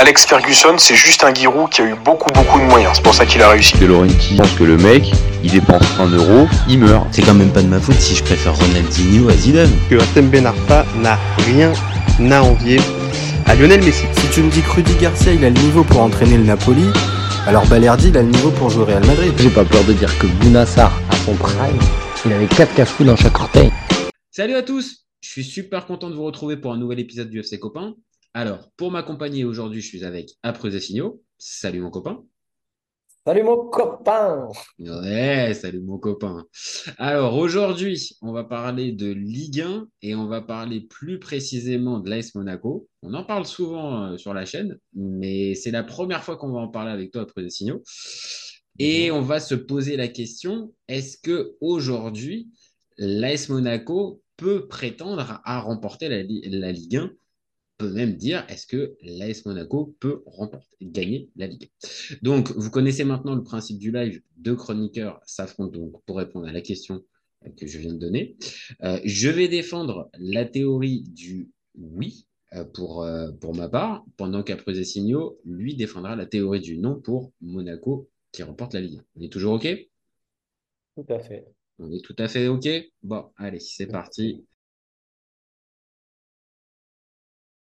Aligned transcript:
Alex 0.00 0.26
Ferguson, 0.26 0.76
c'est 0.78 0.94
juste 0.94 1.24
un 1.24 1.34
Giroud 1.34 1.70
qui 1.70 1.82
a 1.82 1.86
eu 1.86 1.96
beaucoup 1.96 2.30
beaucoup 2.30 2.60
de 2.60 2.64
moyens. 2.66 2.92
C'est 2.94 3.02
pour 3.02 3.14
ça 3.14 3.26
qu'il 3.26 3.42
a 3.42 3.48
réussi. 3.48 3.76
De 3.78 3.86
Laurenti 3.86 4.36
pense 4.36 4.52
que 4.52 4.62
le 4.62 4.76
mec, 4.76 5.10
il 5.42 5.50
dépense 5.50 5.82
un 5.98 6.06
euro, 6.06 6.46
il 6.68 6.78
meurt. 6.78 7.08
C'est 7.10 7.22
quand 7.22 7.34
même 7.34 7.50
pas 7.50 7.62
de 7.62 7.66
ma 7.66 7.80
faute 7.80 7.96
si 7.96 8.14
je 8.14 8.22
préfère 8.22 8.56
Ronaldinho 8.56 9.28
à 9.28 9.32
Zidane. 9.32 9.72
Que 9.90 9.96
Atem 9.96 10.28
Ben 10.28 10.46
Arfa 10.46 10.86
n'a 11.00 11.18
rien 11.38 11.72
à 12.30 12.42
envier 12.44 12.78
à 13.46 13.56
Lionel 13.56 13.82
Messi. 13.82 14.04
Si 14.12 14.28
tu 14.30 14.42
me 14.42 14.50
dis 14.52 14.62
que 14.62 14.70
Rudy 14.70 14.94
Garcia 15.00 15.32
il 15.32 15.44
a 15.44 15.50
le 15.50 15.58
niveau 15.58 15.82
pour 15.82 16.00
entraîner 16.00 16.36
le 16.36 16.44
Napoli, 16.44 16.84
alors 17.48 17.66
Balerdi 17.66 18.10
il 18.10 18.18
a 18.18 18.22
le 18.22 18.28
niveau 18.28 18.52
pour 18.52 18.70
jouer 18.70 18.82
au 18.82 18.86
Real 18.86 19.04
Madrid. 19.04 19.32
J'ai 19.38 19.50
pas 19.50 19.64
peur 19.64 19.82
de 19.82 19.94
dire 19.94 20.16
que 20.20 20.28
Bounassar, 20.28 20.92
à 21.10 21.16
son 21.16 21.34
prime, 21.34 21.76
il 22.24 22.32
avait 22.32 22.46
4 22.46 22.72
cafous 22.72 23.02
dans 23.02 23.16
chaque 23.16 23.36
orteil. 23.36 23.72
Salut 24.30 24.54
à 24.54 24.62
tous, 24.62 25.06
je 25.22 25.28
suis 25.28 25.44
super 25.44 25.86
content 25.86 26.08
de 26.08 26.14
vous 26.14 26.24
retrouver 26.24 26.56
pour 26.56 26.72
un 26.72 26.76
nouvel 26.76 27.00
épisode 27.00 27.30
du 27.30 27.40
FC 27.40 27.58
Copain. 27.58 27.94
Alors, 28.34 28.70
pour 28.76 28.90
m'accompagner 28.90 29.44
aujourd'hui, 29.44 29.80
je 29.80 29.88
suis 29.88 30.04
avec 30.04 30.34
Après 30.42 30.78
Signaux. 30.78 31.22
Salut 31.38 31.80
mon 31.80 31.90
copain. 31.90 32.24
Salut 33.26 33.42
mon 33.42 33.68
copain. 33.68 34.48
Ouais, 34.78 35.52
salut 35.54 35.80
mon 35.80 35.98
copain. 35.98 36.46
Alors 36.98 37.36
aujourd'hui, 37.36 38.16
on 38.22 38.32
va 38.32 38.44
parler 38.44 38.92
de 38.92 39.10
Ligue 39.10 39.60
1 39.60 39.88
et 40.02 40.14
on 40.14 40.26
va 40.26 40.40
parler 40.40 40.80
plus 40.80 41.18
précisément 41.18 42.00
de 42.00 42.08
l'AS 42.08 42.34
Monaco. 42.34 42.88
On 43.02 43.14
en 43.14 43.24
parle 43.24 43.44
souvent 43.44 44.04
euh, 44.04 44.16
sur 44.18 44.34
la 44.34 44.44
chaîne, 44.44 44.78
mais 44.94 45.54
c'est 45.54 45.70
la 45.70 45.82
première 45.82 46.24
fois 46.24 46.36
qu'on 46.36 46.52
va 46.52 46.60
en 46.60 46.68
parler 46.68 46.90
avec 46.90 47.10
toi 47.10 47.22
après 47.22 47.42
des 47.42 47.50
signaux. 47.50 47.82
Et 48.78 49.10
on 49.10 49.22
va 49.22 49.40
se 49.40 49.54
poser 49.54 49.96
la 49.96 50.08
question 50.08 50.72
est-ce 50.86 51.18
que 51.18 51.56
aujourd'hui, 51.60 52.48
l'AS 52.96 53.48
Monaco 53.48 54.22
peut 54.36 54.68
prétendre 54.68 55.40
à 55.44 55.60
remporter 55.60 56.08
la, 56.08 56.22
la 56.58 56.72
Ligue 56.72 56.96
1 56.96 57.10
peut 57.78 57.90
même 57.90 58.14
dire 58.16 58.44
est-ce 58.48 58.66
que 58.66 58.96
l'AS 59.02 59.46
Monaco 59.46 59.96
peut 60.00 60.22
remporter, 60.26 60.76
gagner 60.82 61.30
la 61.36 61.46
Ligue. 61.46 61.70
Donc, 62.22 62.50
vous 62.50 62.70
connaissez 62.70 63.04
maintenant 63.04 63.34
le 63.34 63.42
principe 63.42 63.78
du 63.78 63.92
live. 63.92 64.20
Deux 64.36 64.56
chroniqueurs 64.56 65.20
s'affrontent 65.24 65.78
donc 65.78 66.02
pour 66.04 66.18
répondre 66.18 66.46
à 66.46 66.52
la 66.52 66.60
question 66.60 67.04
que 67.56 67.66
je 67.66 67.78
viens 67.78 67.92
de 67.92 67.98
donner. 67.98 68.36
Euh, 68.82 69.00
je 69.04 69.28
vais 69.28 69.48
défendre 69.48 70.10
la 70.18 70.44
théorie 70.44 71.02
du 71.02 71.50
oui 71.76 72.26
euh, 72.54 72.64
pour, 72.64 73.04
euh, 73.04 73.30
pour 73.32 73.54
ma 73.54 73.68
part, 73.68 74.04
pendant 74.16 74.42
qu'après 74.42 74.82
signaux, 74.82 75.38
lui 75.44 75.76
défendra 75.76 76.16
la 76.16 76.26
théorie 76.26 76.60
du 76.60 76.78
non 76.78 77.00
pour 77.00 77.32
Monaco 77.40 78.10
qui 78.32 78.42
remporte 78.42 78.74
la 78.74 78.80
Ligue. 78.80 79.00
On 79.16 79.22
est 79.22 79.32
toujours 79.32 79.54
OK? 79.54 79.68
Tout 80.96 81.06
à 81.08 81.20
fait. 81.20 81.46
On 81.78 81.92
est 81.92 82.04
tout 82.04 82.16
à 82.18 82.26
fait 82.26 82.48
OK? 82.48 82.68
Bon, 83.02 83.30
allez, 83.36 83.60
c'est 83.60 83.86
parti. 83.86 84.44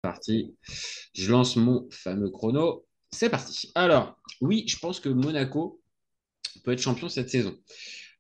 Parti. 0.02 0.54
Je 1.14 1.30
lance 1.30 1.56
mon 1.56 1.88
fameux 1.90 2.30
chrono. 2.30 2.86
C'est 3.12 3.30
parti. 3.30 3.70
Alors, 3.74 4.18
oui, 4.40 4.64
je 4.68 4.78
pense 4.78 5.00
que 5.00 5.08
Monaco 5.08 5.80
peut 6.64 6.72
être 6.72 6.80
champion 6.80 7.08
cette 7.08 7.30
saison. 7.30 7.56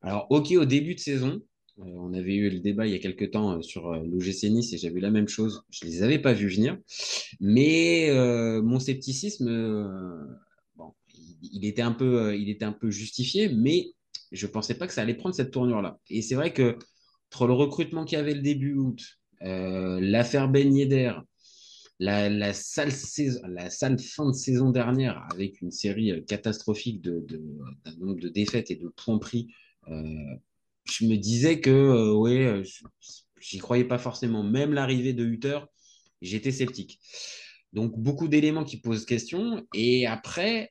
Alors, 0.02 0.26
ok, 0.30 0.52
au 0.52 0.64
début 0.64 0.94
de 0.94 1.00
saison, 1.00 1.42
euh, 1.80 1.84
on 1.84 2.12
avait 2.12 2.34
eu 2.34 2.50
le 2.50 2.60
débat 2.60 2.86
il 2.86 2.92
y 2.92 2.96
a 2.96 2.98
quelques 2.98 3.30
temps 3.30 3.58
euh, 3.58 3.62
sur 3.62 3.88
euh, 3.88 4.02
l'OGC 4.04 4.50
Nice 4.50 4.72
et 4.72 4.78
j'avais 4.78 5.00
la 5.00 5.10
même 5.10 5.28
chose. 5.28 5.62
Je 5.70 5.86
ne 5.86 5.90
les 5.90 6.02
avais 6.02 6.18
pas 6.18 6.32
vus 6.32 6.48
venir. 6.48 6.78
Mais 7.40 8.10
mon 8.62 8.78
scepticisme, 8.80 9.46
bon, 10.76 10.92
il, 11.42 11.64
était 11.64 11.82
un 11.82 11.92
peu, 11.92 12.36
il 12.36 12.48
était 12.50 12.64
un 12.64 12.72
peu 12.72 12.90
justifié, 12.90 13.48
mais 13.48 13.92
je 14.32 14.46
ne 14.46 14.52
pensais 14.52 14.74
pas 14.74 14.86
que 14.86 14.92
ça 14.92 15.02
allait 15.02 15.14
prendre 15.14 15.34
cette 15.34 15.50
tournure-là. 15.50 15.98
Et 16.10 16.22
c'est 16.22 16.34
vrai 16.34 16.52
que 16.52 16.76
entre 17.30 17.46
le 17.46 17.52
recrutement 17.52 18.04
qu'il 18.04 18.16
y 18.16 18.20
avait 18.20 18.34
le 18.34 18.40
début 18.40 18.74
août, 18.74 19.00
l'affaire 19.40 20.48
Ben 20.48 20.74
Yedder, 20.74 21.12
la, 21.98 22.28
la, 22.28 22.52
sale 22.52 22.92
fin 22.92 24.26
de 24.26 24.32
saison 24.32 24.70
dernière 24.70 25.26
avec 25.32 25.60
une 25.60 25.70
série 25.70 26.12
euh, 26.12 26.20
catastrophique 26.20 27.02
d'un 27.02 27.20
de, 27.20 27.98
nombre 27.98 28.20
de 28.20 28.28
défaites 28.28 28.70
et 28.70 28.76
de 28.76 28.88
points 28.88 29.18
pris, 29.18 29.48
euh, 29.88 30.04
je 30.84 31.06
me 31.06 31.16
disais 31.16 31.60
que 31.60 31.70
euh, 31.70 32.14
ouais, 32.14 32.62
j'y 33.40 33.58
croyais 33.58 33.84
pas 33.84 33.98
forcément. 33.98 34.42
Même 34.42 34.72
l'arrivée 34.72 35.12
de 35.12 35.24
Hutter, 35.24 35.58
j'étais 36.22 36.52
sceptique. 36.52 37.00
Donc 37.72 37.98
beaucoup 37.98 38.28
d'éléments 38.28 38.64
qui 38.64 38.80
posent 38.80 39.04
question. 39.04 39.66
Et 39.74 40.06
après, 40.06 40.70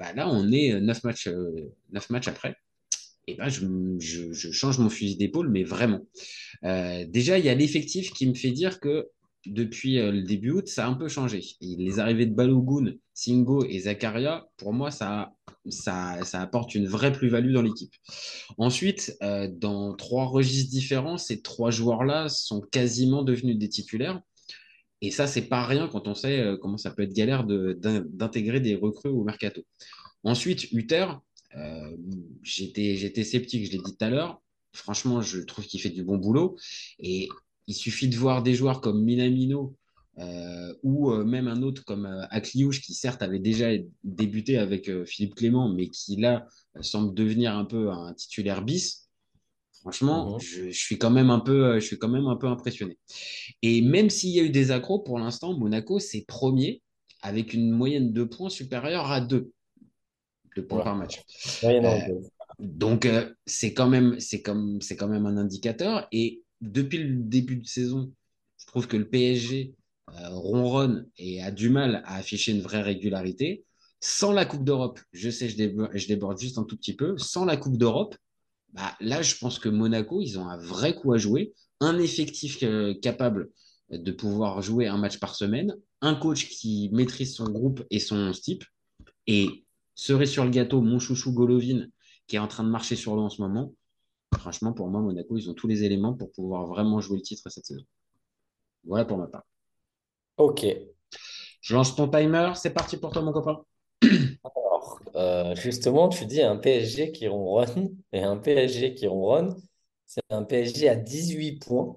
bah 0.00 0.12
là, 0.12 0.28
on 0.28 0.50
est 0.50 0.80
neuf 0.80 1.04
matchs, 1.04 1.28
neuf 1.92 2.10
matchs 2.10 2.26
après. 2.26 2.56
Et 3.28 3.36
ben, 3.36 3.48
je 3.48 4.50
change 4.50 4.80
mon 4.80 4.90
fusil 4.90 5.16
d'épaule, 5.16 5.50
mais 5.50 5.62
vraiment. 5.62 6.00
déjà, 6.62 7.38
il 7.38 7.44
y 7.44 7.48
a 7.48 7.54
l'effectif 7.54 8.12
qui 8.12 8.26
me 8.26 8.34
fait 8.34 8.50
dire 8.50 8.80
que 8.80 9.08
depuis 9.46 9.98
euh, 9.98 10.12
le 10.12 10.22
début 10.22 10.50
août, 10.50 10.68
ça 10.68 10.86
a 10.86 10.88
un 10.88 10.94
peu 10.94 11.08
changé. 11.08 11.42
les 11.60 11.98
arrivées 11.98 12.26
de 12.26 12.34
Balogun, 12.34 12.92
Singo 13.12 13.64
et 13.64 13.80
Zakaria, 13.80 14.46
pour 14.56 14.72
moi, 14.72 14.90
ça, 14.90 15.32
apporte 16.32 16.74
une 16.74 16.86
vraie 16.86 17.12
plus-value 17.12 17.52
dans 17.52 17.62
l'équipe. 17.62 17.92
Ensuite, 18.58 19.16
euh, 19.22 19.48
dans 19.50 19.94
trois 19.94 20.26
registres 20.26 20.70
différents, 20.70 21.18
ces 21.18 21.42
trois 21.42 21.70
joueurs-là 21.70 22.28
sont 22.28 22.60
quasiment 22.60 23.22
devenus 23.22 23.58
des 23.58 23.68
titulaires. 23.68 24.20
Et 25.00 25.10
ça, 25.10 25.26
c'est 25.26 25.48
pas 25.48 25.66
rien 25.66 25.88
quand 25.88 26.06
on 26.06 26.14
sait 26.14 26.40
euh, 26.40 26.56
comment 26.56 26.78
ça 26.78 26.92
peut 26.92 27.02
être 27.02 27.12
galère 27.12 27.44
d'intégrer 27.44 28.60
des 28.60 28.76
recrues 28.76 29.10
au 29.10 29.24
mercato. 29.24 29.62
Ensuite, 30.22 30.70
Uther, 30.72 31.06
j'étais 32.42 33.24
sceptique, 33.24 33.66
je 33.66 33.72
l'ai 33.72 33.78
dit 33.78 33.96
tout 33.96 34.04
à 34.04 34.08
l'heure. 34.08 34.40
Franchement, 34.72 35.20
je 35.20 35.40
trouve 35.40 35.66
qu'il 35.66 35.80
fait 35.80 35.90
du 35.90 36.04
bon 36.04 36.16
boulot. 36.16 36.56
Et 37.00 37.28
il 37.66 37.74
suffit 37.74 38.08
de 38.08 38.16
voir 38.16 38.42
des 38.42 38.54
joueurs 38.54 38.80
comme 38.80 39.02
Minamino 39.02 39.76
euh, 40.18 40.74
ou 40.82 41.10
euh, 41.10 41.24
même 41.24 41.48
un 41.48 41.62
autre 41.62 41.84
comme 41.84 42.04
euh, 42.04 42.26
Akliouche 42.28 42.82
qui 42.82 42.92
certes 42.92 43.22
avait 43.22 43.38
déjà 43.38 43.70
débuté 44.04 44.58
avec 44.58 44.90
Philippe 45.04 45.34
Clément, 45.34 45.70
mais 45.70 45.88
qui 45.88 46.16
là 46.16 46.46
semble 46.80 47.14
devenir 47.14 47.56
un 47.56 47.64
peu 47.64 47.90
un 47.90 48.12
titulaire 48.12 48.62
bis. 48.62 49.08
Franchement, 49.80 50.34
mhm. 50.34 50.40
je, 50.40 50.70
suis 50.70 50.98
quand 50.98 51.10
même 51.10 51.30
un 51.30 51.40
peu, 51.40 51.80
je 51.80 51.86
suis 51.86 51.98
quand 51.98 52.08
même 52.08 52.26
un 52.26 52.36
peu 52.36 52.46
impressionné. 52.46 52.98
Et 53.62 53.80
même 53.80 54.10
s'il 54.10 54.30
y 54.30 54.40
a 54.40 54.42
eu 54.42 54.50
des 54.50 54.70
accros, 54.70 55.00
pour 55.00 55.18
l'instant, 55.18 55.56
Monaco 55.58 55.98
c'est 55.98 56.24
premier 56.26 56.82
avec 57.22 57.54
une 57.54 57.70
moyenne 57.70 58.12
de 58.12 58.24
points 58.24 58.50
supérieure 58.50 59.10
à 59.10 59.20
2 59.20 59.50
de 60.56 60.60
points 60.60 60.84
par 60.84 60.96
match. 60.96 61.22
donc 62.58 63.08
c'est 63.46 63.72
quand 63.72 63.88
même, 63.88 64.18
quand 64.44 65.08
même 65.08 65.26
un 65.26 65.38
indicateur. 65.38 66.06
Et 66.12 66.41
depuis 66.62 66.98
le 66.98 67.14
début 67.16 67.56
de 67.56 67.66
saison, 67.66 68.12
je 68.56 68.66
trouve 68.66 68.86
que 68.86 68.96
le 68.96 69.08
PSG 69.08 69.74
euh, 70.10 70.28
ronronne 70.30 71.08
et 71.18 71.42
a 71.42 71.50
du 71.50 71.68
mal 71.68 72.02
à 72.06 72.16
afficher 72.16 72.52
une 72.52 72.62
vraie 72.62 72.82
régularité. 72.82 73.64
Sans 74.00 74.32
la 74.32 74.44
Coupe 74.44 74.64
d'Europe, 74.64 75.00
je 75.12 75.30
sais, 75.30 75.48
je 75.48 75.56
déborde, 76.06 76.38
juste 76.38 76.58
un 76.58 76.64
tout 76.64 76.76
petit 76.76 76.94
peu. 76.94 77.18
Sans 77.18 77.44
la 77.44 77.56
Coupe 77.56 77.76
d'Europe, 77.76 78.16
bah, 78.72 78.96
là, 79.00 79.22
je 79.22 79.36
pense 79.36 79.58
que 79.58 79.68
Monaco, 79.68 80.20
ils 80.20 80.38
ont 80.38 80.48
un 80.48 80.56
vrai 80.56 80.94
coup 80.94 81.12
à 81.12 81.18
jouer. 81.18 81.52
Un 81.80 81.98
effectif 81.98 82.58
euh, 82.62 82.94
capable 82.94 83.50
de 83.90 84.12
pouvoir 84.12 84.62
jouer 84.62 84.86
un 84.86 84.96
match 84.96 85.18
par 85.18 85.34
semaine. 85.34 85.76
Un 86.00 86.14
coach 86.14 86.48
qui 86.48 86.88
maîtrise 86.92 87.34
son 87.34 87.44
groupe 87.44 87.84
et 87.90 87.98
son 87.98 88.30
type. 88.32 88.64
Et 89.26 89.64
serait 89.94 90.26
sur 90.26 90.44
le 90.44 90.50
gâteau, 90.50 90.80
mon 90.80 90.98
chouchou 90.98 91.32
Golovin, 91.32 91.86
qui 92.26 92.36
est 92.36 92.40
en 92.40 92.48
train 92.48 92.64
de 92.64 92.70
marcher 92.70 92.96
sur 92.96 93.14
l'eau 93.14 93.22
en 93.22 93.30
ce 93.30 93.42
moment. 93.42 93.74
Franchement, 94.38 94.72
pour 94.72 94.88
moi, 94.88 95.00
Monaco, 95.00 95.36
ils 95.36 95.50
ont 95.50 95.54
tous 95.54 95.68
les 95.68 95.84
éléments 95.84 96.14
pour 96.14 96.30
pouvoir 96.32 96.66
vraiment 96.66 97.00
jouer 97.00 97.16
le 97.16 97.22
titre 97.22 97.48
cette 97.50 97.66
saison. 97.66 97.84
Voilà 98.84 99.04
pour 99.04 99.18
ma 99.18 99.26
part. 99.26 99.44
Ok. 100.36 100.66
Je 101.60 101.74
lance 101.74 101.94
ton 101.94 102.08
timer. 102.08 102.52
C'est 102.56 102.72
parti 102.74 102.96
pour 102.96 103.12
toi, 103.12 103.22
mon 103.22 103.32
copain. 103.32 103.64
Alors, 104.44 105.00
euh, 105.16 105.54
justement, 105.56 106.08
tu 106.08 106.26
dis 106.26 106.42
un 106.42 106.56
PSG 106.56 107.12
qui 107.12 107.28
ronronne 107.28 107.96
et 108.12 108.22
un 108.22 108.36
PSG 108.36 108.94
qui 108.94 109.06
ronronne. 109.06 109.56
C'est 110.06 110.22
un 110.30 110.42
PSG 110.44 110.88
à 110.88 110.96
18 110.96 111.58
points, 111.64 111.96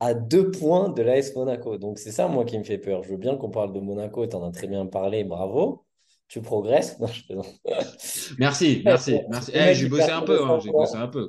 à 0.00 0.14
2 0.14 0.50
points 0.50 0.88
de 0.90 1.02
l'AS 1.02 1.34
Monaco. 1.36 1.78
Donc, 1.78 1.98
c'est 1.98 2.12
ça, 2.12 2.28
moi, 2.28 2.44
qui 2.44 2.58
me 2.58 2.64
fait 2.64 2.78
peur. 2.78 3.02
Je 3.02 3.10
veux 3.10 3.16
bien 3.16 3.36
qu'on 3.36 3.50
parle 3.50 3.72
de 3.72 3.80
Monaco, 3.80 4.26
tu 4.26 4.36
en 4.36 4.44
as 4.44 4.52
très 4.52 4.66
bien 4.66 4.86
parlé, 4.86 5.24
bravo 5.24 5.84
tu 6.30 6.40
progresses. 6.40 6.96
merci, 8.38 8.82
merci, 8.84 9.20
merci. 9.28 9.50
Eh, 9.52 9.74
j'ai 9.74 9.88
bossé 9.88 10.10
un 10.10 10.22
peu, 10.22 10.44
hein, 10.44 10.60
j'ai 10.62 10.70
bossé 10.70 10.96
un 10.96 11.08
peu. 11.08 11.28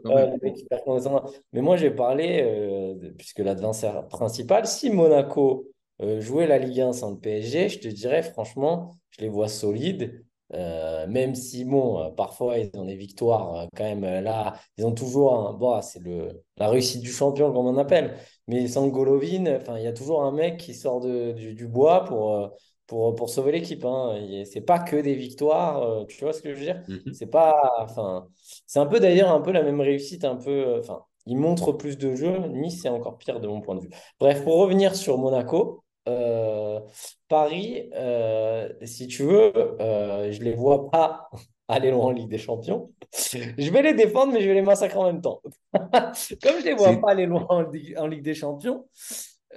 Mais 1.52 1.62
moi, 1.62 1.76
j'ai 1.76 1.90
parlé, 1.90 2.42
euh, 2.44 3.12
puisque 3.18 3.40
l'adversaire 3.40 4.08
principal, 4.08 4.68
si 4.68 4.92
Monaco 4.92 5.66
euh, 6.04 6.22
jouait 6.22 6.46
la 6.46 6.60
Ligue 6.60 6.82
1 6.82 6.94
sans 6.94 7.12
le 7.12 7.18
PSG, 7.18 7.70
je 7.70 7.80
te 7.80 7.88
dirais, 7.88 8.22
franchement, 8.22 8.96
je 9.10 9.22
les 9.22 9.30
vois 9.30 9.48
solides. 9.48 10.24
Euh, 10.54 11.08
même 11.08 11.34
si, 11.34 11.66
bon, 11.66 12.12
parfois, 12.12 12.60
ils 12.60 12.70
ont 12.76 12.86
des 12.86 12.98
victoires 12.98 13.68
quand 13.76 13.86
même 13.86 14.02
là, 14.24 14.54
ils 14.78 14.86
ont 14.86 14.92
toujours 14.92 15.34
un. 15.34 15.54
Bon, 15.54 15.82
c'est 15.82 16.04
le, 16.04 16.44
la 16.58 16.70
réussite 16.70 17.02
du 17.02 17.12
champion, 17.12 17.52
comme 17.52 17.66
on 17.66 17.78
appelle. 17.78 18.18
Mais 18.48 18.68
sans 18.68 18.88
Golovin, 18.90 19.60
il 19.78 19.84
y 19.84 19.88
a 19.88 19.94
toujours 19.94 20.22
un 20.24 20.32
mec 20.32 20.58
qui 20.58 20.76
sort 20.76 21.00
de, 21.00 21.32
du, 21.32 21.68
bois 21.68 22.04
pour 22.04 22.54
pour, 22.92 23.16
pour 23.16 23.30
sauver 23.30 23.54
l'équipe. 23.54 23.86
Hein. 23.86 24.22
C'est 24.44 24.60
pas 24.60 24.78
que 24.78 24.98
des 24.98 25.16
victoires, 25.16 25.82
euh, 25.82 26.06
tu 26.06 26.26
vois 26.26 26.34
ce 26.34 26.42
que 26.42 26.54
je 26.54 26.60
veux 26.60 26.66
dire? 26.66 26.84
Mhm. 26.90 27.14
C'est 27.14 27.28
pas, 27.28 27.56
enfin, 27.80 28.28
c'est 28.68 28.80
un 28.80 28.86
peu 28.86 29.00
d'ailleurs 29.00 29.32
un 29.32 29.40
peu 29.40 29.54
la 29.54 29.64
même 29.64 29.80
réussite, 29.80 30.26
un 30.26 30.36
peu, 30.36 30.52
euh, 30.52 30.80
enfin, 30.82 31.06
il 31.26 31.38
montre 31.38 31.72
plus 31.72 31.98
de 31.98 32.14
jeux. 32.16 32.38
Nice 32.50 32.82
c'est 32.82 32.90
encore 32.90 33.18
pire 33.18 33.40
de 33.40 33.48
mon 33.48 33.62
point 33.62 33.76
de 33.76 33.80
vue. 33.80 33.90
Bref, 34.20 34.44
pour 34.44 34.58
revenir 34.58 34.94
sur 34.94 35.18
Monaco, 35.18 35.86
euh, 36.10 36.82
Paris, 37.30 37.90
euh, 37.96 38.68
si 38.84 39.08
tu 39.08 39.24
veux, 39.24 39.54
euh, 39.56 40.30
je 40.34 40.42
les 40.42 40.54
vois 40.54 40.92
pas 40.92 41.30
aller 41.70 41.92
loin 41.92 42.08
en 42.08 42.12
Ligue 42.12 42.30
des 42.30 42.40
Champions. 42.40 42.92
Je 43.14 43.72
vais 43.72 43.84
les 43.84 43.94
défendre, 43.94 44.34
mais 44.34 44.42
je 44.42 44.50
vais 44.50 44.56
les 44.56 44.62
massacrer 44.62 45.00
en 45.00 45.06
même 45.06 45.22
temps. 45.22 45.42
Comme 45.74 46.60
je 46.60 46.66
les 46.66 46.74
vois 46.74 46.94
pas 46.98 47.12
aller 47.12 47.26
loin 47.26 47.46
en 47.48 47.62
Ligue, 47.62 47.96
en 47.98 48.08
Ligue 48.08 48.24
des 48.24 48.36
Champions, 48.36 48.86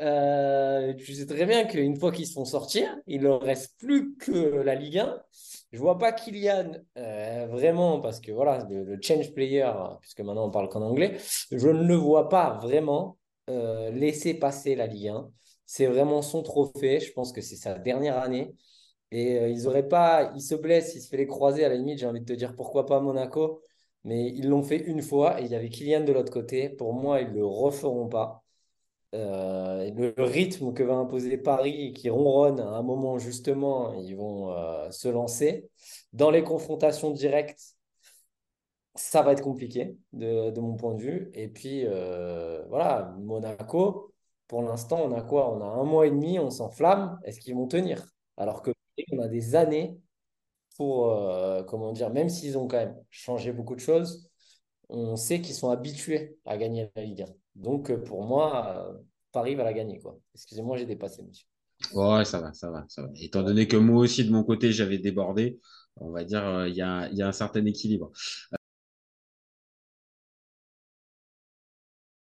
euh, 0.00 0.93
tu 0.94 1.14
sais 1.14 1.26
très 1.26 1.46
bien 1.46 1.64
qu'une 1.64 1.96
fois 1.96 2.12
qu'ils 2.12 2.26
se 2.26 2.32
font 2.32 2.44
sortir, 2.44 2.96
il 3.06 3.23
ne 3.23 3.29
reste 3.29 3.79
plus 3.79 4.17
que 4.17 4.32
la 4.32 4.75
Ligue 4.75 4.99
1. 4.99 5.23
Je 5.73 5.79
vois 5.79 5.99
pas 5.99 6.12
Kylian 6.12 6.73
euh, 6.96 7.46
vraiment, 7.50 8.00
parce 8.00 8.20
que 8.20 8.32
voilà, 8.32 8.67
le, 8.70 8.99
change 9.00 9.32
player, 9.35 9.70
puisque 10.00 10.20
maintenant 10.20 10.46
on 10.46 10.50
parle 10.50 10.69
qu'en 10.69 10.82
anglais, 10.82 11.17
je 11.50 11.69
ne 11.69 11.85
le 11.85 11.94
vois 11.94 12.29
pas 12.29 12.58
vraiment 12.62 13.19
euh, 13.50 13.91
laisser 13.91 14.35
passer 14.35 14.75
la 14.75 14.87
Ligue 14.87 15.08
1. 15.08 15.31
C'est 15.67 15.87
vraiment 15.87 16.23
son 16.23 16.43
trophée. 16.43 17.00
Je 17.00 17.12
pense 17.12 17.32
que 17.32 17.41
c'est 17.41 17.56
sa 17.56 17.79
dernière 17.79 18.19
année. 18.19 18.55
Et 19.11 19.50
ils 19.50 19.69
auraient 19.69 19.88
pas, 19.88 20.32
il 20.35 20.43
se 20.43 20.55
blesse, 20.56 20.94
il 20.96 21.00
se 21.00 21.08
fait 21.08 21.17
les 21.17 21.26
croiser. 21.26 21.64
À 21.64 21.69
la 21.69 21.76
limite, 21.76 21.99
j'ai 21.99 22.06
envie 22.06 22.20
de 22.20 22.25
te 22.25 22.32
dire 22.32 22.55
pourquoi 22.56 22.87
pas 22.87 23.00
Monaco. 23.00 23.61
Mais 24.05 24.29
ils 24.29 24.49
l'ont 24.49 24.62
fait 24.62 24.76
une 24.76 25.02
fois 25.02 25.41
et 25.41 25.44
il 25.44 25.50
y 25.50 25.55
avait 25.55 25.69
Kylian 25.70 26.05
de 26.05 26.12
l'autre 26.12 26.32
côté. 26.32 26.69
Pour 26.69 26.93
moi, 26.94 27.20
ils 27.20 27.32
le 27.32 27.46
referont 27.46 28.08
pas. 28.08 28.44
Euh, 29.14 29.90
le 29.93 30.14
rythme 30.25 30.72
que 30.75 30.82
va 30.82 30.94
imposer 30.94 31.38
Paris, 31.38 31.93
qui 31.94 32.11
ronronne 32.11 32.58
à 32.61 32.66
un 32.66 32.82
moment 32.82 33.19
justement, 33.19 33.94
ils 33.94 34.16
vont 34.16 34.50
euh, 34.52 34.90
se 34.90 35.08
lancer. 35.08 35.70
Dans 36.12 36.31
les 36.31 36.43
confrontations 36.43 37.11
directes, 37.12 37.76
ça 38.96 39.22
va 39.22 39.32
être 39.32 39.43
compliqué 39.43 39.96
de, 40.12 40.58
mon 40.61 40.75
point 40.76 40.94
de 40.94 41.02
vue. 41.02 41.31
Et 41.34 41.49
puis, 41.49 41.84
euh, 41.87 42.64
voilà, 42.69 43.14
Monaco, 43.20 44.12
pour 44.49 44.62
l'instant, 44.62 45.00
on 45.02 45.12
a 45.12 45.22
quoi? 45.22 45.50
On 45.56 45.62
a 45.62 45.67
un 45.67 45.84
mois 45.84 46.06
et 46.06 46.10
demi, 46.10 46.38
on 46.38 46.50
s'enflamme. 46.50 47.19
Est-ce 47.25 47.40
qu'ils 47.40 47.55
vont 47.55 47.67
tenir? 47.69 48.05
Alors 48.37 48.62
que 48.62 48.70
on 49.12 49.19
a 49.20 49.28
des 49.28 49.55
années 49.55 49.99
pour, 50.76 51.08
comment 51.69 51.93
dire, 51.93 52.10
même 52.10 52.28
s'ils 52.28 52.58
ont 52.58 52.69
quand 52.69 52.78
même 52.78 52.96
changé 53.10 53.52
beaucoup 53.52 53.75
de 53.75 53.81
choses, 53.81 54.28
on 54.88 55.17
sait 55.17 55.40
qu'ils 55.40 55.55
sont 55.55 55.70
habitués 55.70 56.38
à 56.46 56.56
gagner 56.56 56.90
la 56.96 57.02
Ligue 57.05 57.22
1. 57.22 57.44
Donc, 57.54 57.90
euh, 57.90 57.98
pour 58.02 58.24
moi, 58.24 58.88
euh, 58.94 59.02
Paris 59.32 59.54
va 59.54 59.64
la 59.64 59.72
gagner, 59.72 60.00
quoi. 60.00 60.18
Excusez-moi, 60.34 60.76
j'ai 60.76 60.86
dépassé, 60.86 61.22
monsieur. 61.22 61.46
Ouais, 61.92 62.24
ça 62.24 62.40
va, 62.40 62.52
ça 62.54 62.70
va, 62.70 62.84
ça 62.88 63.02
va. 63.02 63.08
Étant 63.16 63.42
donné 63.42 63.68
que 63.68 63.76
moi 63.76 64.00
aussi, 64.00 64.24
de 64.24 64.30
mon 64.32 64.42
côté, 64.42 64.72
j'avais 64.72 64.98
débordé, 64.98 65.58
on 65.96 66.10
va 66.10 66.24
dire, 66.24 66.44
euh, 66.46 66.68
il 66.68 66.74
y 66.74 66.82
a, 66.82 67.08
il 67.10 67.16
y 67.16 67.22
a 67.22 67.28
un 67.28 67.32
certain 67.32 67.64
équilibre. 67.66 68.10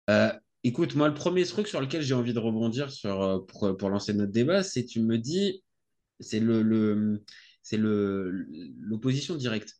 Euh, 0.09 0.31
écoute, 0.63 0.95
moi, 0.95 1.07
le 1.07 1.13
premier 1.13 1.45
truc 1.45 1.67
sur 1.67 1.81
lequel 1.81 2.01
j'ai 2.01 2.13
envie 2.13 2.33
de 2.33 2.39
rebondir 2.39 2.91
sur, 2.91 3.45
pour, 3.47 3.77
pour 3.77 3.89
lancer 3.89 4.13
notre 4.13 4.31
débat, 4.31 4.63
c'est 4.63 4.85
tu 4.85 5.01
me 5.01 5.17
dis, 5.17 5.63
c'est 6.19 6.39
le, 6.39 6.63
le, 6.63 7.23
c'est 7.63 7.77
le, 7.77 8.31
l'opposition 8.79 9.35
directe. 9.35 9.75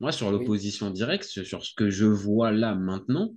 Moi, 0.00 0.12
sur 0.12 0.28
Oui. 0.28 0.32
l'opposition 0.32 0.90
directe, 0.90 1.24
sur 1.24 1.64
ce 1.64 1.74
que 1.76 1.90
je 1.90 2.06
vois 2.06 2.52
là 2.52 2.74
maintenant, 2.74 3.34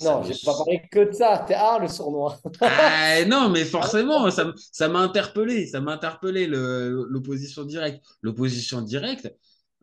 Non, 0.00 0.22
me- 0.22 0.32
j'ai 0.32 0.34
pas 0.34 0.54
parlé 0.54 0.82
que 0.90 1.00
de 1.08 1.12
ça. 1.12 1.44
T'es 1.46 1.54
ah, 1.54 1.78
le 1.80 1.88
sournois. 1.88 2.38
Ah, 2.62 3.24
non, 3.26 3.48
mais 3.48 3.64
forcément, 3.64 4.30
ça, 4.30 4.88
m'a 4.88 5.00
interpellé, 5.00 5.66
ça 5.66 5.80
m'a 5.80 5.92
interpellé 5.92 6.46
l'opposition 6.46 7.64
directe. 7.64 8.04
L'opposition 8.22 8.82
directe, 8.82 9.34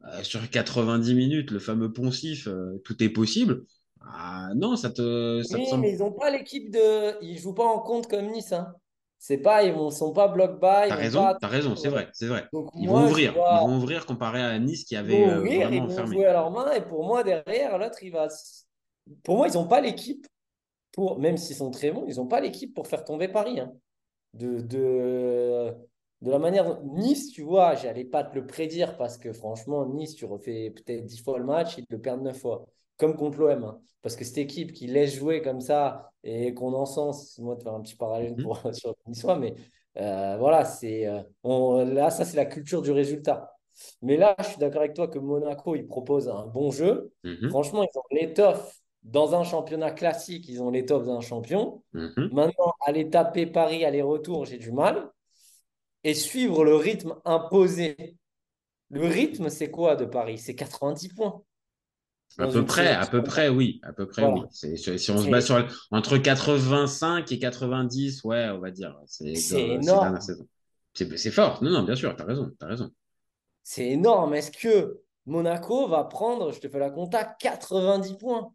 euh, 0.05 0.23
sur 0.23 0.49
90 0.49 1.15
minutes, 1.15 1.51
le 1.51 1.59
fameux 1.59 1.91
poncif, 1.93 2.47
euh, 2.47 2.77
tout 2.85 3.01
est 3.03 3.09
possible. 3.09 3.65
Ah, 4.01 4.49
non, 4.55 4.75
ça 4.77 4.91
te, 4.91 5.43
ça 5.43 5.59
te 5.59 5.65
Oui, 5.65 5.67
semble. 5.67 5.87
mais 5.87 5.91
ils 5.93 5.99
n'ont 5.99 6.11
pas 6.13 6.29
l'équipe 6.29 6.69
de. 6.71 7.21
Ils 7.23 7.37
jouent 7.39 7.53
pas 7.53 7.65
en 7.65 7.79
compte 7.79 8.07
comme 8.07 8.27
Nice. 8.31 8.51
Hein. 8.53 8.73
C'est 9.19 9.37
pas, 9.39 9.63
ils 9.63 9.75
ne 9.75 9.89
sont 9.89 10.13
pas 10.13 10.27
bloc 10.27 10.59
bas. 10.59 10.87
Ils 10.87 10.89
T'as 10.89 10.95
vont 10.95 11.07
raison, 11.07 11.33
pas 11.33 11.37
t'as 11.39 11.47
raison, 11.47 11.75
c'est 11.75 11.89
vrai, 11.89 12.09
c'est 12.13 12.27
vrai. 12.27 12.49
Donc, 12.51 12.69
Ils 12.79 12.89
moi, 12.89 13.01
vont 13.01 13.05
je 13.07 13.07
ouvrir, 13.07 13.33
vois- 13.33 13.49
ils 13.49 13.59
vont 13.61 13.77
ouvrir 13.77 14.05
comparé 14.05 14.41
à 14.41 14.57
Nice 14.59 14.83
qui 14.85 14.95
Ils 15.01 15.07
avait 15.07 15.25
vont 15.25 15.27
euh, 15.27 15.39
ouvrir, 15.39 15.71
ils 15.73 15.81
vraiment 15.81 15.87
vont 15.87 16.03
fermé. 16.03 16.05
jouer 16.05 16.25
à 16.27 16.33
leur 16.33 16.51
main. 16.51 16.71
Et 16.73 16.81
pour 16.85 17.05
moi, 17.05 17.23
derrière, 17.23 17.77
l'autre, 17.77 18.03
il 18.03 18.11
va. 18.11 18.27
Pour 19.23 19.37
moi, 19.37 19.47
ils 19.47 19.53
n'ont 19.55 19.67
pas 19.67 19.81
l'équipe 19.81 20.27
pour. 20.93 21.19
Même 21.19 21.37
s'ils 21.37 21.55
sont 21.55 21.71
très 21.71 21.91
bons, 21.91 22.05
ils 22.07 22.17
n'ont 22.17 22.27
pas 22.27 22.41
l'équipe 22.41 22.73
pour 22.73 22.87
faire 22.87 23.03
tomber 23.03 23.27
Paris. 23.27 23.59
hein. 23.59 23.73
De, 24.33 24.61
de, 24.61 25.73
de 26.21 26.31
la 26.31 26.39
manière. 26.39 26.65
dont- 26.65 26.81
Nice, 26.95 27.31
tu 27.31 27.41
vois, 27.43 27.75
j'allais 27.75 28.05
pas 28.05 28.23
te 28.23 28.35
le 28.35 28.45
prédire 28.45 28.97
parce 28.97 29.17
que 29.17 29.33
franchement, 29.33 29.85
Nice, 29.87 30.15
tu 30.15 30.25
refais 30.25 30.71
peut-être 30.71 31.05
10 31.05 31.19
fois 31.21 31.39
le 31.39 31.45
match, 31.45 31.77
ils 31.77 31.85
le 31.89 31.99
perdent 31.99 32.21
9 32.23 32.39
fois. 32.39 32.65
Comme 32.97 33.15
contre 33.15 33.39
l'OM. 33.39 33.63
hein. 33.63 33.79
Parce 34.01 34.15
que 34.15 34.23
cette 34.25 34.37
équipe 34.37 34.73
qui 34.73 34.87
laisse 34.87 35.15
jouer 35.15 35.41
comme 35.41 35.61
ça 35.61 36.11
et 36.23 36.53
qu'on 36.53 36.73
encense, 36.73 37.37
moi 37.39 37.55
de 37.55 37.63
faire 37.63 37.73
un 37.73 37.81
petit 37.81 37.95
parallèle 37.95 38.35
Mhm. 38.37 38.43
pour, 38.43 38.59
sur 38.73 38.89
le 38.91 38.95
Niçois, 39.11 39.37
mais 39.37 39.53
euh, 39.97 40.37
voilà, 40.37 40.65
c'est 40.65 41.05
euh, 41.07 41.21
on- 41.43 41.83
là, 41.85 42.09
ça 42.09 42.25
c'est 42.25 42.37
la 42.37 42.45
culture 42.45 42.81
du 42.81 42.91
résultat. 42.91 43.53
Mais 44.01 44.17
là, 44.17 44.35
je 44.39 44.45
suis 44.45 44.57
d'accord 44.57 44.81
avec 44.81 44.93
toi 44.95 45.07
que 45.07 45.19
Monaco, 45.19 45.75
il 45.75 45.85
propose 45.87 46.27
un 46.29 46.47
bon 46.47 46.71
jeu. 46.71 47.11
Mhm, 47.23 47.49
Franchement, 47.49 47.83
ils 47.83 47.97
ont 47.97 48.03
l'étoffe 48.11 48.79
dans 49.03 49.35
un 49.35 49.43
championnat 49.43 49.91
classique, 49.91 50.47
ils 50.49 50.61
ont 50.61 50.69
l'étoffe 50.69 51.05
d'un 51.05 51.21
champion. 51.21 51.83
mhm. 51.93 52.29
Maintenant, 52.31 52.73
aller 52.85 53.09
taper 53.09 53.45
Paris 53.45 53.85
aller-retour, 53.85 54.45
j'ai 54.45 54.57
du 54.57 54.71
mal. 54.71 55.09
Et 56.03 56.13
suivre 56.13 56.63
le 56.63 56.75
rythme 56.75 57.15
imposé. 57.25 58.17
Le 58.89 59.05
rythme, 59.05 59.49
c'est 59.49 59.69
quoi 59.69 59.95
de 59.95 60.05
Paris? 60.05 60.37
C'est 60.37 60.55
90 60.55 61.09
points. 61.09 61.41
À 62.37 62.47
peu 62.47 62.65
près, 62.65 62.89
à 62.93 63.05
peu 63.07 63.23
près, 63.23 63.49
oui, 63.49 63.79
à 63.83 63.93
peu 63.93 64.07
près, 64.07 64.21
Voilà. 64.21 64.47
oui. 64.63 64.77
Si 64.77 65.11
on 65.11 65.17
se 65.17 65.29
bat 65.29 65.41
sur 65.41 65.65
entre 65.91 66.17
85 66.17 67.31
et 67.31 67.39
90, 67.39 68.23
ouais, 68.25 68.49
on 68.49 68.59
va 68.59 68.69
dire, 68.69 68.95
c'est 69.05 69.33
énorme. 69.53 70.19
C'est 70.93 71.31
fort. 71.31 71.63
Non, 71.63 71.71
non, 71.71 71.83
bien 71.83 71.95
sûr, 71.95 72.15
t'as 72.15 72.25
raison, 72.25 72.51
t'as 72.59 72.67
raison. 72.67 72.91
C'est 73.63 73.87
énorme. 73.87 74.33
Est-ce 74.33 74.51
que 74.51 75.01
Monaco 75.25 75.87
va 75.87 76.03
prendre, 76.03 76.51
je 76.51 76.59
te 76.59 76.69
fais 76.69 76.79
la 76.79 76.89
compta, 76.89 77.23
90 77.23 78.13
points? 78.17 78.53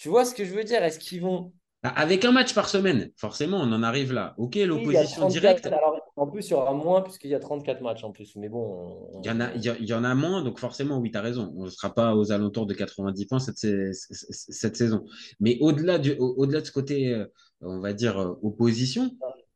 Tu 0.00 0.08
vois 0.08 0.24
ce 0.24 0.34
que 0.34 0.46
je 0.46 0.54
veux 0.54 0.64
dire? 0.64 0.82
Est-ce 0.82 0.98
qu'ils 0.98 1.20
vont. 1.20 1.52
Bah, 1.82 1.90
Avec 1.90 2.24
un 2.24 2.32
match 2.32 2.54
par 2.54 2.70
semaine, 2.70 3.10
forcément, 3.16 3.58
on 3.58 3.70
en 3.70 3.82
arrive 3.82 4.14
là. 4.14 4.34
Ok, 4.38 4.54
l'opposition 4.56 5.20
34 5.28 5.30
directe, 5.30 5.66
Alors, 5.66 5.94
en 6.16 6.26
plus, 6.26 6.46
il 6.48 6.50
y 6.52 6.54
aura 6.54 6.72
moins 6.72 7.02
puisqu'il 7.02 7.28
y 7.28 7.34
a 7.34 7.38
34 7.38 7.82
matchs 7.82 8.02
en 8.02 8.10
plus. 8.10 8.34
Mais 8.36 8.48
bon. 8.48 9.08
on- 9.12 9.20
il 9.22 9.26
y 9.26 9.30
en 9.30 9.40
a, 9.40 9.52
il 9.54 9.62
y 9.62 9.68
a- 9.68 9.76
il 9.78 9.84
y 9.86 9.92
en 9.92 10.02
a 10.02 10.14
moins, 10.14 10.42
donc 10.42 10.58
forcément, 10.58 10.96
oui, 10.98 11.10
tu 11.10 11.18
as 11.18 11.20
raison. 11.20 11.52
On 11.54 11.64
ne 11.66 11.70
sera 11.70 11.92
pas 11.92 12.14
aux 12.16 12.32
alentours 12.32 12.64
de 12.64 12.72
90 12.72 13.26
points 13.26 13.40
cette, 13.40 13.58
sais- 13.58 13.90
cette 13.92 14.76
saison. 14.76 15.04
Mais 15.38 15.58
au-delà 15.60 15.98
du, 15.98 16.12
au- 16.12 16.34
au-delà 16.38 16.62
de 16.62 16.66
ce 16.66 16.72
côté, 16.72 17.12
euh, 17.12 17.26
on 17.60 17.80
va 17.80 17.92
dire, 17.92 18.18
euh, 18.18 18.38
opposition, 18.42 19.10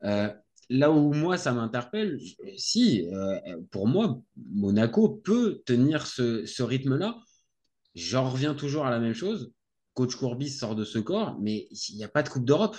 euh, 0.04 0.28
là 0.68 0.90
où 0.90 1.10
moi, 1.14 1.38
ça 1.38 1.52
m'interpelle, 1.52 2.18
si, 2.58 3.08
euh, 3.14 3.38
pour 3.70 3.86
moi, 3.88 4.20
Monaco 4.52 5.08
peut 5.08 5.62
tenir 5.64 6.06
ce, 6.06 6.44
ce 6.44 6.62
rythme-là. 6.62 7.16
J'en 7.94 8.28
reviens 8.28 8.52
toujours 8.54 8.84
à 8.84 8.90
la 8.90 8.98
même 8.98 9.14
chose. 9.14 9.50
Coach 9.94 10.16
Courbis 10.16 10.50
sort 10.50 10.74
de 10.74 10.84
ce 10.84 10.98
corps, 10.98 11.36
mais 11.40 11.68
il 11.70 11.96
n'y 11.96 12.04
a 12.04 12.08
pas 12.08 12.22
de 12.22 12.28
Coupe 12.28 12.44
d'Europe. 12.44 12.76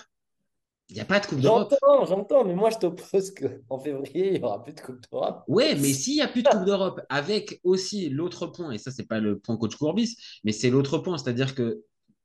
Il 0.90 0.96
n'y 0.96 1.02
a 1.02 1.06
pas 1.06 1.20
de 1.20 1.26
Coupe 1.26 1.40
d'Europe. 1.40 1.74
J'entends, 1.82 2.06
j'entends, 2.06 2.46
mais 2.46 2.54
moi 2.54 2.70
je 2.70 2.78
t'oppose 2.78 3.34
qu'en 3.34 3.80
février, 3.80 4.36
il 4.36 4.40
n'y 4.40 4.46
aura 4.46 4.62
plus 4.62 4.74
de 4.74 4.82
Coupe 4.82 5.00
d'Europe. 5.12 5.44
Ouais, 5.48 5.74
mais 5.76 5.94
s'il 5.94 6.16
n'y 6.16 6.22
a 6.22 6.28
plus 6.28 6.44
de 6.44 6.50
Coupe 6.50 6.66
d'Europe, 6.66 7.02
avec 7.10 7.60
aussi 7.64 8.10
l'autre 8.10 8.48
point, 8.48 8.72
et 8.72 8.78
ça, 8.78 8.92
c'est 8.92 9.08
pas 9.08 9.20
le 9.20 9.40
point 9.40 9.58
coach 9.58 9.76
Courbis, 9.76 10.16
mais 10.44 10.52
c'est 10.52 10.70
l'autre 10.70 11.00
point, 11.00 11.18
c'est-à-dire 11.18 11.56
que 11.56 11.82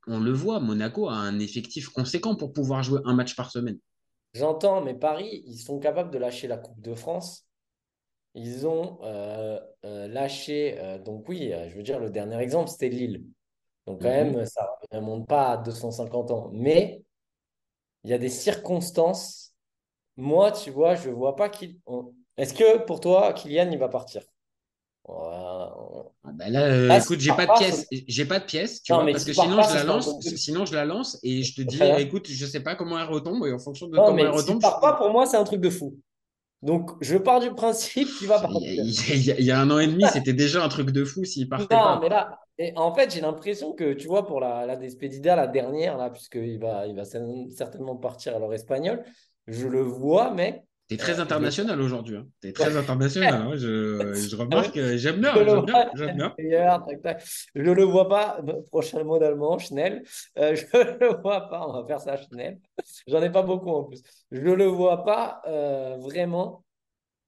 on 0.07 0.19
le 0.19 0.31
voit, 0.31 0.59
Monaco 0.59 1.09
a 1.09 1.13
un 1.13 1.39
effectif 1.39 1.89
conséquent 1.89 2.35
pour 2.35 2.53
pouvoir 2.53 2.83
jouer 2.83 2.99
un 3.05 3.13
match 3.13 3.35
par 3.35 3.51
semaine. 3.51 3.77
J'entends, 4.33 4.81
mais 4.81 4.93
Paris, 4.93 5.43
ils 5.45 5.59
sont 5.59 5.79
capables 5.79 6.11
de 6.11 6.17
lâcher 6.17 6.47
la 6.47 6.57
Coupe 6.57 6.81
de 6.81 6.93
France. 6.93 7.45
Ils 8.33 8.65
ont 8.65 8.99
euh, 9.03 9.59
euh, 9.85 10.07
lâché, 10.07 10.75
euh, 10.79 10.97
donc 10.99 11.27
oui, 11.27 11.51
je 11.69 11.75
veux 11.75 11.83
dire, 11.83 11.99
le 11.99 12.09
dernier 12.09 12.37
exemple, 12.39 12.69
c'était 12.69 12.89
Lille. 12.89 13.23
Donc 13.87 14.01
quand 14.01 14.09
Mhm. 14.09 14.31
même, 14.33 14.45
ça 14.45 14.69
ne 14.93 14.97
remonte 14.99 15.27
pas 15.27 15.51
à 15.53 15.57
250 15.57 16.31
ans. 16.31 16.49
Mais 16.53 17.03
il 18.03 18.11
y 18.11 18.13
a 18.13 18.17
des 18.19 18.29
circonstances. 18.29 19.53
Moi, 20.17 20.51
tu 20.53 20.71
vois, 20.71 20.95
je 20.95 21.09
ne 21.09 21.15
vois 21.15 21.35
pas 21.37 21.49
qu'il... 21.49 21.79
on- 21.87 22.13
Est-ce 22.37 22.53
que 22.55 22.79
pour 22.85 22.99
toi, 23.01 23.33
Kylian, 23.33 23.71
il 23.71 23.79
va 23.79 23.89
partir? 23.89 24.23
Ah 26.23 26.31
bah 26.33 26.49
là, 26.49 26.65
euh, 26.65 26.89
Ah, 26.89 26.99
écoute, 26.99 27.19
j'ai 27.19 27.33
pas 27.33 27.47
de 27.47 27.51
pièce, 27.53 27.87
j'ai 28.07 28.25
pas 28.25 28.39
de 28.39 28.45
pièce, 28.45 28.83
tu 28.83 28.91
Non, 28.91 29.01
vois, 29.01 29.09
mais 29.09 29.11
parce 29.11 29.25
que 29.25 29.33
sinon 29.33 29.61
pas, 29.61 29.63
je 29.63 29.73
la 29.73 29.83
lance, 29.83 30.15
peu 30.23 30.31
plus. 30.31 30.37
sinon 30.37 30.65
je 30.65 30.73
la 30.75 30.85
lance 30.85 31.17
et 31.23 31.43
je 31.43 31.55
te 31.55 31.61
dis, 31.61 31.91
écoute, 31.97 32.27
je 32.29 32.45
sais 32.45 32.59
pas 32.61 32.75
comment 32.75 32.99
elle 32.99 33.07
retombe 33.07 33.43
et 33.47 33.51
en 33.51 33.59
fonction 33.59 33.87
de 33.87 33.97
Non, 33.97 33.99
comment 33.99 34.23
elle 34.25 34.31
mais 34.31 34.31
retombe, 34.31 34.61
pars 34.61 34.79
je- 34.81 34.81
pas, 34.81 34.93
pour 34.93 35.09
moi, 35.11 35.25
c'est 35.25 35.37
un 35.37 35.43
truc 35.45 35.61
de 35.61 35.69
fou. 35.69 35.97
Donc, 36.61 36.91
je 37.01 37.17
pars 37.17 37.39
du 37.39 37.49
principe 37.51 38.07
qu'il 38.17 38.27
va 38.27 38.39
partir. 38.39 38.61
il 38.83 39.23
y 39.25 39.31
a- 39.31 39.39
il 39.39 39.45
y 39.45 39.51
a 39.51 39.59
un 39.59 39.69
an 39.71 39.79
et 39.79 39.87
demi, 39.87 40.03
c'était 40.13 40.33
déjà 40.33 40.63
un 40.63 40.69
truc 40.69 40.91
de 40.91 41.03
fou 41.03 41.25
s'il 41.25 41.49
partait 41.49 41.75
Non, 41.75 41.81
pas. 41.83 41.99
mais 41.99 42.09
là, 42.09 42.39
et 42.57 42.73
en 42.75 42.93
fait, 42.93 43.11
j'ai 43.13 43.21
l'impression 43.21 43.73
que, 43.73 43.93
tu 43.93 44.07
vois, 44.07 44.25
pour 44.25 44.39
la, 44.39 44.65
la 44.65 44.75
Despedida, 44.75 45.35
la 45.35 45.47
dernière, 45.47 45.97
là, 45.97 46.09
puisqu'il 46.09 46.59
va, 46.59 46.87
il 46.87 46.95
va 46.95 47.03
certainement 47.05 47.95
partir 47.95 48.35
à 48.35 48.39
l'heure 48.39 48.53
espagnole, 48.53 49.03
je 49.47 49.67
le 49.67 49.81
vois, 49.81 50.31
mais 50.31 50.63
T'es 50.91 50.97
très 50.97 51.19
Euh, 51.19 51.23
international 51.23 51.79
aujourd'hui. 51.79 52.17
Hein. 52.17 52.27
T'es 52.41 52.51
très 52.51 52.75
international. 52.75 53.33
hein. 53.33 53.51
Je, 53.55 54.13
je 54.29 54.35
remarque, 54.35 54.75
euh, 54.75 54.97
j'aime 54.97 55.21
bien, 55.21 55.33
Je 55.33 55.39
le 55.39 55.45
j'aime 55.49 55.63
bien, 55.65 55.73
vois, 55.73 55.91
j'aime 55.95 56.17
bien. 56.17 56.35
Je 57.55 57.61
le 57.61 57.83
vois 57.83 58.09
pas. 58.09 58.41
Prochain 58.71 59.01
mot 59.05 59.17
d'allemand, 59.17 59.57
Schnell. 59.57 60.03
Euh, 60.37 60.53
je 60.55 60.65
le 60.77 61.21
vois 61.21 61.47
pas. 61.49 61.65
On 61.65 61.81
va 61.81 61.87
faire 61.87 62.01
ça, 62.01 62.17
Schnell. 62.17 62.59
J'en 63.07 63.21
ai 63.23 63.29
pas 63.31 63.41
beaucoup 63.41 63.69
en 63.69 63.83
plus. 63.85 64.01
Je 64.31 64.41
le 64.41 64.65
vois 64.65 65.05
pas 65.05 65.41
euh, 65.47 65.95
vraiment 65.97 66.65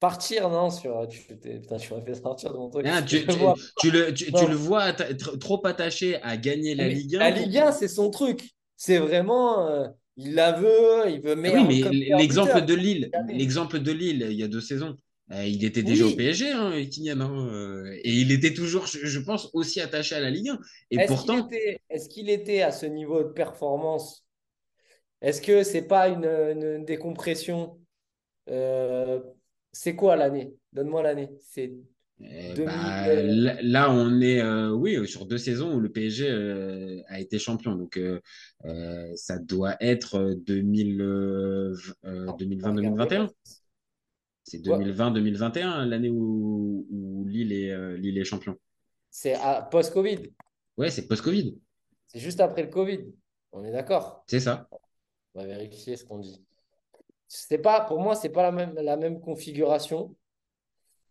partir, 0.02 0.50
non, 0.50 0.70
sur. 0.70 1.08
Tu, 1.08 1.22
putain, 1.22 1.78
tu 1.78 1.94
m'as 1.94 2.02
fait 2.02 2.16
sortir 2.16 2.52
de 2.52 2.58
mon 2.58 2.70
truc. 2.70 2.86
Ah, 2.90 3.02
tu, 3.08 3.26
tu- 3.26 3.32
vois 3.38 3.56
tu 3.80 3.92
le, 3.92 4.14
tu, 4.14 4.26
le 4.30 4.56
vois 4.56 4.84
atta- 4.84 5.38
trop 5.40 5.66
attaché 5.66 6.22
à 6.22 6.36
gagner 6.36 6.76
la 6.76 6.90
Ligue 6.90 7.16
1. 7.16 7.20
La 7.20 7.30
Ligue 7.30 7.58
1, 7.60 7.72
c'est 7.72 7.88
son 7.88 8.10
truc. 8.12 8.52
C'est 8.76 8.98
vraiment. 8.98 9.70
euh, 9.70 9.88
il 10.18 10.36
la 10.36 10.52
veut, 10.54 11.10
il 11.10 11.22
veut 11.22 11.36
meilleur. 11.36 11.68
oui, 11.68 11.84
mais 11.84 12.18
l'exemple 12.18 12.62
de 12.62 12.74
Lille, 12.74 13.14
Regardez. 13.14 13.34
l'exemple 13.34 13.80
de 13.80 13.92
Lille, 13.92 14.28
il 14.30 14.38
y 14.38 14.44
a 14.44 14.48
deux 14.48 14.62
saisons, 14.62 14.98
euh, 15.32 15.46
il 15.46 15.64
était 15.66 15.84
déjà 15.84 16.06
Oui. 16.06 16.14
au 16.14 16.16
PSG, 16.16 16.52
hein, 16.52 16.72
Kylian, 16.90 17.20
hein, 17.22 17.48
euh, 17.52 17.92
et 18.04 18.12
il 18.12 18.32
était 18.32 18.54
toujours, 18.54 18.86
je, 18.88 19.00
je 19.06 19.20
pense, 19.20 19.50
aussi 19.54 19.82
attaché 19.82 20.16
à 20.16 20.20
la 20.20 20.30
Ligue 20.30 20.50
1. 20.50 20.60
Et 20.92 20.98
Est-ce 20.98 21.08
pourtant, 21.08 21.48
qu'il 21.48 21.58
était, 21.58 21.80
est-ce 21.90 22.10
qu'il 22.10 22.30
était 22.30 22.62
à 22.62 22.72
ce 22.72 22.86
niveau 22.86 23.24
de 23.24 23.30
performance? 23.30 24.26
Est-ce 25.22 25.42
que 25.42 25.64
c'est 25.64 25.88
pas 25.88 26.10
une, 26.10 26.26
une 26.26 26.86
décompression? 26.86 27.80
Euh, 28.50 29.22
c'est 29.72 29.96
quoi 29.96 30.16
l'année? 30.18 30.54
Donne-moi 30.74 31.02
l'année. 31.02 31.30
C'est 31.40 31.68
2000, 31.68 31.84
bah, 32.20 33.08
euh, 33.08 33.58
là, 33.62 33.92
on 33.92 34.22
est, 34.22 34.42
euh, 34.42 34.72
oui, 34.72 35.08
sur 35.08 35.26
deux 35.26 35.38
saisons 35.38 35.74
où 35.76 35.80
le 35.80 35.90
PSG 35.90 36.30
euh, 36.30 37.02
a 37.08 37.20
été 37.20 37.40
champion. 37.40 37.76
Donc, 37.76 37.98
euh, 37.98 38.20
ça 39.16 39.40
doit 39.40 39.76
être 39.82 40.16
euh, 40.16 40.36
2000, 40.36 41.02
euh, 41.02 41.76
euh, 42.06 42.26
on 42.26 42.26
va 42.26 42.34
2020-2021. 42.34 42.94
regarder. 42.94 43.34
C'est 44.44 44.68
Ouais. 44.68 44.78
2020-2021, 44.78 45.86
l'année 45.86 46.10
où, 46.10 46.86
où 46.92 47.26
Lille 47.26 47.54
est, 47.54 47.98
Lille 47.98 48.18
est 48.18 48.24
champion. 48.26 48.58
C'est 49.10 49.36
post-Covid. 49.72 50.34
Ouais, 50.78 50.90
c'est 50.90 51.08
post-Covid. 51.08 51.58
C'est 52.08 52.20
juste 52.20 52.42
après 52.42 52.64
le 52.64 52.70
Covid. 52.70 53.06
On 53.52 53.64
est 53.64 53.72
d'accord? 53.72 54.24
C'est 54.28 54.40
ça. 54.40 54.68
On 55.34 55.42
va 55.42 55.48
vérifier 55.48 55.96
ce 55.96 56.04
qu'on 56.06 56.20
dit. 56.20 56.44
C'est 57.28 57.58
pas, 57.58 57.82
pour 57.82 58.00
moi, 58.00 58.16
c'est 58.16 58.30
pas 58.30 58.44
la 58.44 58.52
même, 58.52 58.74
la 58.76 58.98
même 58.98 59.20
configuration. 59.20 60.16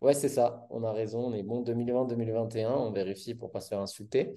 Ouais, 0.03 0.15
c'est 0.15 0.29
ça. 0.29 0.67
On 0.71 0.83
a 0.85 0.93
raison. 0.93 1.21
On 1.27 1.35
est 1.35 1.43
bon 1.43 1.63
2020-2021. 1.63 2.71
On 2.73 2.93
vérifie 2.93 3.35
pour 3.35 3.51
pas 3.53 3.61
se 3.61 3.69
faire 3.69 3.81
insulter. 3.81 4.35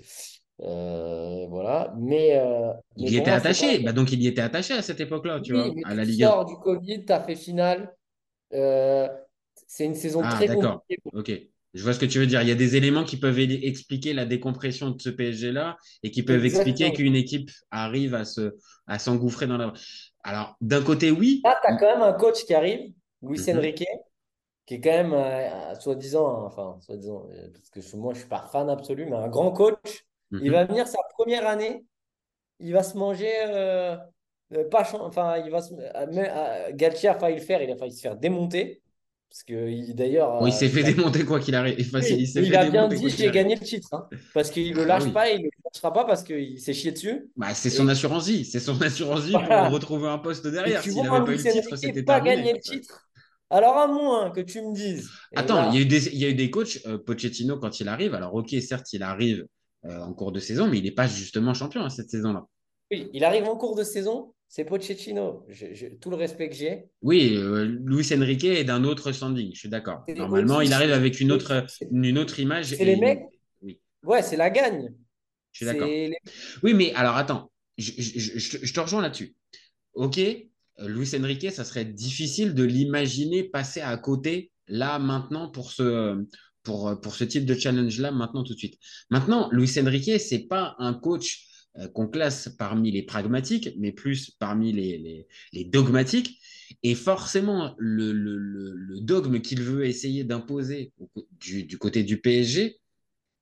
Euh, 0.61 1.47
voilà. 1.49 1.93
Mais, 1.97 2.37
euh, 2.37 2.71
mais 2.97 3.07
Il 3.07 3.13
y 3.13 3.17
était 3.17 3.31
attaché. 3.31 3.79
Bah, 3.79 3.91
donc, 3.91 4.11
il 4.11 4.21
y 4.21 4.27
était 4.27 4.41
attaché 4.41 4.73
à 4.73 4.81
cette 4.81 4.99
époque-là, 4.99 5.41
tu 5.41 5.53
Oui, 5.53 5.59
vois, 5.59 5.73
mais 5.75 5.81
à 5.85 5.95
la 5.95 6.03
Ligue 6.05 6.23
1. 6.23 6.27
sors 6.29 6.45
du 6.45 6.55
Covid, 6.57 7.05
tu 7.05 7.11
as 7.11 7.21
fait 7.21 7.35
finale. 7.35 7.93
Euh, 8.53 9.07
c'est 9.67 9.85
une 9.85 9.95
saison 9.95 10.21
Ah, 10.23 10.29
très 10.29 10.47
d'accord. 10.47 10.81
compliquée. 10.81 11.01
Ok. 11.13 11.31
Je 11.73 11.83
vois 11.83 11.93
ce 11.93 11.99
que 11.99 12.05
tu 12.05 12.19
veux 12.19 12.27
dire. 12.27 12.41
Il 12.41 12.47
y 12.47 12.51
a 12.51 12.55
des 12.55 12.77
éléments 12.77 13.03
qui 13.03 13.17
peuvent 13.17 13.37
expliquer 13.39 14.13
la 14.13 14.25
décompression 14.25 14.91
de 14.91 15.01
ce 15.01 15.09
PSG-là 15.09 15.75
et 16.03 16.11
qui 16.11 16.23
peuvent 16.23 16.45
expliquer 16.45 16.93
qu'une 16.93 17.15
équipe 17.15 17.49
arrive 17.69 18.15
à 18.15 18.23
se, 18.23 18.55
à 18.87 18.97
s'engouffrer 18.97 19.45
dans 19.47 19.57
la. 19.57 19.73
Alors, 20.23 20.55
d'un 20.61 20.81
côté, 20.81 21.11
oui. 21.11 21.41
Là, 21.43 21.59
tu 21.61 21.73
as 21.73 21.75
quand 21.77 21.87
même 21.91 22.01
un 22.01 22.13
coach 22.13 22.45
qui 22.45 22.53
arrive, 22.53 22.93
Luis 23.21 23.41
Mhm. 23.45 23.57
Enrique, 23.57 23.83
qui 24.65 24.75
est 24.75 24.81
quand 24.81 24.89
même, 24.91 25.13
euh, 25.13 25.75
soi-disant, 25.79 26.45
enfin, 26.45 26.77
soi-disant, 26.81 27.27
euh, 27.31 27.49
parce 27.53 27.69
que 27.87 27.97
moi, 27.97 28.13
je 28.13 28.19
suis 28.19 28.27
pas 28.29 28.47
fan 28.51 28.69
absolu, 28.69 29.05
mais 29.05 29.15
un 29.15 29.27
grand 29.27 29.51
coach. 29.51 30.05
Il 30.31 30.39
Mhm. 30.47 30.51
va 30.51 30.65
venir 30.65 30.87
sa 30.87 30.99
première 31.17 31.47
année, 31.47 31.85
il 32.59 32.73
va 32.73 32.83
se 32.83 32.97
manger, 32.97 33.31
euh, 33.47 33.95
euh, 34.53 34.67
pas, 34.69 34.87
enfin, 35.01 35.37
il 35.37 35.51
va 35.51 35.61
se, 35.61 35.73
Galtier 36.73 37.09
a 37.09 37.15
failli 37.19 37.35
le 37.37 37.41
faire, 37.41 37.61
il 37.61 37.71
a 37.71 37.75
failli 37.77 37.91
se 37.93 38.01
faire 38.01 38.15
démonter, 38.15 38.81
parce 39.29 39.43
que 39.43 39.69
il- 39.69 39.93
d'ailleurs, 39.95 40.39
Bon, 40.39 40.47
il 40.47 40.53
s'est 40.53 40.69
fait 40.69 40.81
il 40.81 40.87
a- 40.87 40.93
démonter 40.93 41.25
quoi 41.25 41.39
qu'il 41.39 41.53
arrive. 41.55 41.75
Enfin, 41.79 41.99
il 41.99 42.27
s'est 42.27 42.41
il 42.41 42.49
fait 42.49 42.55
a 42.55 42.69
bien 42.69 42.87
dit 42.87 43.09
j'ai 43.09 43.29
gagné 43.31 43.55
le 43.55 43.61
titre, 43.61 43.89
hein, 43.93 44.07
parce 44.33 44.49
qu'il 44.49 44.71
ne 44.71 44.75
le 44.77 44.83
Ah 44.83 44.85
lâche 44.85 45.03
oui. 45.03 45.11
pas 45.11 45.29
et 45.29 45.33
il 45.35 45.39
ne 45.41 45.43
le 45.45 45.49
lâchera 45.71 45.93
pas 45.93 46.05
parce 46.05 46.23
qu'il 46.23 46.59
s'est 46.59 46.73
chié 46.73 46.91
dessus. 46.91 47.29
Bah, 47.35 47.53
c'est 47.53 47.69
son 47.69 47.87
Et- 47.87 47.91
assurance 47.91 48.27
vie. 48.27 48.45
C'est 48.45 48.59
son 48.59 48.81
assurance 48.81 49.21
vie 49.25 49.31
Voilà. 49.31 49.65
pour 49.65 49.73
retrouver 49.73 50.07
un 50.07 50.17
poste 50.19 50.47
derrière. 50.47 50.81
S'il 50.81 50.95
n'avait 50.95 51.09
pas 51.09 51.31
eu 51.31 51.35
le 51.35 51.37
titre, 51.37 51.75
c'était 51.75 52.03
pas 52.03 52.15
terminé. 52.21 52.35
gagner 52.35 52.53
le 52.53 52.59
titre. 52.59 53.04
Alors 53.49 53.77
à 53.77 53.87
moins 53.87 54.31
que 54.31 54.41
tu 54.41 54.61
me 54.61 54.73
dises. 54.73 55.09
Attends, 55.35 55.71
il 55.71 55.75
y 55.75 55.77
a 55.79 55.81
eu 55.81 55.85
des, 55.85 56.07
il 56.07 56.17
y 56.19 56.25
a 56.25 56.29
eu 56.29 56.33
des 56.33 56.49
coachs, 56.49 56.79
euh, 56.85 56.97
Pochettino, 56.97 57.57
quand 57.57 57.79
il 57.79 57.87
arrive. 57.87 58.15
Alors, 58.15 58.33
ok, 58.33 58.49
certes, 58.61 58.91
il 58.93 59.03
arrive 59.03 59.45
euh, 59.85 59.99
en 59.99 60.13
cours 60.13 60.31
de 60.31 60.39
saison, 60.39 60.67
mais 60.67 60.79
il 60.79 60.83
n'est 60.83 60.91
pas 60.91 61.07
justement 61.07 61.53
champion 61.53 61.81
hein, 61.81 61.89
cette 61.89 62.09
saison-là. 62.09 62.45
Oui, 62.91 63.09
il 63.13 63.23
arrive 63.23 63.45
en 63.45 63.55
cours 63.55 63.75
de 63.75 63.83
saison, 63.83 64.33
c'est 64.47 64.65
Pochettino. 64.65 65.45
Je- 65.49 65.73
je- 65.73 65.87
tout 65.87 66.09
le 66.09 66.15
respect 66.15 66.49
que 66.49 66.55
j'ai. 66.55 66.85
Oui, 67.01 67.33
euh, 67.35 67.65
Luis 67.65 68.07
Enrique 68.13 68.43
est 68.43 68.63
d'un 68.63 68.83
autre 68.83 69.11
standing, 69.11 69.51
je 69.53 69.59
suis 69.59 69.69
d'accord. 69.69 70.03
Normalement, 70.15 70.61
il 70.61 70.73
arrive 70.73 70.91
avec 70.91 71.19
une 71.19 71.31
autre, 71.31 71.65
c'est- 71.67 71.87
une 71.91 72.17
autre 72.17 72.39
image. 72.39 72.65
c'est 72.67 72.85
les 72.85 72.95
mecs. 72.95 73.23
Oui, 73.61 73.79
Ouais, 74.03 74.21
c'est 74.21 74.37
la 74.37 74.49
gagne. 74.49 74.93
je 75.51 75.57
suis 75.57 75.65
d'accord. 75.65 75.87
Les- 75.87 76.17
Oui, 76.63 76.73
mais 76.73 76.93
alors 76.93 77.15
attends, 77.15 77.51
je, 77.77 77.91
te- 78.71 78.79
rejoins 78.79 79.01
là-dessus. 79.01 79.35
Ok, 79.93 80.19
Luis 80.79 81.11
Enrique, 81.17 81.51
ça 81.51 81.63
serait 81.63 81.85
difficile 81.85 82.53
de 82.53 82.63
l'imaginer 82.63 83.43
passer 83.43 83.81
à 83.81 83.95
côté 83.97 84.51
là 84.67 84.99
maintenant 84.99 85.49
pour 85.49 85.71
ce, 85.71 86.25
pour, 86.63 86.99
pour 86.99 87.15
ce 87.15 87.23
type 87.23 87.45
de 87.45 87.53
challenge-là 87.53 88.11
maintenant 88.11 88.43
tout 88.43 88.53
de 88.53 88.59
suite. 88.59 88.77
Maintenant, 89.09 89.49
Luis 89.51 89.71
Enrique, 89.79 90.19
c'est 90.19 90.47
pas 90.47 90.75
un 90.79 90.93
coach 90.93 91.47
euh, 91.77 91.87
qu'on 91.89 92.07
classe 92.07 92.49
parmi 92.57 92.91
les 92.91 93.03
pragmatiques, 93.03 93.69
mais 93.77 93.91
plus 93.91 94.31
parmi 94.31 94.71
les, 94.71 95.27
les, 95.53 95.65
dogmatiques. 95.65 96.39
Et 96.83 96.95
forcément, 96.95 97.75
le, 97.77 98.11
le, 98.11 98.37
le, 98.37 98.73
le 98.73 98.99
dogme 99.01 99.39
qu'il 99.39 99.61
veut 99.61 99.85
essayer 99.85 100.23
d'imposer 100.23 100.93
du, 101.39 101.63
du 101.63 101.77
côté 101.77 102.03
du 102.03 102.19
PSG, 102.19 102.79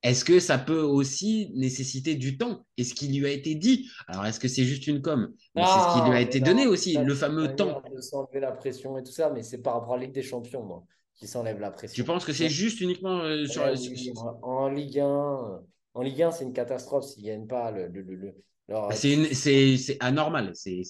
est-ce 0.03 0.25
que 0.25 0.39
ça 0.39 0.57
peut 0.57 0.81
aussi 0.81 1.51
nécessiter 1.55 2.15
du 2.15 2.38
temps? 2.38 2.65
Et 2.77 2.83
ce 2.83 2.93
qui 2.93 3.07
lui 3.07 3.25
a 3.25 3.29
été 3.31 3.55
dit? 3.55 3.89
Alors, 4.07 4.25
est-ce 4.25 4.39
que 4.39 4.48
c'est 4.48 4.65
juste 4.65 4.88
une 4.88 5.01
com? 5.01 5.33
C'est 5.55 5.79
ce 5.79 5.88
qui 5.88 6.01
lui 6.01 6.10
a 6.12 6.19
mais 6.19 6.22
été 6.22 6.39
non, 6.39 6.48
donné 6.48 6.67
aussi, 6.67 6.93
ça, 6.93 7.03
le 7.03 7.15
fameux 7.15 7.55
temps. 7.55 7.81
De 7.89 8.01
s'enlever 8.01 8.39
la 8.39 8.51
pression 8.51 8.98
et 8.98 9.03
tout 9.03 9.12
ça, 9.12 9.29
mais 9.29 9.43
c'est 9.43 9.60
par 9.60 9.75
rapport 9.75 9.93
à 9.93 9.98
la 9.98 10.03
Ligue 10.03 10.13
des 10.13 10.22
Champions, 10.22 10.63
moi, 10.63 10.83
qui 11.15 11.27
s'enlève 11.27 11.60
la 11.60 11.72
pression. 11.72 12.03
Tu 12.03 12.07
penses 12.07 12.25
que 12.25 12.33
c'est 12.33 12.50
juste 12.50 12.81
uniquement 12.81 13.22
euh, 13.22 13.45
sur, 13.45 13.63
Ouais, 13.63 13.75
sur- 13.77 14.39
en, 14.43 14.67
Ligue 14.69 15.00
1, 15.00 15.07
euh, 15.07 15.60
en 15.93 16.01
Ligue 16.01 16.22
1, 16.24 16.31
c'est 16.31 16.43
une 16.43 16.53
catastrophe 16.53 17.05
s'ils 17.05 17.24
ne 17.24 17.29
gagnent 17.29 17.48
pas 17.48 17.72
le, 17.72 17.88
le, 17.88 18.01
le, 18.01 18.15
le- 18.15 18.36
leur- 18.67 18.91
C'est 18.93 19.98
anormal. 20.00 20.51
C'est 20.53 20.81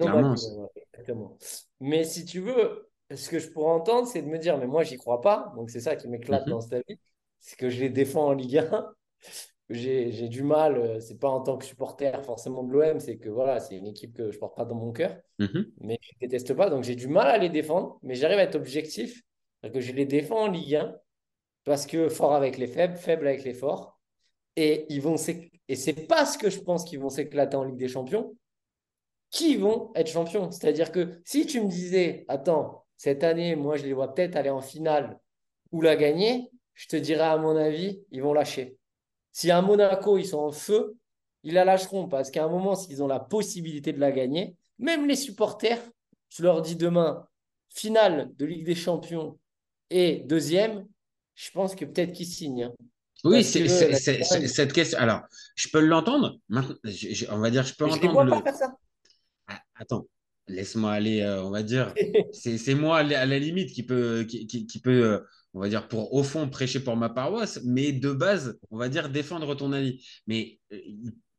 clairement. 0.00 0.34
exactement. 0.92 1.36
Mais 1.80 2.04
si 2.04 2.24
tu 2.24 2.40
veux, 2.40 2.90
ce 3.14 3.28
que 3.30 3.38
je 3.38 3.48
pourrais 3.50 3.72
entendre, 3.72 4.06
c'est 4.08 4.22
de 4.22 4.26
me 4.28 4.38
dire, 4.38 4.58
mais 4.58 4.66
moi, 4.66 4.82
j'y 4.84 4.96
crois 4.96 5.20
pas. 5.20 5.52
Donc, 5.56 5.70
c'est 5.70 5.80
ça 5.80 5.96
qui 5.96 6.08
m'éclate 6.08 6.46
Mhm. 6.46 6.50
dans 6.50 6.60
cette 6.60 6.74
avis. 6.74 6.98
C'est 7.40 7.56
que 7.56 7.70
je 7.70 7.80
les 7.80 7.90
défends 7.90 8.26
en 8.28 8.32
Ligue 8.32 8.58
1. 8.58 8.94
J'ai 9.70 10.28
du 10.28 10.42
mal, 10.42 10.78
euh, 10.78 11.00
c'est 11.00 11.18
pas 11.18 11.28
en 11.28 11.42
tant 11.42 11.58
que 11.58 11.64
supporter 11.66 12.24
forcément 12.24 12.62
de 12.62 12.72
l'OM, 12.72 13.00
c'est 13.00 13.18
que 13.18 13.28
voilà, 13.28 13.60
c'est 13.60 13.76
une 13.76 13.86
équipe 13.86 14.14
que 14.16 14.30
je 14.30 14.38
porte 14.38 14.56
pas 14.56 14.64
dans 14.64 14.74
mon 14.74 14.92
cœur, 14.92 15.14
Mhm. 15.38 15.72
mais 15.80 15.98
je 16.00 16.12
déteste 16.20 16.54
pas, 16.54 16.70
donc 16.70 16.84
j'ai 16.84 16.94
du 16.94 17.06
mal 17.06 17.26
à 17.28 17.36
les 17.36 17.50
défendre, 17.50 17.98
mais 18.02 18.14
j'arrive 18.14 18.38
à 18.38 18.44
être 18.44 18.54
objectif, 18.54 19.22
C'est-à-dire 19.60 19.80
que 19.80 19.86
je 19.86 19.92
les 19.92 20.06
défends 20.06 20.44
en 20.44 20.50
Ligue 20.50 20.76
1 20.76 20.96
parce 21.64 21.84
que 21.84 22.08
fort 22.08 22.32
avec 22.34 22.56
les 22.56 22.66
faibles, 22.66 22.96
faible 22.96 23.26
avec 23.26 23.44
les 23.44 23.52
forts, 23.52 23.98
et 24.56 24.86
ils 24.88 25.02
vont 25.02 25.16
et 25.68 25.76
c'est 25.76 26.06
parce 26.06 26.38
que 26.38 26.48
je 26.48 26.60
pense 26.60 26.84
qu'ils 26.84 26.98
vont 27.00 27.10
s'éclater 27.10 27.56
en 27.56 27.64
Ligue 27.64 27.76
des 27.76 27.88
Champions 27.88 28.34
qui 29.30 29.56
vont 29.56 29.90
être 29.94 30.08
champions. 30.08 30.50
C'est-à-dire 30.50 30.90
que 30.90 31.20
si 31.24 31.46
tu 31.46 31.60
me 31.60 31.68
disais, 31.68 32.24
attends, 32.28 32.86
cette 32.96 33.22
année, 33.22 33.56
moi, 33.56 33.76
je 33.76 33.84
les 33.84 33.92
vois 33.92 34.14
peut-être 34.14 34.36
aller 34.36 34.50
en 34.50 34.60
finale 34.60 35.18
ou 35.70 35.82
la 35.82 35.96
gagner, 35.96 36.50
je 36.78 36.86
te 36.86 36.96
dirais, 36.96 37.24
à 37.24 37.36
mon 37.36 37.56
avis, 37.56 38.00
ils 38.12 38.22
vont 38.22 38.32
lâcher. 38.32 38.76
Si 39.32 39.50
à 39.50 39.60
Monaco, 39.60 40.16
ils 40.16 40.26
sont 40.26 40.38
en 40.38 40.52
feu, 40.52 40.94
ils 41.42 41.54
la 41.54 41.64
lâcheront 41.64 42.08
parce 42.08 42.30
qu'à 42.30 42.44
un 42.44 42.48
moment, 42.48 42.76
s'ils 42.76 43.02
ont 43.02 43.08
la 43.08 43.18
possibilité 43.18 43.92
de 43.92 43.98
la 43.98 44.12
gagner, 44.12 44.54
même 44.78 45.06
les 45.08 45.16
supporters, 45.16 45.80
je 46.30 46.42
leur 46.44 46.62
dis 46.62 46.76
demain, 46.76 47.26
finale 47.68 48.30
de 48.38 48.46
Ligue 48.46 48.64
des 48.64 48.76
Champions 48.76 49.38
et 49.90 50.22
deuxième, 50.26 50.86
je 51.34 51.50
pense 51.50 51.74
que 51.74 51.84
peut-être 51.84 52.12
qu'ils 52.12 52.26
signent. 52.26 52.64
hein. 52.64 52.72
Oui, 53.24 53.42
c'est 53.42 53.62
que 53.62 53.68
c'est- 53.68 53.88
la 53.90 53.96
c'est- 53.98 54.12
Ligue 54.18 54.24
c'est- 54.24 54.44
1, 54.44 54.48
cette 54.48 54.72
question. 54.72 54.98
Alors, 55.00 55.22
je 55.56 55.68
peux 55.68 55.80
l'entendre? 55.80 56.38
Maintenant, 56.48 56.76
je- 56.84 57.12
je- 57.12 57.26
on 57.30 57.38
va 57.38 57.50
dire, 57.50 57.64
je 57.64 57.74
peux 57.74 57.86
je 57.88 57.94
entendre 57.94 58.12
vois 58.12 58.24
le. 58.24 58.30
pas 58.30 58.42
faire 58.42 58.54
ça. 58.54 58.76
Ah, 59.48 59.60
attends, 59.74 60.06
laisse-moi 60.46 60.92
aller. 60.92 61.20
euh, 61.22 61.42
on 61.42 61.50
va 61.50 61.62
dire, 61.64 61.92
c'est 62.32 62.74
moi 62.74 62.98
à 62.98 63.02
la 63.02 63.38
limite 63.38 63.72
qui 63.72 63.82
peut, 63.82 64.24
qui, 64.28 64.46
qui- 64.46 64.66
qui 64.66 64.80
peut, 64.80 65.02
euh, 65.04 65.20
on 65.54 65.60
va 65.60 65.68
dire, 65.68 65.88
pour 65.88 66.14
au 66.14 66.22
fond 66.22 66.48
prêcher 66.48 66.80
pour 66.80 66.96
ma 66.96 67.08
paroisse, 67.08 67.60
mais 67.64 67.92
de 67.92 68.12
base, 68.12 68.58
on 68.70 68.76
va 68.78 68.88
dire 68.88 69.08
défendre 69.08 69.54
ton 69.54 69.72
avis. 69.72 70.04
Mais 70.26 70.58
euh, 70.72 70.76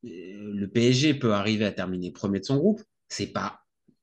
euh, 0.05 0.53
le 0.53 0.67
PSG 0.67 1.13
peut 1.13 1.33
arriver 1.33 1.65
à 1.65 1.71
terminer 1.71 2.11
premier 2.11 2.39
de 2.39 2.45
son 2.45 2.57
groupe. 2.57 2.81
C'est 3.07 3.27
pas 3.27 3.59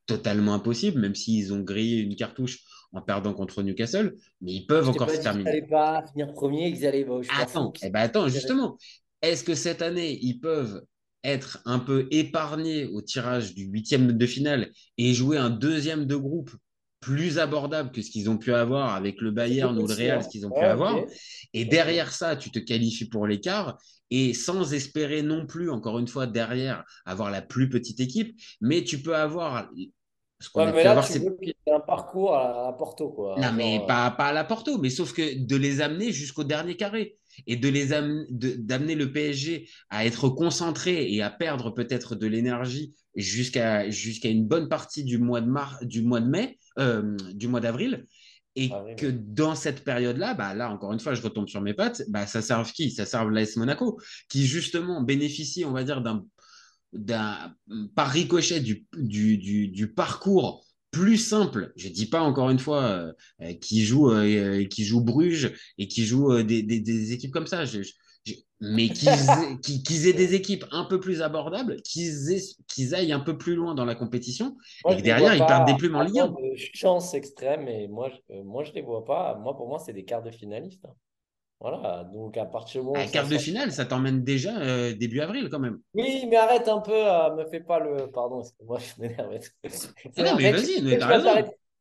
totalement 0.07 0.55
impossible, 0.55 1.01
même 1.01 1.15
s'ils 1.15 1.53
ont 1.53 1.61
grillé 1.61 2.01
une 2.01 2.15
cartouche 2.17 2.61
en 2.93 3.03
perdant 3.03 3.35
contre 3.35 3.63
Newcastle, 3.63 4.15
mais 4.41 4.53
ils 4.53 4.67
peuvent 4.67 4.85
Je 4.87 4.91
encore 4.91 5.11
se 5.11 5.21
terminer. 5.21 5.45
n'allaient 5.45 5.67
pas 5.67 6.05
finir 6.13 6.33
premier, 6.33 6.73
qu'ils 6.73 6.87
allaient. 6.87 7.05
m'en 7.05 7.21
Attends, 7.37 7.73
eh 7.83 7.91
ben 7.91 8.01
attends, 8.01 8.29
justement, 8.29 8.79
est-ce 9.23 9.43
que 9.43 9.55
cette 9.55 9.83
année, 9.83 10.19
ils 10.23 10.39
peuvent 10.39 10.83
être 11.25 11.61
un 11.65 11.81
peu 11.81 12.07
épargnés 12.13 12.87
au 12.87 13.03
tirage 13.03 13.55
du 13.55 13.65
huitième 13.65 14.13
de 14.13 14.27
finale 14.27 14.71
et 14.97 15.13
jouer 15.13 15.37
un 15.37 15.51
deuxième 15.51 16.07
de 16.07 16.15
groupe 16.15 16.51
plus 17.01 17.39
abordable 17.39 17.93
que 17.93 18.03
ce 18.03 18.11
qu'ils 18.11 18.29
ont 18.31 18.39
pu 18.39 18.53
avoir 18.53 18.95
avec 18.95 19.21
le 19.21 19.31
Bayern 19.31 19.79
ou 19.79 19.87
le 19.87 19.95
Real, 19.95 20.23
ce 20.23 20.29
qu'ils 20.29 20.47
ont 20.47 20.53
pu 20.53 20.61
Ouais, 20.61 20.67
avoir. 20.67 21.07
Et 21.53 21.65
derrière 21.65 22.13
ça, 22.13 22.37
tu 22.37 22.51
te 22.51 22.59
qualifies 22.59 23.09
pour 23.09 23.27
l'écart 23.27 23.79
et 24.11 24.35
sans 24.35 24.73
espérer 24.73 25.23
non 25.23 25.47
plus, 25.47 25.71
encore 25.71 25.99
une 25.99 26.09
fois, 26.09 26.27
derrière, 26.27 26.85
avoir 27.05 27.31
la 27.31 27.43
plus 27.43 27.69
petite 27.69 28.01
équipe, 28.01 28.39
mais 28.61 28.85
tu 28.85 29.03
peux 29.03 29.17
avoir 29.17 29.71
ce 30.41 30.51
qu'on 30.51 30.63
Ouais, 30.63 30.69
a 30.69 30.73
mais 30.73 30.85
là, 30.85 30.91
avoir. 30.93 31.09
tu 31.09 31.19
veux 31.19 31.37
un 31.75 31.81
parcours 31.81 32.35
à, 32.35 32.69
à 32.69 32.73
Porto, 32.73 33.11
quoi. 33.11 33.37
Non, 33.37 33.53
mais 33.53 33.81
euh, 33.83 33.87
pas, 33.87 34.11
pas 34.13 34.29
à 34.29 34.33
la 34.33 34.45
Porto, 34.45 34.79
mais 34.79 34.89
sauf 34.91 35.13
que 35.13 35.45
de 35.47 35.57
les 35.57 35.81
amener 35.83 36.11
jusqu'au 36.13 36.45
dernier 36.45 36.77
carré 36.77 37.19
et 37.47 37.57
de 37.57 37.69
les 37.69 37.89
d'amener 37.89 38.95
le 38.95 39.13
PSG 39.13 39.69
à 39.91 40.07
être 40.07 40.31
concentré 40.31 41.13
et 41.13 41.21
à 41.23 41.29
perdre 41.31 41.71
peut-être 41.71 42.15
de 42.15 42.27
l'énergie 42.27 42.95
jusqu'à 43.17 43.91
jusqu'à 43.91 44.29
une 44.29 44.47
bonne 44.47 44.69
partie 44.69 45.05
du 45.05 45.19
mois 45.19 45.41
de 45.41 45.49
mars, 45.49 45.83
du 45.85 46.03
mois 46.03 46.21
de 46.21 46.29
mai, 46.29 46.59
euh, 46.79 47.17
du 47.35 47.49
mois 47.49 47.61
d'avril. 47.61 48.07
Et 48.59 48.71
Avril, 48.73 48.97
que 48.97 49.07
dans 49.07 49.55
cette 49.55 49.85
période-là, 49.85 50.35
bah 50.35 50.55
là, 50.55 50.71
encore 50.71 50.93
une 50.93 51.01
fois, 51.01 51.15
je 51.15 51.23
retombe 51.23 51.49
sur 51.49 51.61
mes 51.61 51.75
pattes, 51.75 52.03
bah, 52.09 52.27
ça 52.27 52.41
serve 52.41 52.73
qui? 52.73 52.91
Ça 52.91 53.05
serve 53.05 53.31
l'AS 53.31 53.57
Monaco, 53.57 54.01
qui 54.31 54.47
justement 54.47 55.03
bénéficie, 55.03 55.65
on 55.65 55.73
va 55.73 55.85
dire, 55.85 56.01
d'un 56.03 56.25
d'un 56.93 57.55
par 57.95 58.11
ricochet 58.11 58.61
du, 58.61 58.87
du, 58.97 59.39
du, 59.39 59.69
du 59.69 59.93
parcours 59.93 60.65
plus 60.91 61.19
simple. 61.19 61.73
Je 61.77 61.89
dis 61.89 62.07
pas 62.07 62.23
encore 62.23 62.49
une 62.51 62.59
fois 62.59 62.85
euh, 62.85 63.13
euh, 63.43 63.53
qui 63.55 63.85
joue 63.85 64.11
euh, 64.11 64.65
qui 64.67 64.85
joue 64.85 65.03
Bruges 65.03 65.53
et 65.79 65.89
qui 65.89 66.07
joue 66.07 66.33
euh, 66.33 66.43
des, 66.45 66.63
des, 66.63 66.81
des 66.81 67.13
équipes 67.13 67.33
comme 67.33 67.47
ça. 67.47 67.65
Je- 67.65 67.83
je- 67.83 67.93
mais 68.61 68.89
qu'ils 68.89 69.09
aient, 69.09 70.09
aient 70.09 70.13
des 70.13 70.35
équipes 70.35 70.65
un 70.73 70.85
peu 70.85 71.01
plus 71.01 71.23
abordables, 71.23 71.77
qu'ils 71.83 72.95
aillent 72.95 73.13
un 73.13 73.21
peu 73.21 73.37
plus 73.37 73.55
loin 73.55 73.75
dans 73.75 73.85
la 73.85 73.95
compétition 73.95 74.57
Moi, 74.85 74.95
et 74.95 74.97
que 74.99 75.03
derrière 75.03 75.35
ils 75.35 75.45
perdent 75.45 75.67
des 75.67 75.75
plumes 75.75 75.97
en 75.97 76.03
Ligue 76.03 76.21
1. 76.21 76.27
moins 76.29 76.41
de 76.41 76.57
chance 76.57 77.15
extrême, 77.15 77.69
et 77.69 77.89
moi, 77.89 78.09
je, 78.09 78.35
euh, 78.35 78.43
moi, 78.45 78.65
je 78.65 78.73
les 78.73 78.83
vois 78.83 79.05
pas. 79.05 79.37
Moi, 79.37 79.57
pour 79.57 79.69
moi, 79.69 79.79
c'est 79.79 79.93
des 79.93 80.05
quarts 80.05 80.23
de 80.23 80.31
finaliste. 80.31 80.85
hein. 80.87 80.95
Voilà, 81.59 82.05
donc 82.13 82.37
à 82.37 82.45
partir 82.45 82.83
du 82.83 82.87
moment 82.87 83.01
où 83.01 83.07
ça 83.07 83.13
quart 83.13 83.29
de 83.29 83.39
finale, 83.39 83.73
ça 83.73 83.87
t'emmène 83.87 84.23
déjà 84.23 84.59
euh, 84.61 84.93
début 84.95 85.21
avril 85.21 85.49
quand 85.51 85.59
même. 85.59 85.79
Oui, 85.95 86.27
mais 86.29 86.37
arrête 86.37 86.69
un 86.69 86.81
peu, 86.81 86.93
euh, 86.93 87.35
me 87.35 87.47
fais 87.47 87.61
pas 87.61 87.79
le. 87.79 88.11
Pardon, 88.11 88.41
excuse-moi, 88.41 88.79
je 88.97 89.01
m'énerve. 89.01 89.39
Ah 90.19 90.23
non, 90.23 90.37
mais 90.37 90.53
vas-y, 90.53 90.99
t'as 90.99 91.07
raison. 91.07 91.31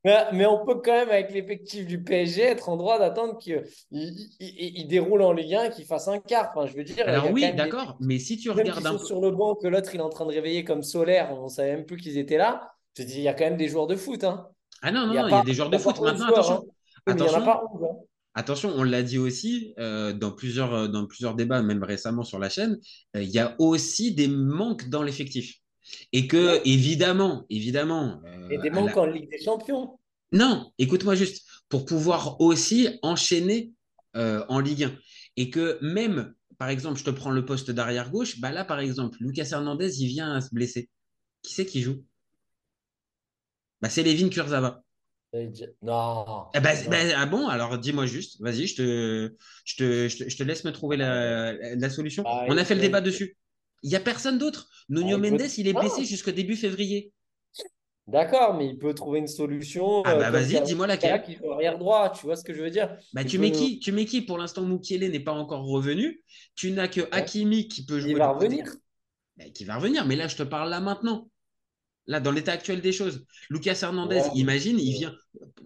Mais, 0.06 0.24
mais 0.34 0.46
on 0.46 0.64
peut 0.64 0.76
quand 0.76 0.94
même, 0.94 1.10
avec 1.10 1.32
l'effectif 1.34 1.86
du 1.88 2.02
PSG, 2.02 2.44
être 2.44 2.70
en 2.70 2.78
droit 2.78 3.00
d'attendre 3.00 3.38
qu'il 3.40 3.64
il, 3.92 4.14
il- 4.40 4.78
il 4.80 4.88
déroule 4.88 5.22
en 5.24 5.34
Ligue 5.34 5.56
1 5.56 5.64
et 5.66 5.70
qu'il 5.72 5.86
fasse 5.86 6.08
un 6.08 6.20
quart. 6.20 6.52
Enfin, 6.56 6.68
je 6.68 6.78
veux 6.78 6.84
dire, 6.84 7.04
Alors 7.08 7.32
oui, 7.32 7.42
des- 7.42 7.54
d'accord, 7.54 7.98
mais 8.00 8.20
si 8.20 8.38
tu 8.38 8.50
Même 8.50 8.60
regardes 8.60 8.86
un 8.86 8.98
sont 8.98 9.04
sur 9.04 9.20
le 9.20 9.32
banc, 9.32 9.56
que 9.56 9.68
l'autre 9.68 9.90
il 9.94 10.00
est 10.00 10.04
en 10.04 10.10
train 10.10 10.26
de 10.28 10.32
réveiller 10.32 10.64
comme 10.64 10.84
Solaire, 10.84 11.30
on 11.38 11.46
ne 11.46 11.50
savait 11.50 11.76
même 11.76 11.86
plus 11.86 11.98
qu'ils 11.98 12.18
étaient 12.20 12.38
là. 12.38 12.72
Je 12.96 13.04
te 13.04 13.08
dis, 13.08 13.16
il 13.16 13.24
y 13.24 13.28
a 13.28 13.34
quand 13.34 13.46
même 13.46 13.58
des 13.58 13.68
joueurs 13.68 13.88
de 13.88 13.96
foot. 13.96 14.24
Hein. 14.24 14.48
Ah 14.84 14.92
non, 14.92 15.08
non, 15.08 15.14
Il 15.14 15.16
y 15.16 15.18
a 15.18 15.22
non, 15.24 15.28
il 15.28 15.32
y 15.32 15.34
pas- 15.34 15.40
a 15.40 15.44
des 15.44 15.54
joueurs 15.54 15.70
de 15.72 15.78
foot. 15.80 15.96
11 15.98 16.04
Maintenant, 16.06 16.28
joueurs, 16.28 16.40
attention. 16.40 16.56
hein. 16.56 16.62
Oui, 17.08 17.14
mais 17.14 17.14
il 17.14 17.16
n'y 17.16 17.22
en 17.22 17.26
a 17.26 17.28
Attention. 17.38 17.46
pas 17.46 17.64
11. 17.74 17.84
hein. 17.84 17.96
Attention, 18.38 18.74
on 18.76 18.84
l'a 18.84 19.02
dit 19.02 19.18
aussi 19.18 19.74
euh, 19.80 20.14
dans, 20.14 20.32
plusieurs, 20.32 20.74
euh, 20.74 20.88
dans 20.88 21.08
plusieurs 21.08 21.36
débats, 21.36 21.62
même 21.64 21.84
récemment 21.84 22.24
sur 22.24 22.38
la 22.38 22.50
chaîne, 22.50 22.78
euh, 23.16 23.24
il 23.24 23.30
y 23.30 23.40
a 23.40 23.56
aussi 23.60 24.14
des 24.14 24.28
manques 24.28 24.90
dans 24.90 25.02
l'effectif. 25.04 25.56
Et 26.14 26.28
que, 26.28 26.62
évidemment, 26.66 27.46
évidemment. 27.50 28.22
euh, 28.26 28.50
Et 28.50 28.58
des 28.58 28.70
manques 28.70 28.96
la- 28.96 29.02
en 29.02 29.06
Ligue 29.06 29.30
des 29.30 29.44
Champions. 29.44 30.00
Non, 30.32 30.72
écoute-moi 30.78 31.16
juste, 31.16 31.46
pour 31.70 31.86
pouvoir 31.86 32.40
aussi 32.42 32.90
enchaîner 33.02 33.72
euh, 34.16 34.44
en 34.50 34.60
Ligue 34.60 34.84
1. 34.86 34.98
Et 35.38 35.50
que 35.50 35.78
même, 35.82 36.34
par 36.58 36.70
exemple, 36.70 36.98
je 37.00 37.04
te 37.04 37.10
prends 37.10 37.32
le 37.32 37.46
poste 37.46 37.70
d'arrière 37.72 38.10
gauche, 38.12 38.40
bah 38.40 38.52
là, 38.52 38.64
par 38.66 38.80
exemple, 38.80 39.18
Lucas 39.20 39.50
Hernandez, 39.52 40.02
il 40.02 40.08
vient 40.08 40.34
à 40.34 40.42
se 40.42 40.50
blesser. 40.54 40.90
Qui 41.42 41.54
c'est 41.54 41.66
qui 41.66 41.82
joue? 41.82 42.04
Bah, 43.82 43.90
C'est 43.90 44.30
Kurzawa. 44.30 44.82
Et 45.34 45.50
je- 45.54 45.66
Non. 45.82 46.46
Eh 46.54 46.60
ben, 46.62 46.84
non. 46.86 46.90
ben, 46.90 47.14
ah 47.16 47.26
bon, 47.26 47.48
alors 47.48 47.78
dis-moi 47.78 48.06
juste, 48.06 48.40
vas-y, 48.42 48.68
je 48.68 48.76
te, 48.76 49.36
je, 49.66 49.76
te, 49.76 50.08
je, 50.08 50.18
te, 50.24 50.30
je 50.30 50.38
te 50.38 50.44
laisse 50.44 50.64
me 50.64 50.72
trouver 50.72 50.96
la, 50.98 51.54
la 51.54 51.90
solution. 51.90 52.24
Bah, 52.24 52.46
On 52.48 52.58
a 52.58 52.64
fait 52.64 52.76
le 52.76 52.82
débat 52.82 53.02
dessus. 53.02 53.38
Il 53.86 53.90
n'y 53.90 53.96
a 53.96 54.00
personne 54.00 54.40
d'autre. 54.40 54.68
Nuno 54.90 55.20
écoute, 55.20 55.30
Mendes, 55.30 55.52
il 55.60 55.68
est 55.68 55.74
blessé 55.74 56.06
jusqu'au 56.06 56.32
début 56.32 56.56
février. 56.56 57.14
D'accord, 58.08 58.56
mais 58.56 58.68
il 58.68 58.80
peut 58.80 58.96
trouver 58.96 59.20
une 59.20 59.28
solution. 59.28 60.02
Ah 60.06 60.14
euh, 60.14 60.20
bah 60.20 60.32
comme 60.32 60.42
vas-y, 60.42 60.60
dis-moi 60.64 60.88
laquelle. 60.88 61.22
qui 61.22 61.36
joue 61.36 61.52
arrière 61.52 61.78
droit, 61.78 62.10
tu 62.10 62.26
vois 62.26 62.36
ce 62.36 62.44
que 62.44 62.52
je 62.52 62.64
veux 62.64 62.72
dire? 62.72 62.98
Bah, 63.14 63.22
Il 63.22 63.28
tu 63.28 63.38
mets 63.38 63.52
nous- 63.52 63.56
qui 63.56 63.80
Tu 63.80 63.92
mets 63.92 64.06
qui? 64.06 64.24
Pour 64.24 64.40
l'instant, 64.40 64.64
Mukiele 64.64 65.12
n'est 65.12 65.20
pas 65.20 65.34
encore 65.34 65.68
revenu. 65.68 66.24
Tu 66.56 66.72
n'as 66.72 66.88
que 66.88 67.02
Hakimi 67.12 67.68
qui 67.68 67.86
peut 67.86 68.00
jouer. 68.00 68.12
Il 68.12 68.18
va 68.18 68.30
revenir. 68.30 68.66
Bah, 69.38 69.46
qui 69.54 69.66
va 69.66 69.76
revenir, 69.76 70.04
mais 70.08 70.16
là, 70.16 70.28
je 70.28 70.36
te 70.36 70.44
parle 70.44 70.72
là 70.72 70.80
maintenant. 70.80 71.30
Là, 72.08 72.20
dans 72.20 72.32
l'état 72.32 72.52
actuel 72.52 72.82
des 72.82 72.92
choses. 72.92 73.26
Lucas 73.50 73.80
Hernandez, 73.82 74.22
imagine, 74.36 74.80
il 74.80 74.94
vient, 74.94 75.16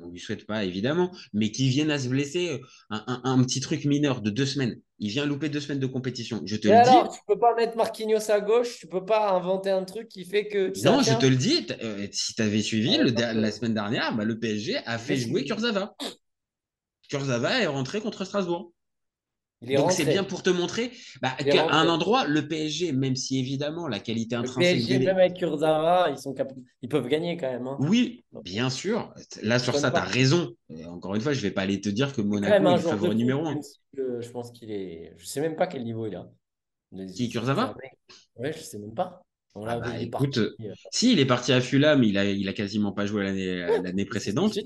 on 0.01 0.07
ne 0.07 0.11
lui 0.13 0.19
souhaite 0.19 0.45
pas 0.45 0.63
évidemment, 0.63 1.11
mais 1.33 1.51
qu'il 1.51 1.69
vienne 1.69 1.91
à 1.91 1.99
se 1.99 2.07
blesser 2.07 2.49
euh, 2.49 2.59
un, 2.89 3.03
un- 3.07 3.21
un 3.25 3.43
petit 3.43 3.59
truc 3.59 3.83
mineur 3.85 4.21
de 4.21 4.29
deux 4.29 4.45
semaines. 4.45 4.79
Il 4.99 5.09
vient 5.09 5.25
louper 5.25 5.49
deux 5.49 5.59
semaines 5.59 5.79
de 5.79 5.85
compétition. 5.85 6.41
Je 6.45 6.55
te 6.55 6.67
le 6.67 6.73
dis. 6.73 6.77
alors, 6.89 7.13
tu 7.13 7.19
peux 7.27 7.37
pas 7.37 7.55
mettre 7.55 7.75
Marquinhos 7.75 8.31
à 8.31 8.39
gauche, 8.39 8.77
tu 8.79 8.87
peux 8.87 9.03
pas 9.05 9.31
inventer 9.31 9.69
un 9.69 9.83
truc 9.83 10.07
qui 10.07 10.23
fait 10.25 10.47
que 10.47 10.71
Non, 10.83 11.01
je 11.01 11.13
te 11.13 11.25
le 11.25 11.35
dis, 11.35 11.65
euh, 11.81 12.07
si 12.11 12.33
tu 12.33 12.41
avais 12.41 12.61
suivi 12.61 12.97
Ouais, 12.97 13.03
le 13.03 13.11
la 13.41 13.51
semaine 13.51 13.73
dernière, 13.73 14.15
bah, 14.15 14.23
le 14.23 14.39
PSG 14.39 14.77
a 14.85 14.97
fait 14.97 15.15
Mais 15.15 15.19
jouer 15.19 15.43
Kurzawa. 15.45 15.95
Kurzawa 17.09 17.59
est 17.61 17.67
rentré 17.67 18.01
contre 18.01 18.23
Strasbourg. 18.23 18.71
Il 19.61 19.73
est 19.73 19.77
Donc 19.77 19.91
c'est 19.91 20.05
bien 20.05 20.23
pour 20.23 20.41
te 20.41 20.49
montrer 20.49 20.91
bah, 21.21 21.31
qu'à 21.31 21.69
un 21.71 21.89
endroit, 21.89 22.25
le 22.25 22.47
PSG, 22.47 22.91
même 22.93 23.15
si 23.15 23.39
évidemment 23.39 23.87
la 23.87 23.99
qualité 23.99 24.35
Le 24.35 24.41
intrinsèque 24.41 24.79
PSG, 24.79 24.99
de 24.99 25.05
même 25.05 25.17
avec 25.17 25.33
Kurzawa, 25.37 26.09
ils 26.11 26.17
sont 26.17 26.33
cap- 26.33 26.53
ils 26.81 26.87
peuvent 26.89 27.07
gagner 27.07 27.35
quand 27.35 27.51
même. 27.51 27.67
hein. 27.67 27.77
Oui, 27.81 28.23
bien 28.43 28.69
sûr. 28.69 29.13
Là, 29.41 29.59
sur 29.59 29.75
ça, 29.75 29.91
tu 29.91 29.97
as 29.97 30.03
raison. 30.03 30.53
Et 30.69 30.85
encore 30.85 31.15
une 31.15 31.21
fois, 31.21 31.33
je 31.33 31.41
vais 31.41 31.51
pas 31.51 31.61
aller 31.61 31.81
te 31.81 31.89
dire 31.89 32.13
que 32.13 32.21
Monaco 32.21 32.63
est 32.69 32.73
le 32.75 32.79
favori 32.79 33.15
numéro 33.17 33.45
un. 33.47 33.53
même 33.55 33.61
si, 33.61 33.79
euh, 33.97 34.21
je 34.21 34.29
pense 34.29 34.51
qu'il 34.51 34.71
est. 34.71 35.13
Je 35.17 35.25
sais 35.25 35.41
même 35.41 35.55
pas 35.55 35.67
quel 35.67 35.83
niveau 35.83 36.07
il 36.07 36.15
a. 36.15 36.29
Qui, 37.15 37.29
Kurzawa 37.29 37.75
Ouais, 38.37 38.53
je 38.53 38.59
sais 38.59 38.79
même 38.79 38.93
pas. 38.95 39.21
On 39.55 39.65
Ah 39.65 39.79
bah, 39.79 39.99
écoute, 39.99 40.37
parti, 40.37 40.67
euh, 40.67 40.73
Si, 40.91 41.11
il 41.11 41.19
est 41.19 41.25
parti 41.25 41.51
à 41.51 41.59
Fulham, 41.59 42.03
il 42.03 42.17
a, 42.17 42.25
il 42.25 42.47
a 42.47 42.53
quasiment 42.53 42.91
pas 42.91 43.05
joué 43.05 43.23
l'année 43.23 44.05
précédente. 44.05 44.57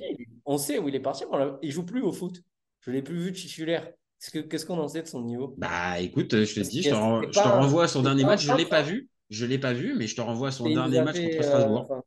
On 0.46 0.58
sait 0.58 0.78
où 0.80 0.88
il 0.90 0.96
est 0.96 1.00
parti, 1.00 1.24
mais 1.32 1.38
on 1.38 1.60
il 1.62 1.72
joue 1.72 1.86
plus 1.86 2.02
au 2.02 2.12
foot. 2.12 2.42
Je 2.82 2.92
l'ai 2.92 3.02
plus 3.02 3.18
vu 3.18 3.32
titulaire. 3.32 3.92
Qu'est-ce 4.24 4.32
que- 4.32 4.48
Qu'est-ce 4.48 4.66
qu'on 4.66 4.80
en 4.80 4.88
sait 4.88 5.02
de 5.02 5.08
son 5.08 5.22
niveau? 5.22 5.54
Bah 5.58 6.00
écoute, 6.00 6.32
je 6.46 6.56
te 6.56 6.60
dis, 6.62 6.82
je 6.82 6.90
te, 6.90 7.32
je 7.34 7.40
renvoie 7.40 7.84
à 7.84 7.88
son 7.90 8.02
dernier 8.02 8.24
match. 8.24 8.42
Je 8.44 8.52
l'ai 8.54 8.58
peintre, 8.64 8.70
pas 8.70 8.82
vu. 8.82 9.10
Je 9.30 9.46
l'ai 9.46 9.58
pas 9.58 9.74
vu, 9.74 9.96
mais 9.98 10.08
je 10.08 10.16
te 10.16 10.22
renvoie 10.22 10.48
à 10.48 10.52
son 10.52 10.70
dernier 10.70 11.02
match 11.02 11.18
fait, 11.18 11.24
contre 11.32 11.40
euh, 11.40 11.50
Strasbourg. 11.50 11.88
enfin, 11.90 12.04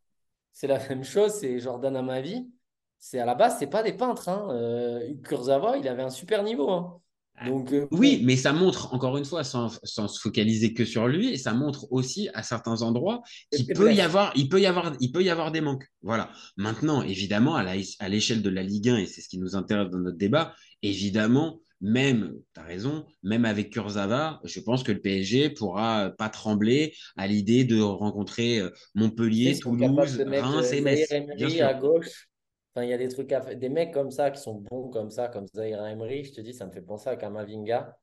c'est 0.53 0.67
la 0.67 0.79
même 0.89 1.05
chose, 1.05 1.33
c'est 1.33 1.59
Jordan 1.59 1.95
Amavi. 1.95 2.49
C'est 2.99 3.19
à 3.19 3.27
la 3.27 3.35
base, 3.35 3.57
c'est 3.59 3.67
pas 3.67 3.83
des 3.83 3.93
peintres. 3.93 4.31
Hein. 4.31 4.49
Euh, 4.51 5.13
Kurzawa, 5.25 5.77
il 5.77 5.87
avait 5.89 6.03
un 6.05 6.11
super 6.11 6.43
niveau. 6.43 6.71
hein. 6.71 7.01
Donc, 7.45 7.71
euh, 7.75 7.87
Oui, 7.91 8.23
mais 8.25 8.35
ça 8.37 8.55
montre, 8.55 8.95
encore 8.95 9.19
une 9.19 9.27
fois, 9.27 9.45
sans, 9.45 9.79
sans 9.83 10.09
se 10.09 10.19
focaliser 10.19 10.73
que 10.73 10.87
sur 10.87 11.07
lui, 11.07 11.35
et 11.35 11.37
ça 11.37 11.53
montre 11.53 11.87
aussi 11.93 12.31
à 12.33 12.43
certains 12.43 12.81
endroits 12.81 13.21
qu'il 13.53 13.67
peut 13.67 13.93
y 13.93 14.01
avoir, 14.01 14.33
il 14.37 14.49
peut 14.49 14.59
y 14.59 14.65
avoir, 14.65 14.95
il 15.01 15.13
peut 15.13 15.23
y 15.23 15.29
avoir 15.29 15.53
des 15.53 15.61
manques. 15.61 15.85
Voilà. 16.01 16.31
Maintenant, 16.57 17.03
évidemment, 17.03 17.57
à 17.57 17.65
à 17.99 18.09
l'échelle 18.09 18.41
de 18.41 18.49
la 18.49 18.63
Ligue 18.63 18.89
1, 18.89 18.97
et 18.97 19.07
c'est 19.07 19.21
ce 19.21 19.29
qui 19.29 19.39
nous 19.39 19.55
intéresse 19.55 19.91
dans 19.91 19.99
notre 19.99 20.17
débat, 20.17 20.55
évidemment, 20.83 21.61
même, 21.81 22.35
tu 22.55 22.61
as 22.61 22.65
raison, 22.65 23.07
même 23.23 23.45
avec 23.45 23.71
Kurzawa, 23.71 24.41
je 24.45 24.61
pense 24.61 24.83
que 24.83 24.93
le 24.93 25.01
PSG 25.01 25.51
pourra 25.51 26.11
pas 26.17 26.29
trembler 26.29 26.95
à 27.17 27.27
l'idée 27.27 27.65
de 27.65 27.81
rencontrer 27.81 28.61
euh, 28.61 28.71
Montpellier, 28.95 29.59
Toulouse, 29.59 30.23
Reims 30.27 30.73
euh, 30.73 30.73
et 30.73 30.81
Metz. 30.81 31.61
À 31.61 31.75
gauche. 31.75 32.29
Enfin, 32.75 32.85
il 32.85 32.91
y 32.91 32.93
a 32.93 32.99
des 32.99 33.09
trucs 33.09 33.33
à 33.33 33.41
faire. 33.41 33.57
Des 33.57 33.69
mecs 33.69 33.93
comme 33.93 34.11
ça 34.11 34.31
qui 34.31 34.41
sont 34.41 34.55
bons 34.55 34.89
comme 34.91 35.11
ça, 35.11 35.29
comme 35.29 35.47
Zahir 35.47 35.85
Emery, 35.87 36.25
je 36.25 36.33
te 36.33 36.41
dis, 36.41 36.53
ça 36.53 36.67
me 36.67 36.71
fait 36.73 36.83
penser 36.83 37.09
à 37.09 37.17
Kamavinga. 37.17 37.97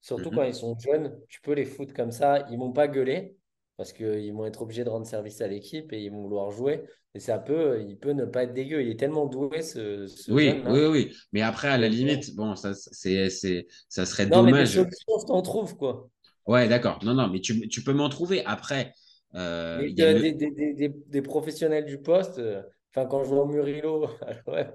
Surtout 0.00 0.30
Mhm. 0.30 0.36
quand 0.36 0.42
ils 0.44 0.54
sont 0.54 0.76
jeunes, 0.78 1.16
tu 1.28 1.40
peux 1.40 1.52
les 1.52 1.64
foutre 1.64 1.94
comme 1.94 2.10
ça. 2.10 2.46
Ils 2.50 2.58
vont 2.58 2.72
pas 2.72 2.88
gueuler 2.88 3.36
parce 3.76 3.92
qu'ils 3.92 4.32
vont 4.32 4.46
être 4.46 4.62
obligés 4.62 4.84
de 4.84 4.90
rendre 4.90 5.06
service 5.06 5.40
à 5.40 5.46
l'équipe 5.46 5.92
et 5.92 6.02
ils 6.02 6.10
vont 6.10 6.22
vouloir 6.22 6.50
jouer. 6.50 6.82
Et 7.14 7.20
ça 7.20 7.38
peut, 7.38 7.82
il 7.88 7.98
peut 7.98 8.12
ne 8.12 8.24
pas 8.24 8.44
être 8.44 8.54
dégueu. 8.54 8.82
Il 8.82 8.90
est 8.90 8.98
tellement 9.00 9.26
doué, 9.26 9.62
ce, 9.62 10.06
ce 10.06 10.30
Oui, 10.30 10.62
oui, 10.66 10.80
oui. 10.86 11.16
Mais 11.32 11.42
après, 11.42 11.68
à 11.68 11.78
la 11.78 11.88
limite, 11.88 12.34
bon, 12.36 12.56
ça, 12.56 12.74
c'est, 12.74 13.28
c'est, 13.30 13.66
ça 13.88 14.06
serait 14.06 14.26
Non, 14.26 14.42
mais 14.42 14.52
des 14.52 14.64
dommage. 14.64 14.80
solutions, 14.80 15.18
t'en 15.26 15.42
trouve, 15.42 15.76
quoi. 15.76 16.10
Ouais, 16.46 16.68
d'accord. 16.68 17.02
Non, 17.04 17.14
non, 17.14 17.28
mais 17.28 17.40
tu, 17.40 17.68
tu 17.68 17.82
peux 17.84 17.92
m'en 17.92 18.08
trouver. 18.08 18.44
Après, 18.44 18.94
euh, 19.34 19.88
y 19.96 20.02
a 20.02 20.12
le- 20.14 20.22
des, 20.22 20.32
des, 20.32 20.50
des, 20.50 20.74
des, 20.74 20.88
des 20.88 21.22
professionnels 21.22 21.84
du 21.86 21.98
poste, 21.98 22.38
euh, 22.38 22.62
enfin, 22.94 23.06
quand 23.06 23.24
je 23.24 23.28
vois 23.30 23.46
Murillo, 23.46 24.08
ouais, 24.46 24.70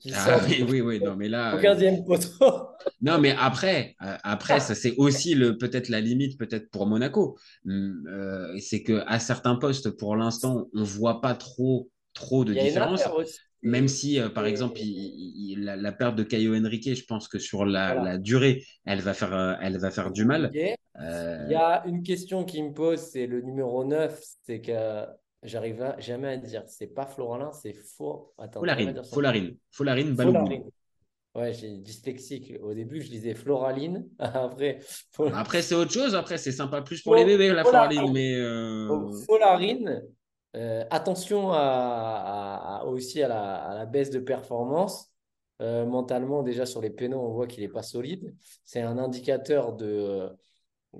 qui 0.00 0.14
Ah 0.14 0.14
sort 0.14 0.42
oui, 0.46 0.62
oui, 0.68 0.80
oui, 0.80 1.00
non, 1.00 1.16
mais 1.16 1.28
là, 1.28 1.54
au 1.54 1.58
euh, 1.58 1.60
15e 1.60 2.04
poteau. 2.04 2.68
non, 3.00 3.18
mais 3.20 3.34
après, 3.38 3.96
euh, 4.02 4.16
après, 4.22 4.60
ça 4.60 4.74
c'est 4.74 4.94
aussi 4.96 5.34
le 5.34 5.58
peut-être 5.58 5.88
la 5.88 6.00
limite, 6.00 6.38
peut-être 6.38 6.70
pour 6.70 6.86
Monaco. 6.86 7.38
Hum, 7.66 8.04
euh, 8.08 8.56
c'est 8.60 8.82
que 8.82 9.02
à 9.06 9.18
certains 9.18 9.56
postes, 9.56 9.90
pour 9.90 10.16
l'instant, 10.16 10.68
on 10.74 10.82
voit 10.84 11.20
pas 11.20 11.34
trop, 11.34 11.90
trop 12.14 12.44
de 12.44 12.54
différence. 12.54 13.02
Même 13.64 13.86
si, 13.88 14.18
euh, 14.18 14.28
par 14.28 14.46
Et- 14.46 14.50
exemple, 14.50 14.80
il- 14.80 15.62
la, 15.64 15.76
la 15.76 15.92
perte 15.92 16.16
de 16.16 16.24
Caio 16.24 16.54
Henrique, 16.56 16.94
je 16.96 17.04
pense 17.04 17.28
que 17.28 17.38
sur 17.38 17.64
la, 17.64 17.94
Voilà. 17.94 18.12
la 18.12 18.18
durée, 18.18 18.64
elle 18.84 19.00
va 19.00 19.14
faire, 19.14 19.32
euh, 19.34 19.54
elle 19.60 19.78
va 19.78 19.90
faire 19.92 20.10
du 20.10 20.24
mal. 20.24 20.50
Euh, 21.00 21.46
Il 21.46 21.52
y 21.52 21.54
a 21.54 21.84
une 21.86 22.02
question 22.02 22.44
qui 22.44 22.62
me 22.62 22.72
pose, 22.72 23.00
c'est 23.00 23.26
le 23.26 23.40
numéro 23.40 23.84
9, 23.84 24.20
c'est 24.42 24.60
que 24.60 25.06
j'arrive 25.42 25.94
jamais 25.98 26.28
à 26.28 26.36
dire. 26.36 26.64
C'est 26.66 26.86
pas 26.88 27.06
Floralin, 27.06 27.52
c'est 27.52 27.72
faux. 27.72 28.32
Attends, 28.38 28.60
Folarine, 28.60 30.14
Folarine. 30.16 30.64
Ouais, 31.34 31.54
j'ai 31.54 31.78
dyslexique. 31.78 32.52
Au 32.62 32.74
début, 32.74 33.00
je 33.00 33.08
disais 33.08 33.34
Floraline. 33.34 34.06
Après, 34.18 34.80
Fo- 35.16 35.32
Après, 35.34 35.62
c'est 35.62 35.74
autre 35.74 35.90
chose. 35.92 36.14
Après, 36.14 36.36
c'est 36.36 36.52
sympa 36.52 36.82
plus 36.82 37.02
pour 37.02 37.14
les 37.14 37.24
bébés, 37.24 37.48
la 37.52 37.64
Folarine. 37.64 38.00
Folarine. 38.00 38.12
Mais 38.12 38.34
euh, 38.34 39.10
Folarine, 39.26 40.02
euh, 40.56 40.84
attention 40.90 41.50
à, 41.52 41.58
à- 41.58 42.80
à- 42.80 42.84
aussi 42.84 43.22
à 43.22 43.28
la, 43.28 43.54
à 43.54 43.74
la 43.74 43.86
baisse 43.86 44.10
de 44.10 44.18
performance. 44.18 45.08
Euh, 45.62 45.86
mentalement, 45.86 46.42
déjà 46.42 46.66
sur 46.66 46.82
les 46.82 46.90
pénaux, 46.90 47.20
on 47.20 47.32
voit 47.32 47.46
qu'il 47.46 47.62
n'est 47.62 47.68
pas 47.70 47.82
solide. 47.82 48.34
C'est 48.64 48.82
un 48.82 48.98
indicateur 48.98 49.72
de 49.72 50.28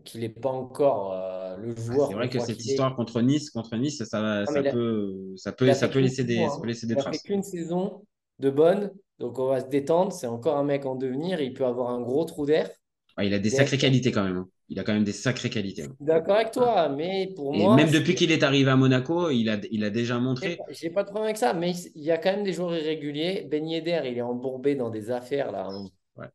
qu'il 0.04 0.20
n'est 0.20 0.28
pas 0.28 0.50
encore 0.50 1.12
euh, 1.12 1.56
le 1.58 1.74
joueur. 1.76 2.08
c'est 2.08 2.14
vrai 2.14 2.28
que 2.28 2.38
cette 2.38 2.64
histoire 2.64 2.96
contre 2.96 3.20
Nice, 3.20 3.50
contre 3.50 3.76
Nice, 3.76 4.02
ça, 4.04 4.44
peut, 4.72 5.34
ça 5.36 5.52
peut, 5.52 5.72
ça 5.74 5.88
peut 5.88 5.98
laisser 6.00 6.24
des, 6.24 6.36
ça 6.36 6.56
peut 6.56 6.62
hein. 6.62 6.66
laisser 6.66 6.86
des 6.86 6.96
traces. 6.96 7.22
qu'une 7.22 7.42
saison 7.42 8.04
de 8.38 8.50
bonne, 8.50 8.90
donc 9.18 9.38
on 9.38 9.46
va 9.46 9.60
se 9.60 9.66
détendre. 9.66 10.12
C'est 10.12 10.26
encore 10.26 10.56
un 10.56 10.64
mec 10.64 10.86
en 10.86 10.94
devenir. 10.96 11.40
Il 11.40 11.52
peut 11.52 11.66
avoir 11.66 11.90
un 11.90 12.00
gros 12.00 12.24
trou 12.24 12.46
d'air. 12.46 12.70
Ah, 13.16 13.24
il 13.24 13.34
a 13.34 13.38
des 13.38 13.50
sacrées 13.50 13.76
qualités 13.76 14.10
quand 14.10 14.24
même. 14.24 14.38
hein. 14.38 14.48
Il 14.70 14.78
a 14.80 14.84
quand 14.84 14.94
même 14.94 15.04
des 15.04 15.12
sacrées 15.12 15.50
qualités. 15.50 15.82
hein. 15.82 15.94
D'accord 16.00 16.36
avec 16.36 16.50
toi, 16.52 16.88
mais 16.88 17.30
pour 17.36 17.54
Et 17.54 17.58
moi, 17.58 17.76
même 17.76 17.90
depuis 17.90 18.14
qu'il 18.14 18.32
est 18.32 18.42
arrivé 18.42 18.70
à 18.70 18.76
Monaco, 18.76 19.28
il 19.28 19.50
a, 19.50 19.58
il 19.70 19.84
a 19.84 19.90
déjà 19.90 20.18
montré. 20.18 20.56
pas- 20.56 20.64
J'ai 20.70 20.88
pas 20.88 21.02
de 21.02 21.08
problème 21.08 21.24
avec 21.26 21.36
ça, 21.36 21.52
mais 21.52 21.72
il 21.94 22.02
y 22.02 22.10
a 22.10 22.16
quand 22.16 22.32
même 22.32 22.42
des 22.44 22.54
joueurs 22.54 22.74
irréguliers. 22.74 23.46
Ben 23.50 23.68
Yedder, 23.68 24.00
il 24.06 24.16
est 24.16 24.22
embourbé 24.22 24.74
dans 24.74 24.88
des 24.88 25.10
affaires 25.10 25.52
là. 25.52 25.68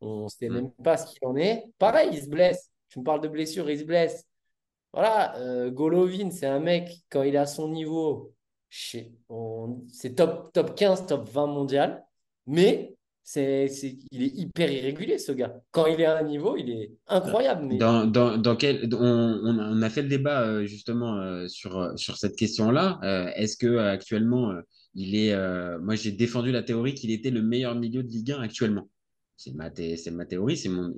On 0.02 0.26
ne 0.26 0.28
sait 0.30 0.50
Mm. 0.50 0.54
même 0.54 0.72
pas 0.84 0.98
ce 0.98 1.08
qu'il 1.12 1.28
en 1.28 1.36
est. 1.36 1.63
Pareil, 1.80 2.10
il 2.13 2.22
se 2.22 2.30
blesse. 2.30 2.70
Tu 2.89 3.00
me 3.00 3.04
parles 3.04 3.21
de 3.21 3.28
blessure, 3.28 3.69
il 3.69 3.80
se 3.80 3.84
blesse. 3.84 4.26
Voilà, 4.93 5.38
euh, 5.38 5.69
Golovin, 5.69 6.32
c'est 6.32 6.45
un 6.47 6.60
mec, 6.60 6.89
quand 7.10 7.23
il 7.23 7.36
est 7.36 7.39
à 7.39 7.45
son 7.45 7.69
niveau, 7.69 8.34
c'est 8.69 10.15
top, 10.15 10.52
top 10.54 10.76
15, 10.76 11.06
top 11.06 11.30
20 11.30 11.47
mondial, 11.47 12.04
mais 12.45 12.95
il 13.36 14.23
est 14.23 14.34
hyper 14.36 14.71
irrégulier 14.71 15.17
ce 15.17 15.34
gars. 15.34 15.60
Quand 15.71 15.86
il 15.86 16.00
est 16.00 16.06
à 16.06 16.17
un 16.17 16.23
niveau, 16.23 16.56
il 16.56 16.69
est 16.69 16.91
incroyable. 17.08 17.78
Dans, 17.78 18.06
dans, 18.06 18.38
dans 18.38 18.56
quel, 18.56 18.89
on, 18.95 19.82
a- 19.82 19.89
fait 19.89 20.02
le 20.02 20.08
débat 20.08 20.43
euh, 20.43 20.65
justement 20.65 21.17
euh, 21.17 21.47
sur, 21.47 21.91
sur 21.97 22.17
cette 22.17 22.38
question-là. 22.38 23.00
Est-ce 23.36 23.58
que 23.58 23.78
actuellement 23.78 24.54
il 24.95 25.15
est. 25.15 25.36
moi, 25.80 25.95
j'ai 25.95 26.12
défendu 26.12 26.52
la 26.52 26.63
théorie 26.63 26.93
qu'il 26.93 27.12
était 27.12 27.30
le 27.30 27.41
meilleur 27.41 27.76
milieu 27.76 28.02
de 28.02 28.08
Ligue 28.08 28.32
1 28.32 28.39
actuellement. 28.41 28.89
C'est 29.39 29.54
ma, 29.54 29.69
théorie, 29.69 30.58
c'est 30.58 30.67
mon, 30.67 30.93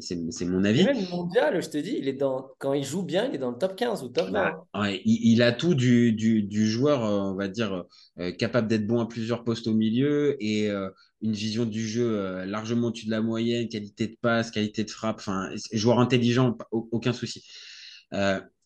Et 0.64 0.68
avis. 0.70 0.86
même 0.86 1.10
mondial, 1.10 1.62
je 1.62 1.70
te 1.70 1.78
dis, 1.78 1.96
il 1.98 2.08
est 2.08 2.14
dans, 2.14 2.48
quand 2.58 2.72
il 2.72 2.86
joue 2.86 3.04
bien, 3.04 3.28
il 3.28 3.36
est 3.36 3.38
dans 3.38 3.52
le 3.52 3.58
top 3.58 3.76
15 3.76 4.02
ou 4.02 4.08
top 4.08 4.30
20. 4.30 4.32
Bah, 4.32 4.66
ouais, 4.80 5.02
il, 5.04 5.34
il 5.34 5.42
a 5.42 5.52
tout 5.52 5.76
du, 5.76 6.14
du, 6.14 6.44
du 6.44 6.66
joueur, 6.66 7.04
euh, 7.04 7.20
on 7.20 7.36
va 7.36 7.50
dire, 7.50 7.84
euh, 8.18 8.32
capable 8.32 8.70
d'être 8.70 8.88
bon 8.88 9.02
à 9.02 9.08
plusieurs 9.08 9.44
postes 9.44 9.68
au 9.68 9.74
milieu 9.74 10.38
et 10.42 10.70
euh, 10.72 10.90
une 11.22 11.34
vision 11.34 11.66
du 11.66 11.86
jeu 11.86 12.18
euh, 12.18 12.46
largement 12.46 12.88
au-dessus 12.88 13.08
de 13.08 13.12
la 13.12 13.20
moyenne, 13.20 13.68
qualité 13.68 14.08
de 14.08 14.16
passe, 14.22 14.52
qualité 14.52 14.86
de 14.86 14.90
frappe, 14.90 15.18
enfin, 15.18 15.50
joueur 15.74 16.00
intelligent, 16.00 16.58
aucun 16.72 17.12
souci. 17.12 17.46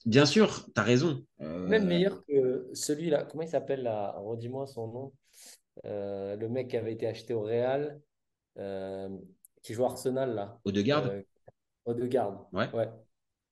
Bien 0.05 0.25
sûr, 0.27 0.67
tu 0.75 0.79
as 0.79 0.83
raison. 0.83 1.25
Même 1.39 1.88
meilleur 1.88 2.23
que 2.27 2.67
celui-là. 2.73 3.23
Comment 3.23 3.41
il 3.41 3.49
s'appelle 3.49 3.81
là? 3.81 4.13
Redis-moi 4.19 4.67
son 4.67 4.88
nom. 4.88 5.13
Le 5.83 6.47
mec 6.47 6.67
qui 6.67 6.77
avait 6.77 6.93
été 6.93 7.07
acheté 7.07 7.33
au 7.33 7.41
Real, 7.41 7.99
qui 9.63 9.73
joue 9.73 9.86
Arsenal 9.86 10.36
là. 10.36 10.60
Odegaard 10.65 11.08
Euh, 11.08 11.21
Odegaard. 11.86 12.47
Ouais. 12.54 12.67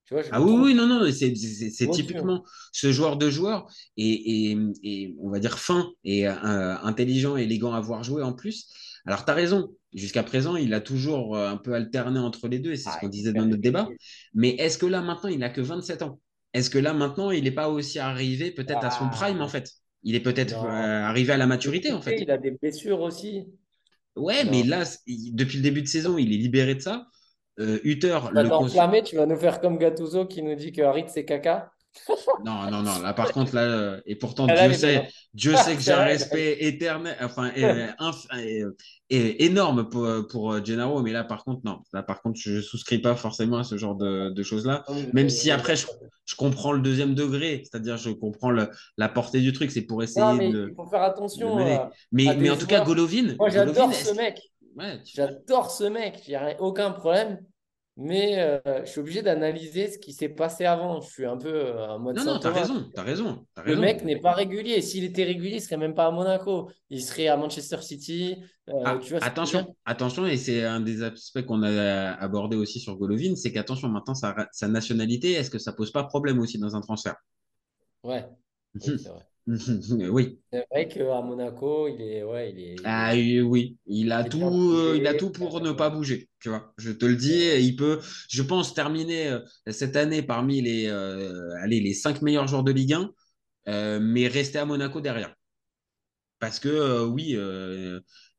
Tu 0.06 0.14
vois, 0.14 0.24
je 0.24 0.30
Ah 0.32 0.42
oui, 0.42 0.54
oui, 0.54 0.74
non, 0.76 0.88
non, 0.88 1.10
c'est 1.12 1.32
typiquement 1.92 2.44
ce 2.72 2.92
joueur 2.92 3.18
de 3.18 3.30
joueur 3.30 3.68
et, 3.98 4.52
et, 4.52 4.58
et 4.84 5.16
on 5.20 5.30
va 5.30 5.40
dire 5.40 5.58
fin 5.60 5.92
et 6.04 6.28
euh, 6.28 6.76
intelligent, 6.84 7.38
élégant 7.38 7.74
à 7.74 7.80
voir 7.82 8.04
jouer 8.04 8.24
en 8.24 8.34
plus. 8.34 8.68
Alors, 9.06 9.26
tu 9.26 9.32
as 9.32 9.34
raison, 9.36 9.74
jusqu'à 9.94 10.24
présent, 10.24 10.56
il 10.56 10.74
a 10.74 10.82
toujours 10.82 11.36
euh, 11.36 11.50
un 11.50 11.58
peu 11.58 11.74
alterné 11.74 12.20
entre 12.20 12.48
les 12.48 12.60
deux 12.60 12.74
et 12.74 12.78
c'est 12.78 12.90
ce 12.90 12.96
Ah, 12.96 13.00
qu'on 13.00 13.08
disait 13.10 13.34
dans 13.34 13.46
notre 13.46 13.62
débat. 13.62 13.90
Mais 14.34 14.50
est-ce 14.56 14.78
que 14.78 14.86
là, 14.86 15.02
maintenant, 15.02 15.30
il 15.30 15.40
n'a 15.40 15.50
que 15.50 15.62
27 15.62 16.02
ans? 16.04 16.20
Est-ce 16.54 16.70
que 16.70 16.78
là, 16.80 16.94
maintenant, 16.94 17.32
il 17.32 17.46
n'est 17.46 17.52
pas 17.52 17.70
aussi 17.70 17.98
arrivé 18.00 18.52
peut-être 18.52 18.84
à 18.84 18.92
son 18.92 19.06
Ah. 19.06 19.12
prime 19.12 19.42
en 19.42 19.48
fait? 19.48 19.72
Il 20.04 20.16
est 20.16 20.20
peut-être 20.20 20.66
euh, 20.66 20.68
arrivé 20.68 21.32
à 21.34 21.38
la 21.38 21.48
maturité 21.48 21.92
en 21.92 22.02
fait. 22.02 22.20
Il 22.20 22.32
a 22.32 22.38
des 22.38 22.52
blessures 22.52 23.02
aussi. 23.02 23.46
Ouais, 24.16 24.44
Non. 24.44 24.52
mais 24.52 24.64
là, 24.64 24.84
depuis 25.08 25.58
le 25.58 25.64
début 25.64 25.82
de 25.82 25.88
saison, 25.88 26.18
il 26.18 26.34
est 26.34 26.38
libéré 26.38 26.76
de 26.76 26.80
ça. 26.82 27.06
Euh, 27.60 27.80
Hutter, 27.84 28.20
Tu 28.28 28.34
le 28.34 28.44
vas 28.44 28.50
cons- 28.50 28.60
t'enflammer, 28.66 29.04
tu 29.04 29.16
vas 29.16 29.26
nous 29.26 29.38
faire 29.38 29.60
comme 29.62 29.78
Gattuso 29.78 30.26
qui 30.26 30.42
nous 30.42 30.56
dit 30.56 30.72
que 30.72 30.82
Harit 30.82 31.06
c'est 31.08 31.26
caca. 31.26 31.72
Non, 32.44 32.70
non, 32.72 32.82
non. 32.82 33.00
Là, 33.00 33.14
par 33.14 33.32
contre, 33.32 33.54
là, 33.56 33.62
euh, 33.62 34.02
et 34.06 34.16
pourtant, 34.16 34.48
là, 34.48 34.68
Dieu 34.68 34.78
sait. 34.78 35.08
Dieu 35.34 35.56
sait 35.56 35.76
que 35.76 35.82
j'ai 35.82 35.92
un 35.94 36.04
respect 36.04 36.58
éternel, 36.62 37.16
enfin, 37.22 37.52
euh, 37.58 37.88
inf- 38.00 38.26
euh, 38.36 38.72
euh, 39.14 39.34
énorme 39.40 39.90
pour, 39.90 40.08
pour 40.30 40.64
Gennaro, 40.66 41.02
mais 41.02 41.12
là, 41.12 41.24
par 41.24 41.44
contre, 41.44 41.62
non. 41.66 41.80
Là, 41.94 42.04
par 42.04 42.22
contre, 42.22 42.40
je 42.40 42.62
souscris 42.62 43.00
pas 43.00 43.16
forcément 43.16 43.58
à 43.60 43.64
ce 43.64 43.78
genre 43.78 43.96
de, 43.96 44.30
de 44.30 44.44
choses-là. 44.44 44.84
Même 45.14 45.30
si 45.30 45.52
après, 45.52 45.76
je, 45.76 45.86
je 46.26 46.36
comprends 46.36 46.72
le 46.72 46.80
deuxième 46.80 47.14
degré, 47.16 47.64
c'est-à-dire, 47.64 47.98
je 47.98 48.10
comprends 48.10 48.50
le- 48.50 48.70
la 48.98 49.10
portée 49.10 49.40
du 49.42 49.54
truc, 49.54 49.72
c'est 49.72 49.82
pour 49.84 50.02
essayer 50.02 50.26
Non, 50.26 50.34
mais 50.34 50.50
de. 50.52 50.68
il 50.72 50.76
faut 50.76 50.88
faire 50.88 51.04
attention. 51.04 51.58
euh, 51.60 51.78
Mais, 52.12 52.36
mais 52.38 52.50
en 52.50 52.58
tout 52.58 52.68
cas. 52.68 52.84
Golovin. 52.84 53.36
Moi, 53.38 53.50
j'adore 53.50 53.94
ce 53.94 54.14
mec. 54.16 54.40
Ouais, 54.76 55.04
tu- 55.04 55.14
J'adore 55.16 55.70
ce 55.70 55.84
mec, 55.84 56.28
il 56.28 56.32
n'y 56.38 56.56
aucun 56.60 56.92
problème. 56.92 57.40
Mais 57.98 58.40
euh, 58.40 58.60
je 58.86 58.90
suis 58.90 59.00
obligé 59.02 59.22
d'analyser 59.22 59.90
ce 59.92 60.00
qui 60.00 60.14
s'est 60.14 60.30
passé 60.30 60.66
avant. 60.66 61.02
Je 61.02 61.10
suis 61.10 61.26
un 61.26 61.38
peu 61.38 61.50
euh, 61.54 61.88
en 61.90 62.00
mode 62.00 62.16
Non, 62.16 62.24
non, 62.26 62.40
t'as 62.40 62.52
raison, 62.52 62.90
t'as 62.96 63.04
raison, 63.04 63.46
t'as 63.54 63.64
Le 63.64 63.72
raison. 63.72 63.82
mec 63.82 64.04
n'est 64.04 64.20
pas 64.20 64.32
régulier. 64.34 64.82
S'il 64.82 65.04
était 65.04 65.24
régulier, 65.26 65.58
il 65.58 65.62
serait 65.62 65.78
même 65.78 65.94
pas 65.94 66.06
à 66.08 66.12
Monaco. 66.12 66.72
Il 66.90 67.02
serait 67.02 67.28
à 67.28 67.38
Manchester 67.38 67.82
City. 67.82 68.38
Euh, 68.70 68.74
Ah, 68.86 68.98
tu 69.02 69.12
vois 69.12 69.24
attention, 69.24 69.76
attention, 69.86 70.26
et 70.26 70.38
c'est 70.38 70.64
un 70.64 70.80
des 70.80 71.04
aspects 71.04 71.42
qu'on 71.46 71.64
a 71.64 72.14
abordé 72.14 72.56
aussi 72.56 72.80
sur 72.80 72.96
Golovin, 72.96 73.36
c'est 73.36 73.52
qu'attention, 73.52 73.90
maintenant, 73.90 74.16
sa, 74.16 74.36
sa 74.52 74.68
nationalité, 74.68 75.34
est-ce 75.34 75.50
que 75.50 75.60
ça 75.60 75.74
pose 75.74 75.92
pas 75.92 76.04
problème 76.06 76.40
aussi 76.40 76.58
dans 76.60 76.76
un 76.76 76.82
transfert? 76.82 77.16
Ouais, 78.04 78.26
oui, 78.82 78.98
c'est 78.98 79.10
vrai. 79.10 79.26
Oui. 80.12 80.40
C'est 80.52 80.66
vrai 80.72 80.88
qu'à 80.88 81.22
Monaco, 81.22 81.88
il 81.88 82.02
est. 82.02 82.24
Ouais, 82.24 82.52
il 82.52 82.60
est. 82.60 82.76
Ah 82.84 83.12
oui, 83.14 83.78
il 83.86 84.12
a 84.12 84.24
Il 84.24 84.30
tout, 84.30 84.42
euh, 84.74 84.96
il 84.98 85.06
a 85.08 85.14
motivé. 85.14 85.18
tout 85.20 85.32
pour 85.32 85.62
ne 85.62 85.72
pas 85.72 85.90
bouger, 85.90 86.30
tu 86.40 86.50
vois. 86.50 86.74
Je 86.78 86.92
te 86.92 87.06
le 87.06 87.16
dis, 87.16 87.48
il 87.60 87.76
peut, 87.76 88.00
je 88.30 88.42
pense, 88.42 88.74
terminer 88.74 89.28
euh, 89.30 89.40
cette 89.68 89.96
année 89.96 90.24
parmi 90.24 90.62
les, 90.62 90.88
euh, 90.88 91.54
allez, 91.62 91.80
les 91.80 91.94
cinq 91.94 92.22
meilleurs 92.24 92.48
joueurs 92.48 92.64
de 92.64 92.72
Ligue 92.72 92.94
1, 92.94 93.12
euh, 93.68 94.00
mais 94.02 94.28
rester 94.28 94.58
à 94.58 94.66
Monaco 94.66 95.00
derrière. 95.00 95.36
Parce 96.40 96.60
que 96.60 96.70
euh, 96.70 97.06
oui, 97.06 97.38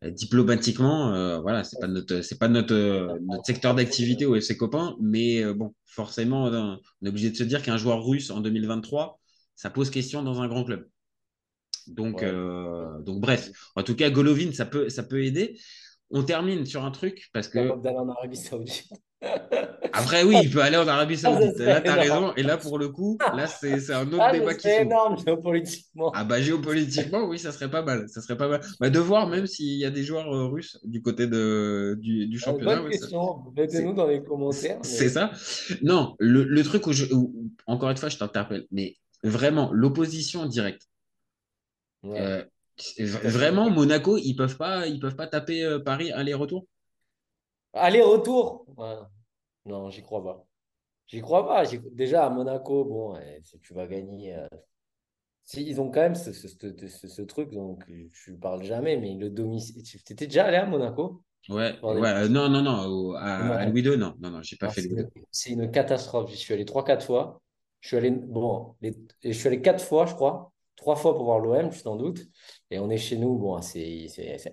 diplomatiquement, 0.03 1.41
voilà, 1.41 1.63
c'est 1.65 1.79
pas 1.79 1.87
notre, 1.87 2.21
c'est 2.23 2.39
pas 2.39 2.49
notre, 2.49 3.19
notre 3.23 3.45
secteur 3.47 3.75
d'activité 3.75 4.27
au 4.27 4.35
FC 4.41 4.57
Copain, 4.57 4.97
mais 5.01 5.45
bon, 5.55 5.75
forcément, 5.87 6.45
on 6.47 7.07
est 7.07 7.09
obligé 7.09 7.31
de 7.31 7.37
se 7.37 7.45
dire 7.45 7.63
qu'un 7.63 7.77
joueur 7.77 8.05
russe 8.05 8.31
en 8.31 8.41
2023, 8.41 9.21
ça 9.55 9.71
pose 9.71 9.91
question 9.91 10.23
dans 10.23 10.41
un 10.41 10.49
grand 10.49 10.65
club. 10.65 10.89
Donc, 11.89 12.21
Ouais. 12.21 12.31
euh, 12.33 12.99
donc 13.01 13.21
bref, 13.21 13.51
en 13.77 13.83
tout 13.83 13.95
cas, 13.97 14.11
Golovin, 14.11 14.53
ça 14.53 14.65
peut, 14.67 14.89
ça 14.89 15.03
peut 15.03 15.25
aider. 15.25 15.59
On 16.11 16.23
termine 16.23 16.67
sur 16.67 16.85
un 16.85 16.91
truc 16.91 17.29
parce 17.33 17.49
que 17.49 17.81
d'aller 17.83 17.97
en 17.97 18.09
Arabie 18.11 18.37
Saoudite. 18.37 18.89
après, 19.95 20.25
oui, 20.25 20.37
il 20.43 20.51
peut 20.51 20.61
aller 20.61 20.77
en 20.77 20.87
Arabie 20.87 21.15
Ah, 21.19 21.31
Saoudite. 21.33 21.57
serait 21.57 21.67
Là, 21.67 21.81
tu 21.81 21.89
as 21.89 21.95
raison. 21.95 22.35
Et 22.37 22.43
là, 22.43 22.57
pour 22.59 22.79
le 22.79 22.89
coup, 22.89 23.17
là, 23.35 23.47
c'est 23.47 23.81
c'est 23.81 23.95
un 23.95 24.07
autre 24.09 24.19
Ah, 24.21 24.33
débat 24.33 24.55
qui 24.55 24.69
s'ouvre. 24.69 24.81
énorme 24.81 25.17
géopolitiquement. 25.25 26.13
Ah 26.15 26.25
bah 26.25 26.41
géopolitiquement, 26.41 27.25
oui, 27.29 27.39
ça 27.39 27.51
serait 27.53 27.71
pas 27.71 27.83
mal. 27.83 28.09
Ça 28.09 28.21
serait 28.21 28.37
pas 28.37 28.49
mal. 28.49 28.61
Bah, 28.81 28.91
de 28.91 28.99
voir 28.99 29.27
même 29.29 29.47
s'il 29.47 29.79
y 29.79 29.85
a 29.85 29.91
des 29.91 30.03
joueurs 30.03 30.33
euh, 30.35 30.49
russes 30.49 30.79
du 30.85 31.01
côté 31.03 31.27
de, 31.27 31.97
du, 32.01 32.27
du 32.27 32.39
championnat. 32.39 32.77
bonne 32.77 32.85
ouais, 32.87 32.91
question. 32.93 33.39
Mettez-nous 33.57 33.95
dans 33.95 34.07
les 34.07 34.23
commentaires. 34.23 34.79
mais- 34.83 34.89
C'est 34.89 35.09
ça. 35.09 35.31
Non, 35.83 36.15
le, 36.19 36.45
le 36.45 36.63
truc 36.63 36.87
où 36.87 36.93
je. 36.93 37.07
où- 37.15 37.51
encore 37.67 37.91
une 37.91 37.97
fois, 37.97 38.09
je 38.11 38.19
t'interpelle, 38.19 38.67
mais 38.71 38.97
vraiment, 39.25 39.71
l'opposition 39.73 40.47
directe. 40.47 40.83
Ouais. 42.03 42.33
Euh, 42.39 42.45
vraiment, 43.01 43.71
Monaco, 43.71 44.17
ils 44.19 44.35
peuvent 44.35 44.57
pas, 44.57 44.87
ils 44.87 45.01
peuvent 45.01 45.17
pas 45.17 45.27
taper 45.27 45.63
euh, 45.65 45.79
Paris 45.79 46.11
aller-retour? 46.13 46.67
Aller-retour? 47.75 48.65
Ouais. 48.77 48.97
Non, 49.67 49.91
j'y 49.91 50.03
crois 50.03 50.23
pas. 50.25 50.47
J'y 51.09 51.21
crois 51.23 51.47
pas. 51.47 51.65
Déjà, 51.93 52.27
à 52.27 52.31
Monaco, 52.31 52.85
bon, 52.85 53.17
si 53.45 53.61
tu 53.61 53.75
vas 53.75 53.87
gagner. 53.87 54.37
euh, 54.37 54.49
Si, 55.45 55.63
ils 55.67 55.81
ont 55.81 55.91
quand 55.91 56.01
même 56.01 56.15
ce, 56.17 56.33
ce, 56.33 56.49
ce- 56.49 57.23
truc, 57.23 57.51
donc 57.53 57.85
je 58.13 58.33
ne 58.33 58.37
parle 58.39 58.63
jamais, 58.65 58.97
mais 58.97 59.15
le 59.17 59.31
domicile. 59.31 59.83
Tu 59.85 59.99
étais 60.13 60.27
déjà 60.27 60.47
allé 60.47 60.57
à 60.57 60.67
Monaco? 60.67 61.25
Ouais, 61.49 61.79
ouais, 61.93 62.09
euh, 62.09 62.29
non, 62.29 62.49
non, 62.49 62.63
non, 62.63 62.85
au- 62.87 63.15
à, 63.17 63.23
Ouais. 63.39 63.59
à 63.59 63.65
Louis 63.67 63.83
II, 63.83 63.97
non, 63.97 64.15
non, 64.21 64.31
non, 64.31 64.43
j'ai 64.43 64.57
pas 64.57 64.69
Ah, 64.69 64.71
fait 64.71 64.83
Louis 64.83 64.97
II. 64.97 65.09
c'est 65.31 65.51
une 65.51 65.71
catastrophe. 65.71 66.31
J'y 66.31 66.37
suis 66.37 66.55
allé 66.55 66.65
3-4 66.65 67.05
fois. 67.07 67.41
Je 67.81 67.89
suis 67.89 67.97
allé, 67.97 68.11
bon, 68.11 68.77
les- 68.81 68.95
je 69.25 69.33
suis 69.33 69.49
allé 69.49 69.61
4 69.63 69.85
fois, 69.85 70.07
je 70.07 70.15
crois. 70.15 70.53
3 70.83 70.97
fois 70.97 71.15
pour 71.15 71.25
voir 71.25 71.39
l'OM, 71.39 71.71
je 71.71 71.75
suis 71.75 71.83
sans 71.83 71.97
doute. 71.97 72.21
Et 72.71 72.79
on 72.79 72.91
est 72.91 72.97
chez 72.99 73.17
nous. 73.17 73.39
Bon, 73.39 73.61
c'est 73.63 74.09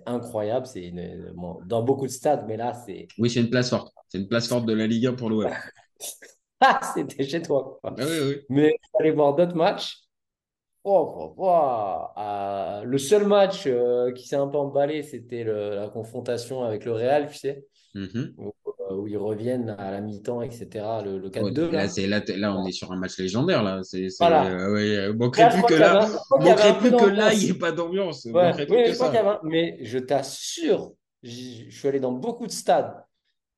incroyable. 0.06 0.66
C'est 0.66 0.92
bon, 1.34 1.58
dans 1.66 1.82
beaucoup 1.82 2.06
de 2.06 2.12
stades, 2.12 2.44
mais 2.46 2.56
là, 2.56 2.72
c'est. 2.86 3.08
Oui, 3.18 3.28
c'est 3.28 3.40
une 3.40 3.50
place 3.50 3.70
forte. 3.70 3.92
C'est 4.08 4.18
une 4.18 4.28
place 4.28 4.48
forte 4.48 4.64
de 4.66 4.72
la 4.72 4.86
Ligue 4.86 5.06
1 5.06 5.14
pour 5.14 5.28
l'OM. 5.30 5.50
Ah, 6.62 6.78
c'était 6.94 7.24
chez 7.24 7.40
toi. 7.40 7.78
quoi. 7.80 7.94
Ah 7.98 8.04
oui, 8.06 8.18
oui. 8.28 8.36
Mais 8.50 8.76
allé 8.98 9.12
voir 9.12 9.34
d'autres 9.34 9.56
matchs. 9.56 9.96
Oh, 10.84 11.14
oh, 11.18 11.34
oh, 11.38 11.46
ah, 12.16 12.82
le 12.84 12.98
seul 12.98 13.26
match 13.26 13.64
euh, 13.66 14.12
qui 14.12 14.26
s'est 14.28 14.36
un 14.36 14.46
peu 14.48 14.58
emballé, 14.58 15.02
c'était 15.02 15.44
la 15.44 15.88
confrontation 15.88 16.62
avec 16.62 16.84
le 16.84 16.92
Real, 16.92 17.28
tu 17.30 17.36
sais, 17.38 17.66
Mhm. 17.94 18.34
euh, 18.38 18.50
où 18.94 19.06
ils 19.06 19.16
reviennent 19.16 19.70
à 19.78 19.90
la 19.90 20.00
mi-temps, 20.00 20.42
etc. 20.42 20.68
Le, 21.04 21.18
le 21.18 21.28
Ouais, 21.40 21.50
4-2, 21.50 21.70
là, 21.70 21.82
là. 21.82 21.88
c'est, 21.88 22.06
là, 22.06 22.20
là, 22.36 22.54
on 22.56 22.66
est 22.66 22.72
sur 22.72 22.92
un 22.92 22.96
match 22.96 23.18
légendaire. 23.18 23.62
Là. 23.62 23.80
C'est, 23.82 24.06
Voilà. 24.18 24.46
euh, 24.46 24.72
ouais, 24.72 24.96
euh, 24.96 25.14
manquerait 25.14 25.50
je 25.50 25.56
plus 25.56 25.74
que 25.74 25.74
là, 25.74 26.08
manquerait 26.30 26.78
plus 26.78 26.90
que 26.90 27.04
là, 27.06 27.32
il 27.34 27.38
n'y 27.40 27.50
ait 27.50 27.54
pas 27.54 27.72
d'ambiance. 27.72 28.24
Ouais, 28.26 28.52
oui, 28.68 28.92
je 28.92 29.02
avait 29.02 29.38
Mais 29.44 29.78
je 29.82 29.98
t'assure, 29.98 30.92
je 31.22 31.70
suis 31.70 31.88
allé 31.88 32.00
dans 32.00 32.12
beaucoup 32.12 32.46
de 32.46 32.52
stades. 32.52 32.94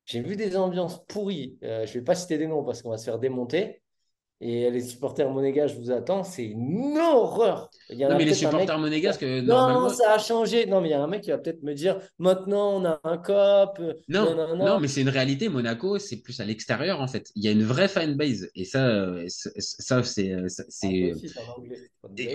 J'ai 0.05 0.21
vu 0.21 0.35
des 0.35 0.57
ambiances 0.57 1.05
pourries. 1.05 1.57
Euh, 1.63 1.85
je 1.85 1.91
ne 1.91 1.99
vais 1.99 2.03
pas 2.03 2.15
citer 2.15 2.37
des 2.37 2.47
noms 2.47 2.63
parce 2.63 2.81
qu'on 2.81 2.89
va 2.89 2.97
se 2.97 3.05
faire 3.05 3.19
démonter. 3.19 3.82
Et 4.45 4.69
les 4.69 4.81
supporters 4.81 5.29
monégasques, 5.29 5.75
je 5.75 5.79
vous 5.79 5.91
attends, 5.91 6.25
c'est 6.25 6.43
une 6.43 6.97
horreur. 6.97 7.69
Il 7.89 7.97
y 7.97 8.05
en 8.05 8.09
Non, 8.09 8.15
a 8.15 8.17
mais 8.17 8.25
les 8.25 8.31
un 8.31 8.33
mec. 8.33 8.39
supporters 8.51 8.77
monégasques, 8.77 9.23
euh, 9.23 9.41
Non, 9.41 9.55
normalement. 9.55 9.89
ça 9.89 10.11
a 10.11 10.17
changé. 10.17 10.65
Non, 10.65 10.81
mais 10.81 10.89
il 10.89 10.91
y 10.91 10.95
a 10.95 11.01
un 11.01 11.07
mec 11.07 11.21
qui 11.21 11.29
va 11.29 11.37
peut-être 11.37 11.63
me 11.63 11.73
dire 11.73 11.97
maintenant 12.19 12.73
on 12.81 12.83
a 12.83 12.99
un 13.05 13.17
cop. 13.17 13.77
euh, 13.79 13.93
Non, 14.09 14.35
nanana. 14.35 14.65
non, 14.65 14.79
mais 14.81 14.89
c'est 14.89 14.99
une 14.99 15.07
réalité. 15.07 15.47
Monaco, 15.47 15.97
c'est 15.97 16.17
plus 16.17 16.41
à 16.41 16.45
l'extérieur, 16.45 16.99
en 16.99 17.07
fait. 17.07 17.31
Il 17.37 17.43
y 17.45 17.47
a 17.47 17.51
une 17.51 17.63
vraie 17.63 17.87
fanbase. 17.87 18.49
Et 18.53 18.65
ça, 18.65 18.85
euh, 18.85 19.23
c'est- 19.29 19.53
ça 19.61 20.03
c'est. 20.03 20.33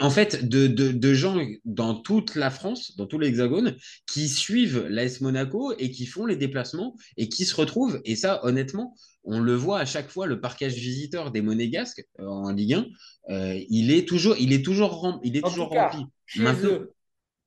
Ah, 0.00 0.04
en 0.06 0.10
fait, 0.10 0.48
de, 0.48 0.66
de, 0.66 0.92
de 0.92 1.14
gens 1.14 1.36
dans 1.66 1.94
toute 1.94 2.36
la 2.36 2.48
France, 2.50 2.96
dans 2.96 3.06
tout 3.06 3.18
l'Hexagone, 3.18 3.76
qui 4.10 4.28
suivent 4.28 4.86
l'AS 4.88 5.20
Monaco 5.20 5.74
et 5.78 5.90
qui 5.90 6.06
font 6.06 6.24
les 6.24 6.36
déplacements 6.36 6.96
et 7.18 7.28
qui 7.28 7.44
se 7.44 7.54
retrouvent. 7.54 8.00
Et 8.06 8.16
ça, 8.16 8.40
honnêtement, 8.44 8.94
on 9.24 9.40
le 9.40 9.54
voit 9.54 9.80
à 9.80 9.84
chaque 9.84 10.08
fois, 10.08 10.26
le 10.26 10.40
parquage 10.40 10.74
visiteur 10.74 11.30
des 11.30 11.42
Monégasques 11.42 12.04
euh, 12.20 12.26
en 12.26 12.50
Ligue 12.52 12.74
1, 12.74 12.86
euh, 13.30 13.60
il 13.68 13.90
est 13.92 14.06
toujours, 14.08 14.36
il 14.38 14.52
est 14.52 14.64
toujours, 14.64 14.92
rem- 15.02 15.20
il 15.22 15.36
est 15.36 15.44
En 15.44 15.48
toujours 15.50 15.70
cas, 15.70 15.88
rempli. 15.88 16.06
Maintenant, 16.36 16.68
eux, 16.70 16.94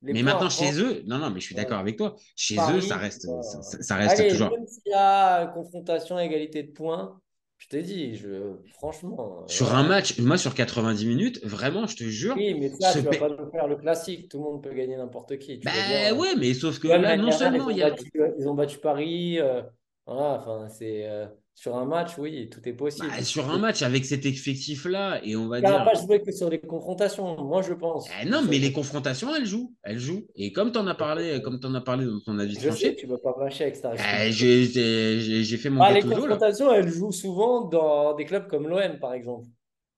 mais 0.03 0.23
maintenant, 0.23 0.47
en- 0.47 0.49
chez 0.49 0.79
eux, 0.81 1.03
non, 1.05 1.17
non, 1.19 1.29
mais 1.29 1.39
je 1.39 1.45
suis 1.45 1.55
Ouais. 1.55 1.62
d'accord 1.62 1.79
avec 1.79 1.97
toi. 1.97 2.15
Chez 2.36 2.55
Paris, 2.55 2.77
eux, 2.77 2.81
ça 2.81 2.97
reste, 2.97 3.25
euh, 3.27 3.41
ça, 3.41 3.81
ça- 3.81 3.95
reste 3.95 4.19
Allez, 4.19 4.29
toujours. 4.29 4.49
même 4.51 4.65
s'il 4.67 4.91
y 4.91 4.93
a 4.95 5.47
confrontation, 5.47 6.17
égalité 6.19 6.63
de 6.63 6.71
points, 6.71 7.19
je 7.57 7.67
t'ai 7.67 7.84
dit, 7.84 8.15
je, 8.15 8.55
franchement. 8.73 9.43
euh, 9.43 9.47
Sur 9.47 9.75
un 9.75 9.84
match, 9.84 10.17
moi, 10.19 10.38
sur 10.39 10.55
90 10.55 11.05
minutes, 11.05 11.39
vraiment, 11.45 11.86
je 11.86 11.95
te 11.95 12.03
jure, 12.05 12.36
Oui, 12.36 12.55
mais 12.55 12.69
ça, 12.79 12.91
tu 12.91 12.99
vas 13.01 13.12
pa- 13.12 13.17
pas 13.17 13.29
nous 13.29 13.51
faire 13.51 13.67
le 13.67 13.75
classique. 13.75 14.29
Tout 14.29 14.38
le 14.39 14.43
monde 14.45 14.63
peut 14.63 14.73
gagner 14.73 14.97
n'importe 14.97 15.38
qui. 15.38 15.60
Tu 15.60 15.65
bah 15.65 15.71
bien. 15.88 16.15
ouais, 16.17 16.36
mais 16.36 16.53
sauf 16.55 16.79
que 16.79 16.88
là, 16.88 17.15
non 17.17 17.31
seulement 17.31 17.69
ils 17.69 17.77
il 17.77 17.79
y 17.79 17.84
ont 17.84 17.88
a. 17.88 17.89
battu, 17.91 18.12
ils 18.39 18.47
ont 18.49 18.55
battu 18.55 18.79
Paris. 18.79 19.39
euh, 19.39 19.62
voilà, 20.07 20.39
enfin, 20.39 20.67
c'est 20.69 21.07
euh, 21.07 21.27
sur 21.53 21.75
un 21.77 21.85
match, 21.85 22.17
oui, 22.17 22.49
tout 22.49 22.59
est 22.67 22.73
possible. 22.73 23.07
Bah, 23.09 23.21
sur 23.23 23.49
un 23.51 23.57
match 23.59 23.81
avec 23.83 24.05
cet 24.05 24.25
effectif-là, 24.25 25.19
et 25.23 25.35
on 25.35 25.47
va 25.47 25.59
Il 25.59 25.63
n'a 25.63 25.69
dire. 25.71 25.83
pas 25.85 25.93
joué 25.99 26.21
que 26.21 26.31
sur 26.31 26.49
les 26.49 26.59
confrontations, 26.59 27.41
moi 27.43 27.61
je 27.61 27.73
pense. 27.73 28.07
Eh 28.21 28.27
non, 28.27 28.41
mais 28.49 28.57
les 28.57 28.71
confrontations, 28.71 29.33
elles 29.35 29.45
jouent. 29.45 29.73
Elles 29.83 29.99
jouent. 29.99 30.25
Et 30.35 30.51
comme 30.51 30.71
tu 30.71 30.79
en 30.79 30.87
as 30.87 30.95
parlé, 30.95 31.41
comme 31.43 31.59
t'en 31.59 31.73
as 31.75 31.81
parlé 31.81 32.05
dans 32.05 32.19
ton 32.25 32.39
avis 32.39 32.55
Je 32.55 32.59
sais, 32.61 32.67
tranché, 32.67 32.95
tu 32.95 33.05
ne 33.07 33.11
vas 33.11 33.17
pas 33.19 33.35
lâcher 33.39 33.65
avec 33.65 33.75
Star 33.75 33.93
eh, 33.93 34.31
j'ai 34.31 35.57
fait 35.57 35.69
mon 35.69 35.81
Ah, 35.81 35.91
les 35.91 36.01
là. 36.01 36.15
confrontations, 36.15 36.73
elles 36.73 36.89
jouent 36.89 37.11
souvent 37.11 37.65
dans 37.65 38.15
des 38.15 38.25
clubs 38.25 38.47
comme 38.47 38.67
l'OM, 38.67 38.99
par 38.99 39.13
exemple. 39.13 39.47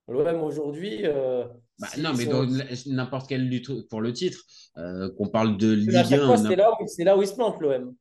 L'OM 0.08 0.42
aujourd'hui. 0.42 1.00
euh, 1.04 1.44
Bah, 1.78 1.88
non, 1.98 2.10
mais 2.16 2.24
sont- 2.26 2.46
n'importe 2.92 3.28
quelle 3.28 3.48
lutte 3.48 3.88
pour 3.88 4.00
le 4.00 4.12
titre, 4.12 4.38
euh, 4.76 5.10
qu'on 5.16 5.28
parle 5.28 5.56
de 5.56 5.72
Ligue 5.72 5.90
chaque 5.92 6.12
1, 6.12 6.26
fois, 6.26 6.36
n'im- 6.36 6.48
c'est 6.48 6.56
là, 6.56 6.70
où- 6.70 7.04
là 7.04 7.16
où 7.16 7.22
ils 7.22 7.26
se 7.28 7.34
plantent, 7.34 7.60
l'OM. 7.60 7.94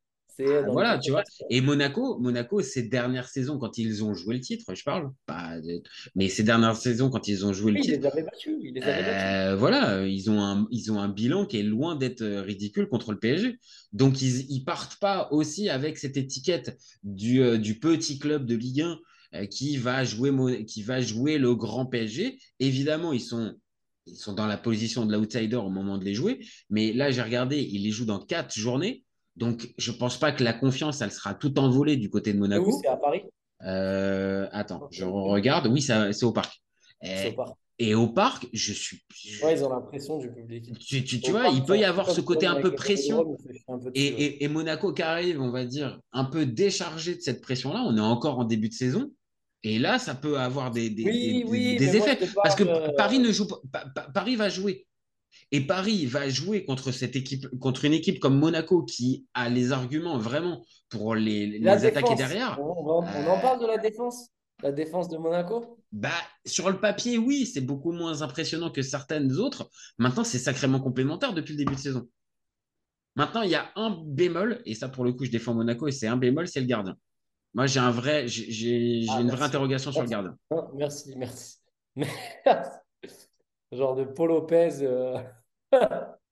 Ah, 0.45 0.69
voilà, 0.71 0.97
tu 0.99 1.11
vois. 1.11 1.23
Et 1.49 1.61
Monaco, 1.61 2.19
Monaco, 2.19 2.61
ces 2.61 2.83
dernières 2.83 3.27
saisons, 3.27 3.57
quand 3.59 3.77
ils 3.77 4.03
ont 4.03 4.13
joué 4.13 4.35
le 4.35 4.41
titre, 4.41 4.73
je 4.75 4.83
parle, 4.83 5.11
pas 5.25 5.59
de- 5.61 5.81
mais 6.15 6.29
ces 6.29 6.43
dernières 6.43 6.75
saisons, 6.75 7.09
quand 7.09 7.27
ils 7.27 7.45
ont 7.45 7.53
joué 7.53 7.71
le 7.71 7.77
Oui, 7.77 7.83
titre, 7.83 7.99
les 7.99 8.05
avait 8.05 8.23
battus. 8.23 8.55
Il 8.63 8.73
les 8.73 8.81
battus. 8.81 9.29
Euh, 9.29 9.55
voilà, 9.55 10.05
ils 10.07 10.29
ont, 10.29 10.41
un, 10.41 10.67
ils 10.71 10.91
ont 10.91 10.99
un 10.99 11.07
bilan 11.09 11.45
qui 11.45 11.57
est 11.57 11.63
loin 11.63 11.95
d'être 11.95 12.23
ridicule 12.25 12.87
contre 12.89 13.11
le 13.13 13.19
PSG. 13.19 13.59
Donc, 13.93 14.21
ils 14.21 14.59
ne 14.59 14.65
partent 14.65 14.97
pas 14.99 15.29
aussi 15.31 15.69
avec 15.69 15.97
cette 15.97 16.17
étiquette 16.17 16.77
du, 17.03 17.41
euh, 17.41 17.57
du 17.57 17.79
petit 17.79 18.19
club 18.19 18.45
de 18.45 18.55
Ligue 18.55 18.81
1 18.81 18.99
euh, 19.35 19.45
qui, 19.45 19.77
va 19.77 20.03
jouer, 20.03 20.31
mo- 20.31 20.63
qui 20.65 20.83
va 20.83 21.01
jouer 21.01 21.37
le 21.37 21.55
grand 21.55 21.85
PSG. 21.85 22.39
Évidemment, 22.59 23.13
ils 23.13 23.21
sont, 23.21 23.53
ils 24.05 24.15
sont 24.17 24.33
dans 24.33 24.47
la 24.47 24.57
position 24.57 25.05
de 25.05 25.13
l'outsider 25.15 25.55
au 25.55 25.69
moment 25.69 25.97
de 25.97 26.05
les 26.05 26.13
jouer. 26.13 26.39
Mais 26.69 26.93
là, 26.93 27.11
j'ai 27.11 27.21
regardé, 27.21 27.59
ils 27.61 27.83
les 27.83 27.91
jouent 27.91 28.05
dans 28.05 28.19
quatre 28.19 28.53
journées. 28.57 29.03
Donc, 29.35 29.73
je 29.77 29.91
ne 29.91 29.97
pense 29.97 30.17
pas 30.17 30.31
que 30.31 30.43
la 30.43 30.53
confiance, 30.53 31.01
elle 31.01 31.11
sera 31.11 31.33
tout 31.33 31.57
envolée 31.59 31.97
du 31.97 32.09
côté 32.09 32.31
de 32.33 32.37
Et 32.37 32.39
Monaco. 32.39 32.67
où 32.75 32.79
c'est 32.81 32.87
à 32.87 32.97
Paris 32.97 33.23
Euh, 33.65 34.47
attends, 34.51 34.87
je 34.91 35.05
regarde. 35.05 35.67
Oui, 35.67 35.81
ça- 35.81 36.11
c'est 36.13 36.25
au 36.25 36.31
parc. 36.33 36.61
C'est 37.01 37.27
au 37.27 37.31
Et, 37.31 37.35
parc. 37.35 37.49
et 37.79 37.95
au 37.95 38.07
parc, 38.07 38.47
je 38.53 38.73
suis. 38.73 39.01
Ouais, 39.41 39.53
ils 39.53 39.63
ont 39.63 39.69
l'impression 39.69 40.17
du 40.17 40.29
public. 40.31 40.77
tu, 40.79 41.03
tu- 41.03 41.21
tu 41.21 41.29
Au 41.29 41.33
vois, 41.33 41.43
parc, 41.43 41.55
il 41.55 41.63
peut 41.63 41.77
y 41.77 41.83
avoir 41.85 42.09
ce 42.09 42.19
côté 42.21 42.45
un 42.45 42.59
peu 42.61 42.75
pression. 42.75 43.37
Un 43.69 43.79
peu 43.79 43.91
Et, 43.95 44.05
et- 44.05 44.43
et 44.43 44.47
Monaco 44.49 44.91
qui 44.93 45.01
arrive, 45.01 45.39
on 45.41 45.49
va 45.51 45.65
dire, 45.65 45.99
un 46.11 46.25
peu 46.25 46.45
déchargé 46.45 47.15
de 47.15 47.21
cette 47.21 47.41
pression-là. 47.41 47.83
On 47.87 47.95
est 47.97 48.01
encore 48.01 48.37
en 48.39 48.43
début 48.43 48.69
de 48.69 48.73
saison. 48.73 49.11
Et 49.63 49.79
là, 49.79 49.97
ça 49.97 50.13
peut 50.13 50.37
avoir 50.37 50.71
des, 50.71 50.89
des, 50.89 51.05
Oui, 51.05 51.43
des- 51.43 51.49
oui, 51.49 51.77
des 51.77 51.85
mais 51.87 51.97
moi, 51.99 52.09
effets. 52.09 52.27
Parce 52.43 52.55
que 52.55 52.63
euh, 52.65 52.89
Paris 52.97 53.19
ne 53.19 53.31
joue 53.31 53.47
pas. 53.47 53.61
Pa- 53.71 53.85
Pa- 53.95 54.09
Paris 54.13 54.35
va 54.35 54.49
jouer. 54.49 54.85
Et 55.51 55.61
Paris 55.61 56.05
va 56.05 56.29
jouer 56.29 56.65
contre 56.65 56.91
cette 56.91 57.15
équipe, 57.15 57.47
contre 57.59 57.85
une 57.85 57.93
équipe 57.93 58.19
comme 58.19 58.37
Monaco 58.37 58.83
qui 58.83 59.25
a 59.33 59.49
les 59.49 59.71
arguments 59.71 60.17
vraiment 60.17 60.65
pour 60.89 61.15
les, 61.15 61.65
attaquer 61.67 62.15
derrière. 62.15 62.59
on, 62.59 62.63
on 62.63 62.89
en- 62.89 63.03
on 63.03 63.27
en 63.27 63.39
parle 63.39 63.61
de 63.61 63.67
la 63.67 63.77
défense? 63.77 64.29
La 64.61 64.71
défense 64.71 65.09
de 65.09 65.17
Monaco? 65.17 65.77
Bah, 65.91 66.09
sur 66.45 66.69
le 66.69 66.79
papier, 66.79 67.17
oui, 67.17 67.45
c'est 67.45 67.61
beaucoup 67.61 67.91
moins 67.91 68.21
impressionnant 68.21 68.71
que 68.71 68.81
certaines 68.81 69.33
autres. 69.37 69.69
Maintenant, 69.97 70.23
c'est 70.23 70.39
sacrément 70.39 70.79
complémentaire 70.79 71.33
depuis 71.33 71.51
le 71.53 71.57
début 71.59 71.75
de 71.75 71.79
saison. 71.79 72.07
Maintenant, 73.15 73.43
il 73.43 73.51
y 73.51 73.55
a 73.55 73.71
un 73.75 74.01
bémol, 74.05 74.61
et 74.65 74.73
ça, 74.73 74.89
pour 74.89 75.03
le 75.03 75.13
coup, 75.13 75.25
je 75.25 75.31
défends 75.31 75.53
Monaco, 75.53 75.87
et 75.87 75.91
c'est 75.91 76.07
un 76.07 76.17
bémol, 76.17 76.47
c'est 76.47 76.61
le 76.61 76.65
gardien. 76.65 76.95
Moi, 77.53 77.67
j'ai 77.67 77.79
un 77.79 77.91
vrai, 77.91 78.27
j'ai 78.27 79.05
Ah, 79.09 79.19
une 79.19 79.27
merci. 79.27 79.37
vraie 79.37 79.45
interrogation 79.45 79.91
sur 79.91 80.01
le 80.01 80.07
Merci. 80.09 80.11
gardien. 80.23 80.37
Hein, 80.49 80.67
Merci, 80.75 81.13
merci. 81.17 81.57
Genre 83.75 83.95
de 83.95 84.03
Paul 84.03 84.29
Lopez. 84.29 84.77
euh, 84.81 85.17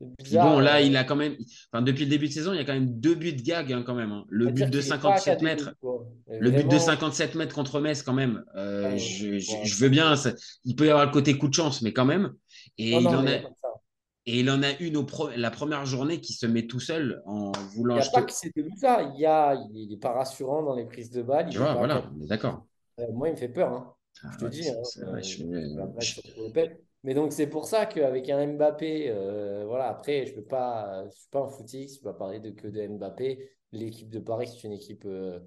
bizarre. 0.00 0.54
bon, 0.54 0.58
là, 0.60 0.80
il 0.80 0.96
a 0.96 1.04
quand 1.04 1.16
même, 1.16 1.36
enfin, 1.72 1.82
depuis 1.82 2.04
le 2.04 2.10
début 2.10 2.28
de 2.28 2.32
saison, 2.32 2.52
il 2.52 2.56
y 2.56 2.60
a 2.60 2.64
quand 2.64 2.74
même 2.74 2.98
deux 3.00 3.14
buts 3.14 3.32
de 3.32 3.42
gag, 3.42 3.72
hein, 3.72 3.82
quand 3.84 3.94
même. 3.94 4.12
hein. 4.12 4.24
Le 4.28 4.46
C'est-à-dire 4.46 4.66
but 4.66 4.70
de 4.72 4.80
qu'il 4.80 4.88
est 4.88 5.00
pas 5.00 5.16
57 5.16 5.32
académique, 5.32 5.42
mètres, 5.42 5.74
le 6.40 6.50
but 6.50 6.68
de 6.68 6.78
vraiment, 6.78 6.78
57 6.78 7.34
mètres 7.34 7.54
contre 7.54 7.80
Metz, 7.80 8.02
quand 8.02 8.12
même. 8.12 8.44
euh, 8.56 8.90
Ouais, 8.90 8.98
je, 8.98 9.38
je- 9.38 9.52
ouais. 9.52 9.64
je 9.64 9.74
veux 9.76 9.88
bien, 9.88 10.16
ça- 10.16 10.34
il 10.64 10.76
peut 10.76 10.86
y 10.86 10.90
avoir 10.90 11.06
le 11.06 11.12
côté 11.12 11.38
coup 11.38 11.48
de 11.48 11.54
chance, 11.54 11.82
mais 11.82 11.92
quand 11.92 12.04
même. 12.04 12.32
Et 12.78 12.90
Non, 12.92 13.00
il 13.00 13.04
non, 13.04 13.14
en 13.14 13.22
il 13.22 13.28
a, 13.28 13.40
ça. 13.60 13.68
et 14.26 14.40
il 14.40 14.50
en 14.50 14.62
a 14.62 14.72
une 14.80 14.96
au 14.96 15.04
pro- 15.04 15.30
la 15.36 15.50
première 15.50 15.86
journée 15.86 16.20
qui 16.20 16.32
se 16.34 16.46
met 16.46 16.66
tout 16.66 16.80
seul 16.80 17.22
en 17.26 17.52
Il 17.76 17.76
voulant 17.76 17.94
n'y 17.94 18.00
a 18.00 18.02
jeter. 18.02 18.12
pas 18.12 18.22
que 18.22 18.32
ces 18.32 18.50
buts-là. 18.54 19.12
Il 19.14 19.20
y 19.20 19.26
a, 19.26 19.54
il 19.74 19.88
n'est 19.88 19.96
pas 19.98 20.12
rassurant 20.12 20.62
dans 20.62 20.74
les 20.74 20.86
prises 20.86 21.10
de 21.10 21.22
balles. 21.22 21.48
Tu 21.48 21.58
il 21.58 21.58
vois, 21.58 21.74
voilà, 21.74 21.96
académique. 21.96 22.12
on 22.12 22.20
est 22.22 22.26
d'accord. 22.28 22.66
Euh, 23.00 23.12
Moi, 23.12 23.28
il 23.28 23.32
me 23.32 23.36
fait 23.36 23.48
peur. 23.48 23.72
hein. 23.72 23.95
Ah 24.24 24.28
Je 24.30 24.38
te 24.38 24.44
ouais, 24.44 24.50
dis. 24.50 24.68
hein, 24.68 24.74
euh, 24.98 25.20
je- 25.22 25.44
je-. 25.98 26.20
Mais 27.04 27.14
donc, 27.14 27.32
c'est 27.32 27.46
pour 27.48 27.66
ça 27.66 27.86
qu'avec 27.86 28.28
un 28.30 28.46
Mbappé, 28.54 29.08
euh, 29.10 29.64
voilà, 29.66 29.88
après, 29.88 30.26
je 30.26 30.34
ne 30.36 30.40
pas, 30.40 31.04
je 31.08 31.16
suis 31.18 31.28
pas 31.30 31.40
un 31.42 31.48
footix, 31.48 31.94
je 31.94 31.98
ne 32.00 32.04
peux 32.04 32.12
pas 32.12 32.18
parler 32.18 32.40
de, 32.40 32.50
que 32.50 32.66
de 32.68 32.86
Mbappé. 32.86 33.50
L'équipe 33.72 34.10
de 34.10 34.18
Paris, 34.20 34.48
c'est 34.48 34.64
une 34.66 34.72
équipe 34.72 35.04
euh, 35.04 35.38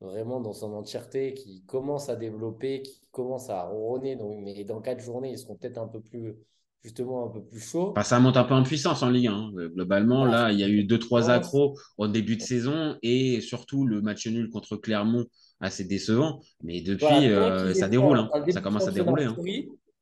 vraiment 0.00 0.40
dans 0.40 0.52
son 0.52 0.72
entièreté 0.72 1.34
qui 1.34 1.64
commence 1.66 2.08
à 2.08 2.16
développer, 2.16 2.82
qui 2.82 3.02
commence 3.10 3.50
à 3.50 3.64
ronronner. 3.64 4.16
Donc, 4.16 4.38
mais 4.42 4.64
dans 4.64 4.80
quatre 4.80 5.00
journées, 5.00 5.30
ils 5.32 5.38
seront 5.38 5.56
peut-être 5.56 5.78
un 5.78 5.88
peu 5.88 6.00
plus, 6.00 6.34
justement, 6.82 7.26
un 7.26 7.30
peu 7.30 7.42
plus. 7.42 7.74
Enfin, 7.74 8.02
ça 8.02 8.18
monte 8.20 8.36
un 8.36 8.44
peu 8.44 8.54
en 8.54 8.62
puissance 8.62 9.02
en 9.02 9.10
Ligue 9.10 9.28
1. 9.28 9.32
hein. 9.32 9.52
Globalement, 9.74 10.20
Voilà, 10.24 10.44
là, 10.44 10.52
il 10.52 10.58
y 10.58 10.64
a 10.64 10.68
eu 10.68 10.84
deux, 10.84 10.98
trois 10.98 11.20
puissance. 11.20 11.36
accros 11.36 11.78
au 11.98 12.08
début 12.08 12.36
de 12.36 12.42
saison 12.42 12.96
et 13.02 13.40
surtout 13.40 13.86
le 13.86 14.00
match 14.00 14.26
nul 14.26 14.50
contre 14.50 14.76
Clermont 14.76 15.24
assez 15.60 15.84
décevant. 15.84 16.40
Mais 16.62 16.80
depuis, 16.80 17.04
Voilà, 17.06 17.26
euh, 17.62 17.74
ça 17.74 17.88
déroule. 17.88 18.18
hein. 18.18 18.30
Ça 18.50 18.60
commence 18.60 18.88
à 18.88 18.90
dérouler. 18.90 19.24
hein. 19.24 19.36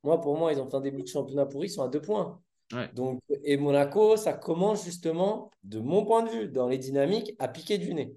Moi, 0.03 0.19
pour 0.21 0.39
moi, 0.39 0.53
ils 0.53 0.59
ont 0.61 0.69
fait 0.71 0.77
un 0.77 0.81
début 0.81 1.03
de 1.03 1.09
championnat 1.09 1.45
pourri, 1.45 1.67
ils 1.67 1.71
sont 1.71 1.83
à 1.83 1.89
deux 1.89 2.01
points. 2.01 2.41
Ouais. 2.73 2.89
Donc, 2.95 3.21
et 3.45 3.57
Monaco, 3.59 4.17
ça 4.17 4.33
commence 4.33 4.85
justement, 4.85 5.51
de 5.65 5.79
mon 5.81 6.07
point 6.07 6.23
de 6.23 6.31
vue, 6.31 6.49
dans 6.49 6.69
les 6.69 6.79
dynamiques, 6.79 7.35
à 7.39 7.49
piquer 7.49 7.77
du 7.77 7.93
nez. 7.93 8.17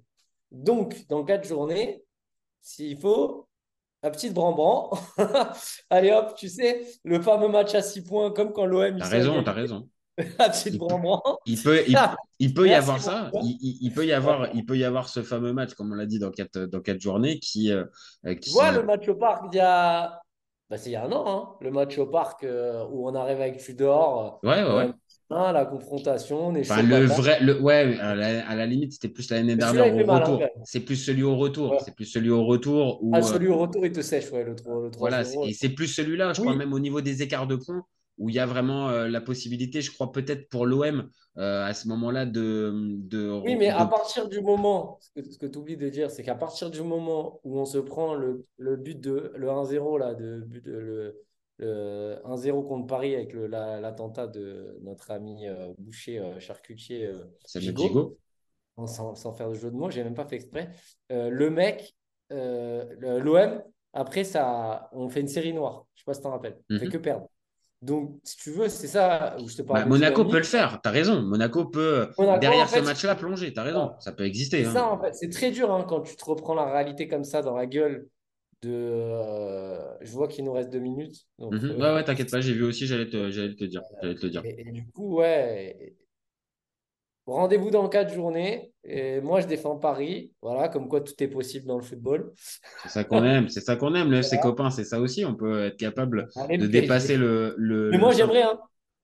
Donc, 0.52 1.06
dans 1.10 1.26
quatre 1.26 1.46
journées, 1.46 2.04
s'il 2.62 2.98
faut, 2.98 3.48
un 4.04 4.12
petit 4.12 4.30
bran-bran. 4.30 4.92
Allez 5.90 6.12
hop, 6.12 6.36
tu 6.36 6.50
sais, 6.50 6.86
le 7.04 7.22
fameux 7.22 7.48
match 7.48 7.74
à 7.76 7.82
six 7.82 8.04
points, 8.04 8.32
comme 8.32 8.54
quand 8.54 8.66
l'OM, 8.66 8.98
T'as 9.00 9.08
raison, 9.08 9.44
t'as 9.44 9.52
raison. 9.54 9.90
Un 10.18 10.50
petit 10.50 10.78
bran-bran. 10.78 11.22
Il 11.46 11.62
peut, 11.62 11.82
il, 11.88 11.98
il 12.40 12.54
peut 12.54 12.68
y 12.68 12.74
avoir 12.74 13.02
ça. 13.02 13.32
Il, 13.42 13.58
il- 13.62 13.78
il 13.82 13.94
peut 13.94 14.06
y 14.06 14.14
avoir, 14.14 14.54
il 14.54 14.66
peut 14.66 14.78
y 14.78 14.84
avoir 14.84 15.10
ce 15.10 15.24
fameux 15.24 15.54
match, 15.54 15.74
comme 15.74 15.92
on 15.92 15.96
l'a 15.96 16.06
dit 16.06 16.20
dans 16.20 16.32
quatre, 16.32 16.60
dans 16.60 16.82
quatre 16.82 17.02
journées, 17.02 17.40
qui, 17.40 17.72
euh, 17.72 17.86
euh, 18.26 18.36
Tu 18.36 18.40
qui- 18.42 18.52
vois 18.52 18.72
le 18.72 18.84
match 18.84 19.08
au 19.08 19.16
parc 19.16 19.50
d'il 19.50 19.58
y 19.58 19.62
a... 19.62 20.22
Bah, 20.70 20.78
c'est 20.78 20.90
il 20.90 20.94
y 20.94 20.96
a 20.96 21.04
un 21.04 21.12
an, 21.12 21.26
hein, 21.28 21.58
le 21.62 21.72
match 21.72 21.98
au 21.98 22.06
parc 22.08 22.44
euh, 22.44 22.86
où 22.90 23.08
on 23.08 23.14
arrive 23.16 23.42
avec 23.42 23.58
Tudor. 23.60 24.40
Ouais, 24.44 24.64
ouais, 24.64 24.74
ouais. 24.76 24.92
Hein, 25.30 25.52
la 25.52 25.66
confrontation, 25.66 26.48
on 26.48 26.56
est 26.56 26.62
Enfin, 26.62 26.82
le 26.84 27.06
vrai, 27.06 27.40
le, 27.42 27.60
ouais, 27.62 27.98
à 28.00 28.16
la, 28.16 28.48
à 28.48 28.56
la 28.56 28.66
limite, 28.66 28.94
c'était 28.94 29.10
plus 29.10 29.30
l'année 29.32 29.56
dernière 29.56 29.86
au 29.96 30.10
hein, 30.10 30.20
retour. 30.20 30.42
c'est 30.66 30.82
plus 30.82 30.96
celui 30.96 31.24
au 31.24 31.36
retour. 31.36 31.72
Ouais. 31.72 31.78
C'est 31.84 31.96
plus 31.96 32.06
celui 32.06 32.30
au 32.30 32.46
retour 32.46 33.00
où, 33.04 33.12
Ah, 33.14 33.20
euh, 33.20 33.22
celui 33.22 33.48
au 33.48 33.58
retour, 33.58 33.86
il 33.86 33.92
te 33.92 34.02
sèche, 34.02 34.32
ouais, 34.32 34.44
le 34.44 34.56
3 34.56 34.74
le 34.84 34.90
3-0. 34.92 35.00
voilà, 35.00 35.24
c'est- 35.24 35.50
et 35.50 35.54
c'est 35.54 35.70
plus 35.70 35.88
celui-là, 35.88 36.34
je 36.34 36.42
Oui. 36.42 36.48
crois 36.48 36.58
même 36.58 36.74
au 36.74 36.80
niveau 36.80 37.02
des 37.02 37.22
écarts 37.22 37.48
de 37.48 37.56
points, 37.56 37.84
où 38.18 38.30
il 38.30 38.36
y 38.36 38.40
a 38.40 38.46
vraiment 38.46 38.90
euh, 38.90 39.08
la 39.08 39.22
possibilité, 39.22 39.82
je 39.82 39.92
crois 39.92 40.12
peut-être 40.12 40.48
pour 40.50 40.66
l'OM 40.66 41.10
euh, 41.40 41.66
à 41.66 41.74
ce 41.74 41.88
moment-là 41.88 42.26
de, 42.28 42.72
de, 43.00 43.28
Oui, 43.44 43.56
mais 43.56 43.70
à 43.70 43.86
partir 43.88 44.30
du 44.30 44.40
moment, 44.40 45.00
ce 45.02 45.22
que, 45.22 45.38
que 45.38 45.46
tu 45.48 45.58
oublies 45.58 45.78
de 45.78 45.90
dire, 45.90 46.12
c'est 46.12 46.22
qu'à 46.24 46.36
partir 46.36 46.70
du 46.70 46.82
moment 46.84 47.40
où 47.44 47.58
on 47.60 47.66
se 47.66 47.80
prend 47.80 48.14
le, 48.14 48.46
le 48.58 48.76
but 48.78 49.00
de 49.00 49.32
le 49.36 49.50
1-0 49.50 49.98
là, 49.98 50.14
de, 50.14 50.46
de- 50.48 50.72
le 50.72 51.16
1-0 51.60 52.64
contre 52.64 52.88
Paris 52.88 53.16
avec 53.16 53.34
la- 53.34 53.80
l'attentat 53.80 54.28
de 54.28 54.78
notre 54.82 55.12
ami 55.12 55.48
euh, 55.48 55.74
Boucher, 55.78 56.20
euh, 56.20 56.40
charcutier 56.40 57.06
euh, 57.06 57.24
Gigot, 57.56 58.18
sans, 58.86 59.16
sans 59.16 59.34
faire 59.34 59.50
de 59.50 59.54
jeu 59.54 59.70
de 59.70 59.76
mots, 59.76 59.90
j'ai 59.92 60.04
même 60.04 60.16
pas 60.16 60.26
fait 60.26 60.36
exprès. 60.36 60.70
Le 61.10 61.50
mec, 61.50 61.96
l'OM, 62.32 63.62
après 63.94 64.24
ça, 64.24 64.90
on 64.94 65.10
fait 65.10 65.22
une 65.22 65.28
série 65.28 65.54
noire. 65.54 65.86
Je 65.96 66.02
sais 66.02 66.06
pas 66.06 66.14
si 66.14 66.20
tu 66.22 66.24
t'en 66.24 66.32
rappelles. 66.32 66.60
On 66.72 66.80
fait 66.80 66.86
Mhm. 66.86 66.92
que 66.92 66.98
perdre. 66.98 67.30
Donc, 67.84 68.18
si 68.24 68.38
tu 68.38 68.52
veux, 68.52 68.70
c'est 68.70 68.88
ça 68.88 69.36
où 69.42 69.48
je 69.50 69.58
te 69.58 69.62
parle. 69.62 69.82
Bah, 69.82 69.86
Monaco 69.86 70.24
peut 70.24 70.38
le 70.38 70.44
faire, 70.44 70.80
tu 70.82 70.88
as 70.88 70.92
raison. 70.92 71.22
Monaco 71.22 71.66
peut, 71.66 72.08
Monaco, 72.18 72.40
derrière 72.40 72.64
en 72.64 72.68
fait, 72.68 72.80
ce 72.80 72.86
match-là, 72.86 73.16
plonger. 73.16 73.54
Tu 73.54 73.60
as 73.60 73.64
raison, 73.64 73.92
ça 74.00 74.14
peut 74.14 74.26
exister. 74.26 74.64
C'est 74.64 74.70
hein. 74.70 74.74
ça, 74.74 74.88
en 74.90 75.02
fait. 75.02 75.14
C'est 75.14 75.30
très 75.30 75.52
dur 75.52 75.70
hein, 75.72 75.86
quand 75.88 76.02
tu 76.02 76.16
te 76.16 76.24
reprends 76.26 76.56
la 76.56 76.72
réalité 76.72 77.10
comme 77.10 77.26
ça 77.26 77.42
dans 77.42 77.56
la 77.56 77.66
gueule 77.66 78.08
de. 78.64 78.70
euh, 78.74 79.98
je 80.02 80.12
vois 80.12 80.28
qu'il 80.28 80.46
nous 80.46 80.54
reste 80.54 80.70
deux 80.70 80.80
minutes. 80.80 81.28
donc, 81.40 81.54
Mhm. 81.54 81.72
euh, 81.72 81.78
Ouais, 81.78 81.94
ouais, 81.96 82.04
t'inquiète 82.04 82.32
pas, 82.32 82.42
j'ai 82.42 82.54
vu 82.54 82.64
aussi, 82.64 82.88
j'allais 82.88 83.08
te, 83.10 83.30
j'allais 83.32 83.56
te 83.56 83.64
dire. 83.66 83.82
J'allais 84.02 84.16
te 84.16 84.26
le 84.26 84.30
dire. 84.32 84.44
et, 84.44 84.62
et 84.62 84.72
du 84.72 84.86
coup, 84.92 85.16
ouais. 85.18 85.96
Rendez-vous 87.26 87.70
dans 87.72 87.88
quatre 87.88 88.14
journées. 88.14 88.74
Et 88.84 89.22
moi, 89.22 89.40
je 89.40 89.48
défends 89.48 89.78
Paris. 89.78 90.34
Voilà, 90.42 90.68
comme 90.68 90.90
quoi 90.90 91.00
tout 91.02 91.14
est 91.24 91.28
possible 91.30 91.66
dans 91.66 91.78
le 91.78 91.84
football. 91.84 92.34
C'est 92.84 92.90
ça 92.90 93.04
qu'on 93.06 93.24
aime, 93.24 93.50
c'est 93.50 93.62
ça 93.62 93.76
qu'on 93.78 93.96
aime, 93.96 94.12
le 94.12 94.22
FC 94.24 94.40
copains, 94.40 94.70
c'est 94.70 94.84
ça 94.84 95.00
aussi. 95.00 95.24
On 95.26 95.36
peut 95.36 95.66
être 95.66 95.78
capable 95.78 96.28
Allez, 96.36 96.58
de 96.58 96.68
dépasser 96.68 97.18
le. 97.18 97.56
le 97.58 97.92
Mais 97.92 97.98
le 97.98 98.00
moi, 98.00 98.14
j'aimerais, 98.14 98.44
hein. 98.44 98.60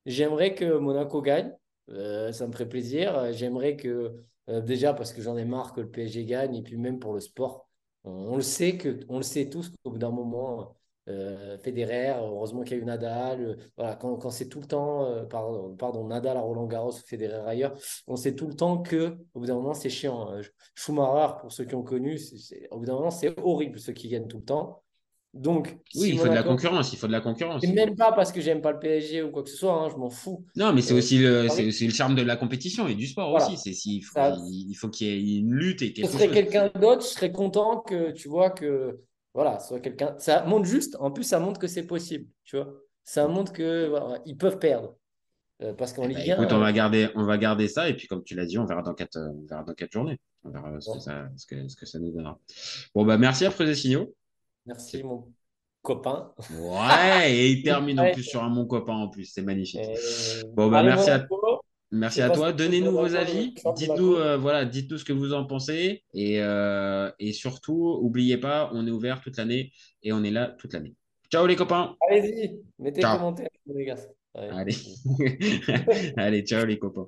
J'aimerais 0.06 0.56
que 0.56 0.78
Monaco 0.78 1.22
gagne. 1.22 1.54
Euh, 1.90 2.32
ça 2.32 2.48
me 2.48 2.52
ferait 2.52 2.68
plaisir. 2.70 3.32
J'aimerais 3.34 3.76
que, 3.76 4.16
euh, 4.50 4.62
déjà, 4.62 4.94
parce 4.94 5.14
que 5.14 5.22
j'en 5.22 5.38
ai 5.38 5.46
marre 5.46 5.74
que 5.74 5.82
le 5.82 5.90
PSG 5.90 6.26
gagne, 6.26 6.56
et 6.56 6.64
puis 6.64 6.78
même 6.78 7.00
pour 7.00 7.14
le 7.14 7.20
sport, 7.20 7.69
on, 8.04 8.36
le 8.36 8.42
sait 8.42 8.78
que, 8.78 9.00
on 9.10 9.18
le 9.18 9.24
sait 9.24 9.50
tous 9.50 9.70
qu'au 9.84 9.92
bout 9.92 9.98
d'un 9.98 10.12
moment, 10.12 10.76
euh, 11.08 11.58
Federer, 11.60 12.10
heureusement 12.20 12.64
qu'il 12.64 12.78
y 12.78 12.80
a 12.80 12.84
eu 12.84 12.86
Nadal. 12.86 13.42
euh, 13.42 13.56
voilà, 13.78 13.96
quand, 13.96 14.30
c'est 14.30 14.48
tout 14.48 14.60
le 14.60 14.68
temps, 14.68 15.06
euh, 15.06 15.26
pardon, 15.26 16.08
Nadal 16.08 16.38
à 16.38 16.42
Roland 16.42 16.68
Garros 16.68 16.92
ou 16.92 17.08
Federer 17.08 17.42
ailleurs, 17.48 17.74
on 18.08 18.16
sait 18.16 18.36
tout 18.36 18.48
le 18.48 18.56
temps 18.56 18.82
que, 18.82 19.18
au 19.34 19.40
bout 19.40 19.46
d'un 19.48 19.56
moment, 19.56 19.74
c'est 19.74 19.90
chiant. 19.90 20.30
hein. 20.32 20.42
Schumacher, 20.76 21.40
pour 21.42 21.52
ceux 21.52 21.66
qui 21.66 21.76
ont 21.76 21.84
connu, 21.84 22.20
au 22.72 22.80
bout 22.80 22.86
d'un 22.86 22.94
moment, 22.94 23.12
c'est 23.12 23.38
horrible 23.40 23.80
ceux 23.80 23.94
qui 23.94 24.08
gagnent 24.10 24.28
tout 24.28 24.38
le 24.38 24.46
temps. 24.46 24.84
Donc, 25.34 25.68
Oui, 25.96 26.02
si 26.02 26.10
il 26.10 26.18
faut 26.18 26.28
de 26.28 26.34
la 26.34 26.44
concurrence, 26.44 26.92
il 26.92 26.98
faut 26.98 27.08
de 27.08 27.12
la 27.12 27.22
concurrence. 27.22 27.64
et 27.64 27.72
même 27.72 27.96
pas 27.96 28.12
parce 28.12 28.32
que 28.32 28.42
j'aime 28.42 28.62
pas 28.62 28.72
le 28.72 28.80
PSG 28.80 29.22
ou 29.22 29.32
quoi 29.32 29.44
que 29.44 29.50
ce 29.50 29.58
soit, 29.58 29.74
hein, 29.74 29.88
je 29.90 29.96
m'en 29.96 30.10
fous. 30.10 30.44
Non, 30.56 30.74
mais 30.74 30.82
c'est 30.82 30.94
Euh, 30.94 30.98
aussi 30.98 31.20
le, 31.20 31.48
Paris- 31.48 31.72
c'est 31.72 31.86
le 31.86 31.94
charme 31.94 32.16
de 32.16 32.24
la 32.24 32.36
compétition 32.36 32.88
et 32.88 32.96
du 32.96 33.06
sport 33.06 33.30
Voilà. 33.30 33.46
aussi. 33.46 33.58
C'est 33.58 33.74
s'il 33.74 34.04
faut, 34.04 34.14
Ça- 34.16 34.36
il, 34.52 34.74
faut 34.76 34.90
qu'il 34.90 35.08
y 35.08 35.36
ait 35.36 35.40
une 35.40 35.54
lutte 35.54 35.82
et 35.84 35.88
Ce 35.88 35.92
quelque 35.94 36.12
serait 36.12 36.26
chose. 36.26 36.34
quelqu'un 36.34 36.72
d'autre, 36.80 37.04
je 37.04 37.08
serais 37.10 37.32
content 37.32 37.80
que 37.82 38.12
tu 38.12 38.28
vois 38.28 38.50
que 38.50 39.00
voilà, 39.36 39.60
ce 39.60 39.68
soit 39.70 39.80
quelqu'un. 39.80 40.16
Ça 40.18 40.44
montre 40.46 40.66
juste, 40.66 40.96
en 41.00 41.12
plus, 41.12 41.24
ça 41.24 41.40
montre 41.40 41.60
que 41.60 41.68
c'est 41.68 41.86
possible, 41.86 42.26
tu 42.44 42.58
vois. 42.58 42.74
Ça 43.04 43.28
montre 43.28 43.54
que 43.54 43.88
voilà, 43.88 44.20
ils 44.26 44.36
peuvent 44.38 44.58
perdre. 44.60 44.96
Euh, 45.62 45.74
parce 45.74 45.94
qu'en 45.94 46.04
Bah, 46.04 46.08
Ligue 46.10 46.32
1, 46.32 46.36
écoute, 46.36 46.54
on 46.54 46.56
euh, 46.56 46.60
va 46.60 46.72
garder, 46.72 47.10
on 47.16 47.26
va 47.26 47.38
garder 47.38 47.68
ça 47.68 47.90
et 47.90 47.94
puis 47.94 48.08
comme 48.08 48.24
tu 48.24 48.34
l'as 48.34 48.46
dit, 48.46 48.58
on 48.58 48.66
verra 48.66 48.82
dans 48.82 48.94
quatre, 48.94 49.18
on 49.20 49.46
verra 49.46 49.64
dans 49.64 49.74
quatre 49.74 49.92
journées. 49.92 50.18
On 50.44 50.52
verra 50.52 50.80
ce 50.80 50.92
que 50.94 51.00
ça, 51.00 51.30
ce 51.36 51.46
que, 51.46 51.68
ce 51.68 51.76
que 51.76 51.86
ça 51.86 52.00
nous 52.00 52.12
donnera. 52.12 52.40
Bon 52.96 53.06
bah 53.06 53.18
merci 53.18 53.46
à 53.46 53.52
et 53.60 53.76
Signaux. 53.76 54.16
Merci 54.70 55.04
mon 55.04 55.28
copain. 55.82 56.32
Ouais, 56.62 57.34
et 57.34 57.48
il 57.52 57.64
termine 57.64 58.00
en 58.00 58.12
plus 58.12 58.24
sur 58.24 58.44
un 58.44 58.50
mon 58.50 58.66
copain 58.66 58.94
en 58.94 59.10
plus, 59.10 59.26
c'est 59.26 59.42
magnifique. 59.42 59.82
Et- 59.82 60.46
Bon, 60.54 60.70
bah, 60.70 60.80
Allez, 60.80 60.90
merci 60.90 61.10
à- 61.10 61.18
Monaco. 61.18 61.62
Merci 61.92 62.22
à 62.22 62.30
toi. 62.30 62.54
Donnez-nous 62.54 62.92
vos 62.92 63.16
avis. 63.16 63.54
Dites-nous, 63.76 64.14
euh, 64.16 64.38
voilà, 64.38 64.64
dites-nous 64.66 65.00
ce 65.00 65.06
que 65.06 65.14
vous 65.14 65.34
en 65.34 65.46
pensez. 65.46 66.04
Et, 66.14 66.40
euh, 66.40 67.10
et 67.18 67.34
surtout, 67.34 68.00
n'oubliez 68.04 68.38
pas, 68.38 68.70
on 68.74 68.86
est 68.86 68.92
ouvert 68.92 69.22
toute 69.22 69.38
l'année 69.38 69.72
et 70.04 70.14
on 70.14 70.24
est 70.24 70.30
là 70.30 70.56
toute 70.60 70.74
l'année. 70.74 70.94
Ciao 71.32 71.48
les 71.48 71.56
copains. 71.56 71.96
Allez-y, 72.10 72.60
mettez 72.78 73.02
Ciao. 73.02 73.18
commentaires, 73.18 73.48
les 73.66 73.86
gars. 73.86 73.96
Ouais. 74.36 74.50
Allez, 74.52 74.76
allez, 76.18 76.42
ciao 76.46 76.64
les 76.66 76.78
copains. 76.78 77.08